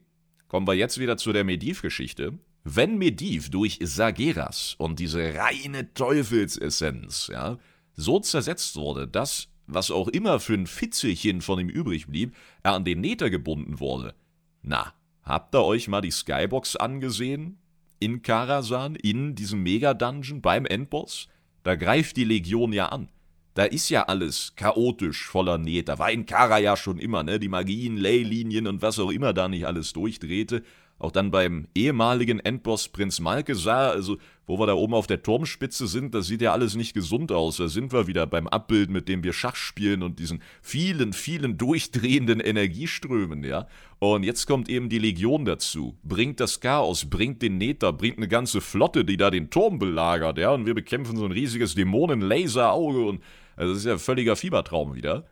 kommen 0.48 0.68
wir 0.68 0.74
jetzt 0.74 1.00
wieder 1.00 1.18
zu 1.18 1.32
der 1.32 1.46
Mediv-Geschichte. 1.46 2.38
Wenn 2.64 2.98
Mediv 2.98 3.50
durch 3.50 3.80
Sageras 3.82 4.76
und 4.78 5.00
diese 5.00 5.34
reine 5.34 5.94
Teufelsessenz 5.94 7.30
ja, 7.32 7.58
so 7.94 8.20
zersetzt 8.20 8.76
wurde, 8.76 9.08
dass, 9.08 9.48
was 9.66 9.90
auch 9.90 10.10
immer 10.10 10.40
für 10.40 10.54
ein 10.54 10.68
Fitzelchen 10.68 11.42
von 11.42 11.60
ihm 11.60 11.70
übrig 11.70 12.08
blieb, 12.08 12.36
er 12.64 12.74
an 12.74 12.86
den 12.86 13.02
Nether 13.02 13.30
gebunden 13.30 13.80
wurde, 13.80 14.14
na, 14.62 14.94
habt 15.24 15.56
ihr 15.56 15.64
euch 15.64 15.88
mal 15.88 16.02
die 16.02 16.12
Skybox 16.12 16.76
angesehen? 16.76 17.58
In 18.02 18.24
Karasan, 18.24 18.96
in 18.96 19.36
diesem 19.36 19.62
Mega-Dungeon 19.62 20.42
beim 20.42 20.66
Endboss? 20.66 21.28
Da 21.62 21.76
greift 21.76 22.18
die 22.18 22.24
Legion 22.24 22.74
ja 22.74 22.88
an. 22.88 23.10
Da 23.54 23.66
ist 23.66 23.90
ja 23.90 24.08
alles 24.08 24.54
chaotisch 24.56 25.28
voller 25.28 25.60
Näht. 25.60 25.88
Da 25.88 26.00
war 26.00 26.12
in 26.12 26.26
Kara 26.26 26.58
ja 26.58 26.76
schon 26.76 26.98
immer, 26.98 27.22
ne? 27.22 27.40
Die 27.40 27.48
Magien, 27.48 27.98
Leylinien 27.98 28.66
und 28.66 28.82
was 28.82 28.98
auch 28.98 29.12
immer 29.12 29.34
da 29.34 29.48
nicht 29.48 29.68
alles 29.68 29.94
durchdrehte. 29.94 30.64
Auch 30.98 31.12
dann 31.12 31.30
beim 31.30 31.68
ehemaligen 31.76 32.40
Endboss 32.40 32.88
Prinz 32.88 33.20
Malkesar, 33.20 33.92
also 33.92 34.18
wo 34.52 34.60
wir 34.60 34.68
da 34.68 34.74
oben 34.74 34.94
auf 34.94 35.08
der 35.08 35.24
Turmspitze 35.24 35.88
sind, 35.88 36.14
das 36.14 36.28
sieht 36.28 36.42
ja 36.42 36.52
alles 36.52 36.76
nicht 36.76 36.94
gesund 36.94 37.32
aus. 37.32 37.56
Da 37.56 37.70
sind 37.70 37.94
wir 37.94 38.06
wieder 38.06 38.28
beim 38.28 38.50
Abbild, 38.50 38.90
mit 38.90 39.08
dem 39.08 39.24
wir 39.24 39.32
Schach 39.32 39.56
spielen 39.56 40.04
und 40.04 40.20
diesen 40.20 40.44
vielen, 40.62 41.14
vielen 41.14 41.58
durchdrehenden 41.58 42.42
Energieströmen, 42.42 43.46
ja. 43.46 43.68
Und 44.00 44.24
jetzt 44.24 44.48
kommt 44.48 44.68
eben 44.68 44.90
die 44.90 45.00
Legion 45.00 45.46
dazu, 45.46 45.98
bringt 46.04 46.42
das 46.42 46.60
Chaos, 46.60 47.10
bringt 47.10 47.42
den 47.42 47.58
Nether, 47.58 47.94
bringt 47.94 48.18
eine 48.18 48.28
ganze 48.28 48.60
Flotte, 48.60 49.06
die 49.06 49.16
da 49.16 49.32
den 49.32 49.50
Turm 49.52 49.80
belagert, 49.80 50.38
ja. 50.38 50.52
Und 50.52 50.66
wir 50.66 50.76
bekämpfen 50.76 51.16
so 51.16 51.24
ein 51.24 51.32
riesiges 51.32 51.74
Dämonen-Laserauge 51.76 53.06
und 53.06 53.22
also 53.56 53.72
das 53.72 53.84
ist 53.84 53.88
ja 53.88 53.98
völliger 53.98 54.36
Fiebertraum 54.36 54.96
wieder. 54.96 55.28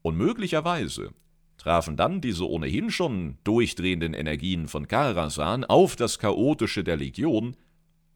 Und 0.00 0.16
möglicherweise 0.16 1.10
trafen 1.58 1.96
dann 1.96 2.22
diese 2.22 2.48
ohnehin 2.48 2.90
schon 2.90 3.36
durchdrehenden 3.44 4.14
Energien 4.14 4.66
von 4.66 4.88
Karasan 4.88 5.64
auf 5.64 5.94
das 5.94 6.18
Chaotische 6.18 6.84
der 6.84 6.96
Legion 6.96 7.54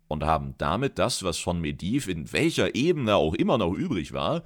und 0.09 0.25
haben 0.25 0.55
damit 0.59 0.99
das, 0.99 1.23
was 1.23 1.39
von 1.39 1.61
Mediv 1.61 2.09
in 2.09 2.33
welcher 2.33 2.75
Ebene 2.75 3.17
auch 3.17 3.35
immer 3.35 3.59
noch 3.59 3.73
übrig 3.73 4.13
war, 4.13 4.43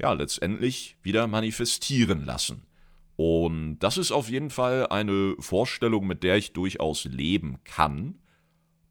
ja, 0.00 0.12
letztendlich 0.12 0.96
wieder 1.02 1.26
manifestieren 1.26 2.24
lassen. 2.24 2.62
Und 3.16 3.80
das 3.80 3.98
ist 3.98 4.12
auf 4.12 4.30
jeden 4.30 4.50
Fall 4.50 4.86
eine 4.88 5.34
Vorstellung, 5.40 6.06
mit 6.06 6.22
der 6.22 6.36
ich 6.36 6.52
durchaus 6.52 7.04
leben 7.04 7.58
kann. 7.64 8.20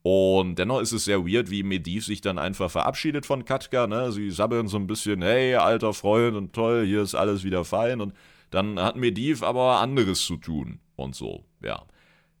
Und 0.02 0.58
dennoch 0.58 0.80
ist 0.80 0.92
es 0.92 1.06
sehr 1.06 1.26
weird, 1.26 1.50
wie 1.50 1.62
Mediv 1.62 2.04
sich 2.04 2.20
dann 2.20 2.38
einfach 2.38 2.70
verabschiedet 2.70 3.24
von 3.24 3.44
Katka. 3.44 3.86
Ne? 3.86 4.12
Sie 4.12 4.30
sabbeln 4.30 4.68
so 4.68 4.76
ein 4.76 4.86
bisschen, 4.86 5.22
hey, 5.22 5.54
alter 5.54 5.94
Freund 5.94 6.36
und 6.36 6.52
toll, 6.52 6.84
hier 6.84 7.02
ist 7.02 7.14
alles 7.14 7.42
wieder 7.42 7.64
fein. 7.64 8.00
Und 8.00 8.12
dann 8.50 8.78
hat 8.78 8.96
Mediv 8.96 9.42
aber 9.42 9.80
anderes 9.80 10.24
zu 10.26 10.36
tun 10.36 10.80
und 10.96 11.14
so, 11.14 11.44
ja. 11.62 11.84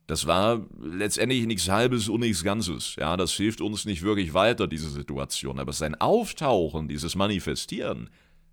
Das 0.08 0.26
war 0.26 0.66
letztendlich 0.80 1.46
nichts 1.46 1.68
Halbes 1.68 2.08
und 2.08 2.20
nichts 2.20 2.42
Ganzes. 2.42 2.96
Ja, 2.96 3.18
das 3.18 3.32
hilft 3.32 3.60
uns 3.60 3.84
nicht 3.84 4.02
wirklich 4.02 4.32
weiter, 4.32 4.66
diese 4.66 4.88
Situation. 4.88 5.60
Aber 5.60 5.74
sein 5.74 5.94
Auftauchen, 5.94 6.88
dieses 6.88 7.14
Manifestieren, 7.14 8.08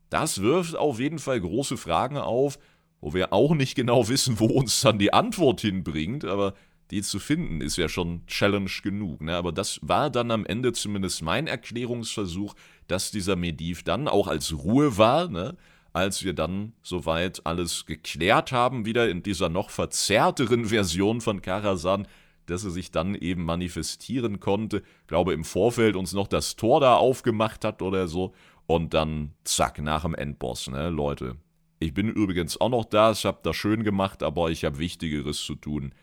das 0.10 0.41
wirft 0.41 0.76
auf 0.76 0.99
jeden 0.99 1.18
Fall 1.18 1.39
große 1.39 1.78
Fragen 1.78 2.18
auf, 2.18 2.60
wo 2.99 3.14
wir 3.14 3.32
auch 3.32 3.56
nicht 3.56 3.76
genau 3.76 4.08
wissen, 4.10 4.38
wo 4.41 4.47
uns 4.47 4.82
dann 4.82 4.99
die 4.99 5.14
Antwort 5.14 5.62
hinbringt, 5.62 6.26
aber 6.26 6.56
die 6.91 7.01
zu 7.01 7.20
finden 7.20 7.62
ist 7.62 7.78
ja 7.78 7.88
schon 7.88 8.28
Challenge 8.28 8.70
genug. 8.84 9.22
Ne? 9.22 9.34
Aber 9.34 9.53
das 9.53 9.80
war 9.82 10.10
dann 10.10 10.32
am 10.32 10.45
Ende 10.45 10.74
zumindest 10.74 11.22
mein 11.22 11.47
Erklärungsversuch, 11.47 12.53
dass 12.88 13.12
dieser 13.12 13.38
Mediv 13.38 13.84
dann 13.84 14.10
auch 14.10 14.28
als 14.28 14.53
Ruhe 14.53 14.97
war, 14.97 15.30
ne? 15.30 15.56
Als 15.96 16.26
wir 16.26 16.34
dann 16.34 16.74
soweit 16.84 17.46
alles 17.46 17.86
geklärt 17.86 18.52
haben, 18.52 18.86
wieder 18.86 19.10
in 19.10 19.24
dieser 19.24 19.48
noch 19.48 19.70
verzerrteren 19.70 20.66
Version 20.66 21.22
von 21.22 21.41
Karasan, 21.41 22.06
dass 22.48 22.66
er 22.66 22.72
sich 22.72 22.91
dann 22.91 23.16
eben 23.16 23.46
manifestieren 23.46 24.41
konnte. 24.41 24.84
Ich 25.02 25.08
glaube, 25.08 25.34
im 25.34 25.46
Vorfeld 25.46 25.96
uns 25.96 26.12
noch 26.12 26.28
das 26.28 26.58
Tor 26.58 26.82
da 26.82 26.98
aufgemacht 26.98 27.64
hat 27.64 27.82
oder 27.82 28.10
so. 28.10 28.34
Und 28.68 28.93
dann 28.93 29.32
zack, 29.46 29.82
nach 29.82 30.02
dem 30.02 30.14
Endboss, 30.14 30.68
ne, 30.68 30.89
Leute. 30.89 31.38
Ich 31.80 31.93
bin 31.93 32.10
übrigens 32.10 32.60
auch 32.60 32.70
noch 32.70 32.86
da, 32.86 33.12
ich 33.12 33.26
hab 33.26 33.43
das 33.43 33.56
schön 33.56 33.84
gemacht, 33.84 34.22
aber 34.22 34.50
ich 34.50 34.66
hab 34.66 34.78
Wichtigeres 34.78 35.39
zu 35.39 35.56
tun. 35.56 35.93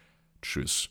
Tschüss. 0.40 0.88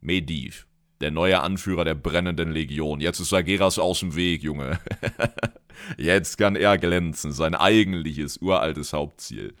Mediv, 0.00 0.66
der 1.02 1.10
neue 1.10 1.40
Anführer 1.40 1.84
der 1.84 1.96
brennenden 1.96 2.52
Legion. 2.52 3.00
Jetzt 3.00 3.20
ist 3.20 3.28
Sageras 3.28 3.78
aus 3.78 4.00
dem 4.00 4.16
Weg, 4.16 4.42
Junge. 4.42 4.80
Jetzt 5.96 6.38
kann 6.38 6.56
er 6.56 6.78
glänzen, 6.78 7.32
sein 7.32 7.54
eigentliches, 7.54 8.38
uraltes 8.38 8.92
Hauptziel. 8.92 9.54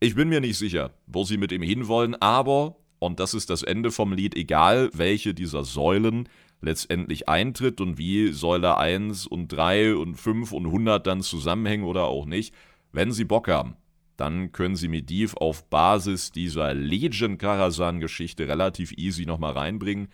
Ich 0.00 0.14
bin 0.14 0.28
mir 0.28 0.40
nicht 0.40 0.58
sicher, 0.58 0.90
wo 1.06 1.24
sie 1.24 1.36
mit 1.36 1.52
ihm 1.52 1.62
hinwollen, 1.62 2.14
aber, 2.20 2.76
und 2.98 3.20
das 3.20 3.34
ist 3.34 3.50
das 3.50 3.62
Ende 3.62 3.90
vom 3.90 4.12
Lied, 4.12 4.36
egal 4.36 4.90
welche 4.92 5.34
dieser 5.34 5.64
Säulen 5.64 6.28
letztendlich 6.60 7.28
eintritt 7.28 7.80
und 7.80 7.98
wie 7.98 8.32
Säule 8.32 8.78
1 8.78 9.26
und 9.26 9.48
3 9.48 9.96
und 9.96 10.14
5 10.14 10.52
und 10.52 10.66
100 10.66 11.06
dann 11.06 11.20
zusammenhängen 11.20 11.84
oder 11.84 12.04
auch 12.04 12.24
nicht, 12.24 12.54
wenn 12.92 13.12
sie 13.12 13.24
Bock 13.24 13.48
haben, 13.48 13.76
dann 14.16 14.52
können 14.52 14.76
sie 14.76 14.88
Mediv 14.88 15.34
auf 15.36 15.68
Basis 15.68 16.30
dieser 16.30 16.74
Legion 16.74 17.38
Karasan-Geschichte 17.38 18.46
relativ 18.46 18.92
easy 18.92 19.26
nochmal 19.26 19.52
reinbringen. 19.52 20.08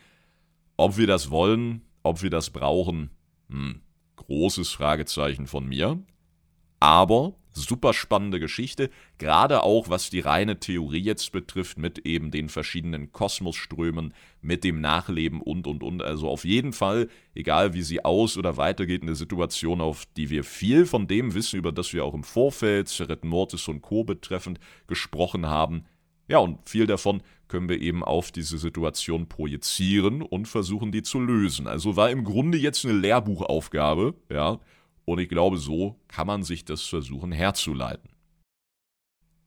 Ob 0.76 0.96
wir 0.96 1.06
das 1.06 1.30
wollen, 1.30 1.82
ob 2.02 2.22
wir 2.22 2.30
das 2.30 2.50
brauchen, 2.50 3.10
hm, 3.50 3.80
großes 4.18 4.70
Fragezeichen 4.70 5.46
von 5.46 5.66
mir. 5.66 5.98
Aber 6.80 7.34
super 7.58 7.92
spannende 7.92 8.40
Geschichte, 8.40 8.90
gerade 9.18 9.62
auch 9.62 9.90
was 9.90 10.10
die 10.10 10.20
reine 10.20 10.60
Theorie 10.60 11.02
jetzt 11.02 11.32
betrifft, 11.32 11.78
mit 11.78 12.06
eben 12.06 12.30
den 12.30 12.48
verschiedenen 12.48 13.12
Kosmosströmen, 13.12 14.14
mit 14.40 14.64
dem 14.64 14.80
Nachleben 14.80 15.40
und 15.40 15.66
und 15.66 15.82
und. 15.82 16.02
Also 16.02 16.28
auf 16.28 16.44
jeden 16.44 16.72
Fall, 16.72 17.08
egal 17.34 17.74
wie 17.74 17.82
sie 17.82 18.04
aus- 18.04 18.38
oder 18.38 18.56
weitergeht, 18.56 19.02
eine 19.02 19.16
Situation, 19.16 19.80
auf 19.80 20.06
die 20.16 20.30
wir 20.30 20.44
viel 20.44 20.86
von 20.86 21.06
dem 21.08 21.34
wissen, 21.34 21.58
über 21.58 21.72
das 21.72 21.92
wir 21.92 22.04
auch 22.04 22.14
im 22.14 22.24
Vorfeld, 22.24 22.88
Seret 22.88 23.24
Mortis 23.24 23.66
und 23.68 23.82
Co. 23.82 24.04
betreffend 24.04 24.60
gesprochen 24.86 25.46
haben. 25.46 25.84
Ja, 26.28 26.38
und 26.38 26.68
viel 26.68 26.86
davon 26.86 27.22
können 27.48 27.68
wir 27.68 27.80
eben 27.80 28.04
auf 28.04 28.30
diese 28.30 28.58
Situation 28.58 29.28
projizieren 29.28 30.22
und 30.22 30.46
versuchen, 30.46 30.92
die 30.92 31.02
zu 31.02 31.20
lösen. 31.20 31.66
Also 31.66 31.96
war 31.96 32.10
im 32.10 32.24
Grunde 32.24 32.58
jetzt 32.58 32.84
eine 32.84 32.94
Lehrbuchaufgabe, 32.94 34.14
ja, 34.30 34.60
und 35.04 35.18
ich 35.18 35.28
glaube, 35.28 35.56
so 35.56 35.96
kann 36.08 36.26
man 36.26 36.42
sich 36.42 36.66
das 36.66 36.82
versuchen 36.82 37.32
herzuleiten. 37.32 38.10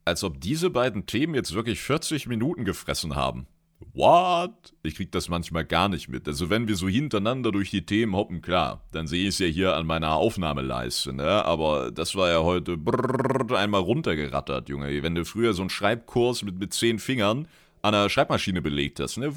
Als 0.05 0.23
ob 0.23 0.41
diese 0.41 0.71
beiden 0.71 1.05
Themen 1.05 1.35
jetzt 1.35 1.53
wirklich 1.53 1.79
40 1.79 2.25
Minuten 2.25 2.65
gefressen 2.65 3.15
haben. 3.15 3.45
What? 3.93 4.73
Ich 4.83 4.95
krieg 4.95 5.11
das 5.11 5.29
manchmal 5.29 5.65
gar 5.65 5.89
nicht 5.89 6.07
mit. 6.07 6.27
Also 6.27 6.49
wenn 6.49 6.67
wir 6.67 6.75
so 6.75 6.87
hintereinander 6.87 7.51
durch 7.51 7.69
die 7.69 7.85
Themen 7.85 8.15
hoppen, 8.15 8.41
klar, 8.41 8.83
dann 8.91 9.07
sehe 9.07 9.23
ich 9.23 9.29
es 9.29 9.39
ja 9.39 9.47
hier 9.47 9.75
an 9.75 9.85
meiner 9.85 10.15
Aufnahmeleiste, 10.15 11.13
ne? 11.13 11.45
Aber 11.45 11.91
das 11.91 12.15
war 12.15 12.29
ja 12.29 12.41
heute 12.41 12.77
brrr, 12.77 13.57
einmal 13.57 13.81
runtergerattert, 13.81 14.69
Junge. 14.69 15.03
Wenn 15.03 15.15
du 15.15 15.25
früher 15.25 15.53
so 15.53 15.61
einen 15.61 15.69
Schreibkurs 15.69 16.43
mit, 16.43 16.59
mit 16.59 16.73
zehn 16.73 16.99
Fingern 16.99 17.47
an 17.81 17.93
der 17.93 18.09
Schreibmaschine 18.09 18.61
belegt 18.61 18.99
hast, 18.99 19.17
ne? 19.17 19.33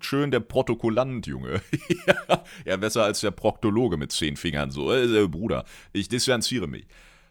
schön 0.00 0.30
der 0.30 0.40
Protokollant, 0.40 1.26
Junge. 1.26 1.60
ja, 2.64 2.76
besser 2.76 3.04
als 3.04 3.20
der 3.20 3.30
Proktologe 3.30 3.96
mit 3.96 4.12
zehn 4.12 4.36
Fingern, 4.36 4.70
so. 4.70 4.92
Äh, 4.92 5.26
Bruder, 5.28 5.64
ich 5.92 6.08
distanziere 6.08 6.68
mich. 6.68 6.86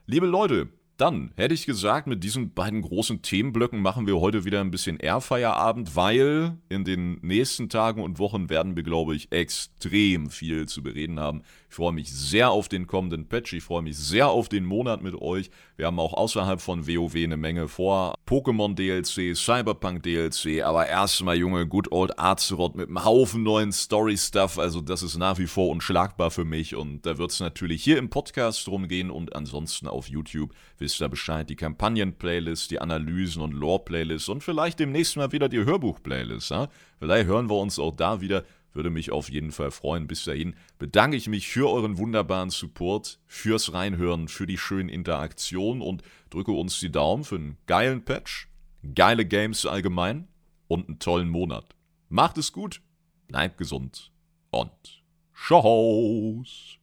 Liebe 0.05 0.25
Leute, 0.25 0.69
dann 0.97 1.31
hätte 1.35 1.53
ich 1.53 1.65
gesagt, 1.65 2.07
mit 2.07 2.23
diesen 2.23 2.53
beiden 2.53 2.81
großen 2.81 3.21
Themenblöcken 3.21 3.81
machen 3.81 4.07
wir 4.07 4.19
heute 4.19 4.45
wieder 4.45 4.61
ein 4.61 4.71
bisschen 4.71 4.97
eher 4.97 5.21
Feierabend, 5.21 5.95
weil 5.95 6.57
in 6.69 6.83
den 6.83 7.19
nächsten 7.21 7.69
Tagen 7.69 8.01
und 8.01 8.17
Wochen 8.17 8.49
werden 8.49 8.75
wir, 8.75 8.83
glaube 8.83 9.15
ich, 9.15 9.31
extrem 9.31 10.31
viel 10.31 10.67
zu 10.67 10.81
bereden 10.81 11.19
haben. 11.19 11.43
Ich 11.69 11.75
freue 11.75 11.91
mich 11.91 12.11
sehr 12.11 12.49
auf 12.49 12.67
den 12.67 12.87
kommenden 12.87 13.27
Patch, 13.27 13.53
ich 13.53 13.63
freue 13.63 13.83
mich 13.83 13.97
sehr 13.97 14.29
auf 14.29 14.49
den 14.49 14.65
Monat 14.65 15.03
mit 15.03 15.13
euch. 15.15 15.51
Wir 15.75 15.85
haben 15.85 15.99
auch 15.99 16.13
außerhalb 16.13 16.59
von 16.59 16.87
WoW 16.87 17.15
eine 17.15 17.37
Menge 17.37 17.67
vor. 17.67 18.15
Pokémon 18.25 18.73
DLC, 18.73 19.37
Cyberpunk 19.37 20.01
DLC, 20.01 20.63
aber 20.63 20.87
erstmal, 20.87 21.37
Junge, 21.37 21.67
Good 21.67 21.91
Old 21.91 22.17
Azeroth 22.19 22.75
mit 22.75 22.87
einem 22.87 23.05
Haufen 23.05 23.43
neuen 23.43 23.71
Story-Stuff. 23.71 24.57
Also, 24.57 24.81
das 24.81 25.03
ist 25.03 25.17
nach 25.17 25.37
wie 25.37 25.47
vor 25.47 25.69
unschlagbar 25.69 26.31
für 26.31 26.45
mich 26.45 26.75
und 26.75 27.05
da 27.05 27.19
wird 27.19 27.31
es 27.31 27.39
natürlich 27.39 27.83
hier 27.83 27.99
im 27.99 28.09
Podcast 28.09 28.65
drum 28.65 28.87
gehen 28.87 29.11
und 29.11 29.35
ansonsten 29.35 29.87
auf 29.87 30.09
YouTube. 30.09 30.53
Wisst 30.79 31.01
ihr 31.01 31.09
Bescheid, 31.09 31.49
die 31.49 31.55
Kampagnen-Playlist, 31.55 32.69
die 32.69 32.79
Analysen 32.79 33.41
und 33.41 33.53
Lore-Playlist 33.53 34.29
und 34.29 34.43
vielleicht 34.43 34.79
demnächst 34.79 35.17
mal 35.17 35.31
wieder 35.31 35.49
die 35.49 35.65
Hörbuch-Playlist. 35.65 36.51
Ja? 36.51 36.69
Vielleicht 36.99 37.27
hören 37.27 37.49
wir 37.49 37.57
uns 37.57 37.79
auch 37.79 37.95
da 37.95 38.21
wieder. 38.21 38.43
Würde 38.73 38.91
mich 38.91 39.11
auf 39.11 39.29
jeden 39.31 39.51
Fall 39.51 39.71
freuen. 39.71 40.05
Bis 40.05 40.25
dahin 40.25 40.55
bedanke 40.77 41.17
ich 41.17 41.27
mich 41.27 41.47
für 41.47 41.67
euren 41.67 41.97
wunderbaren 41.97 42.51
Support, 42.51 43.19
fürs 43.25 43.73
Reinhören, 43.73 44.27
für 44.27 44.45
die 44.45 44.59
schönen 44.59 44.89
Interaktionen 44.89 45.81
und 45.81 46.03
drücke 46.29 46.51
uns 46.51 46.79
die 46.79 46.91
Daumen 46.91 47.23
für 47.23 47.37
einen 47.37 47.57
geilen 47.65 48.05
Patch, 48.05 48.47
geile 48.93 49.25
Games 49.25 49.65
allgemein 49.65 50.27
und 50.67 50.89
einen 50.89 50.99
tollen 50.99 51.29
Monat. 51.29 51.75
Macht 52.09 52.37
es 52.37 52.51
gut, 52.51 52.81
bleibt 53.27 53.57
gesund 53.57 54.11
und 54.51 54.97
Tschauß! 55.33 56.76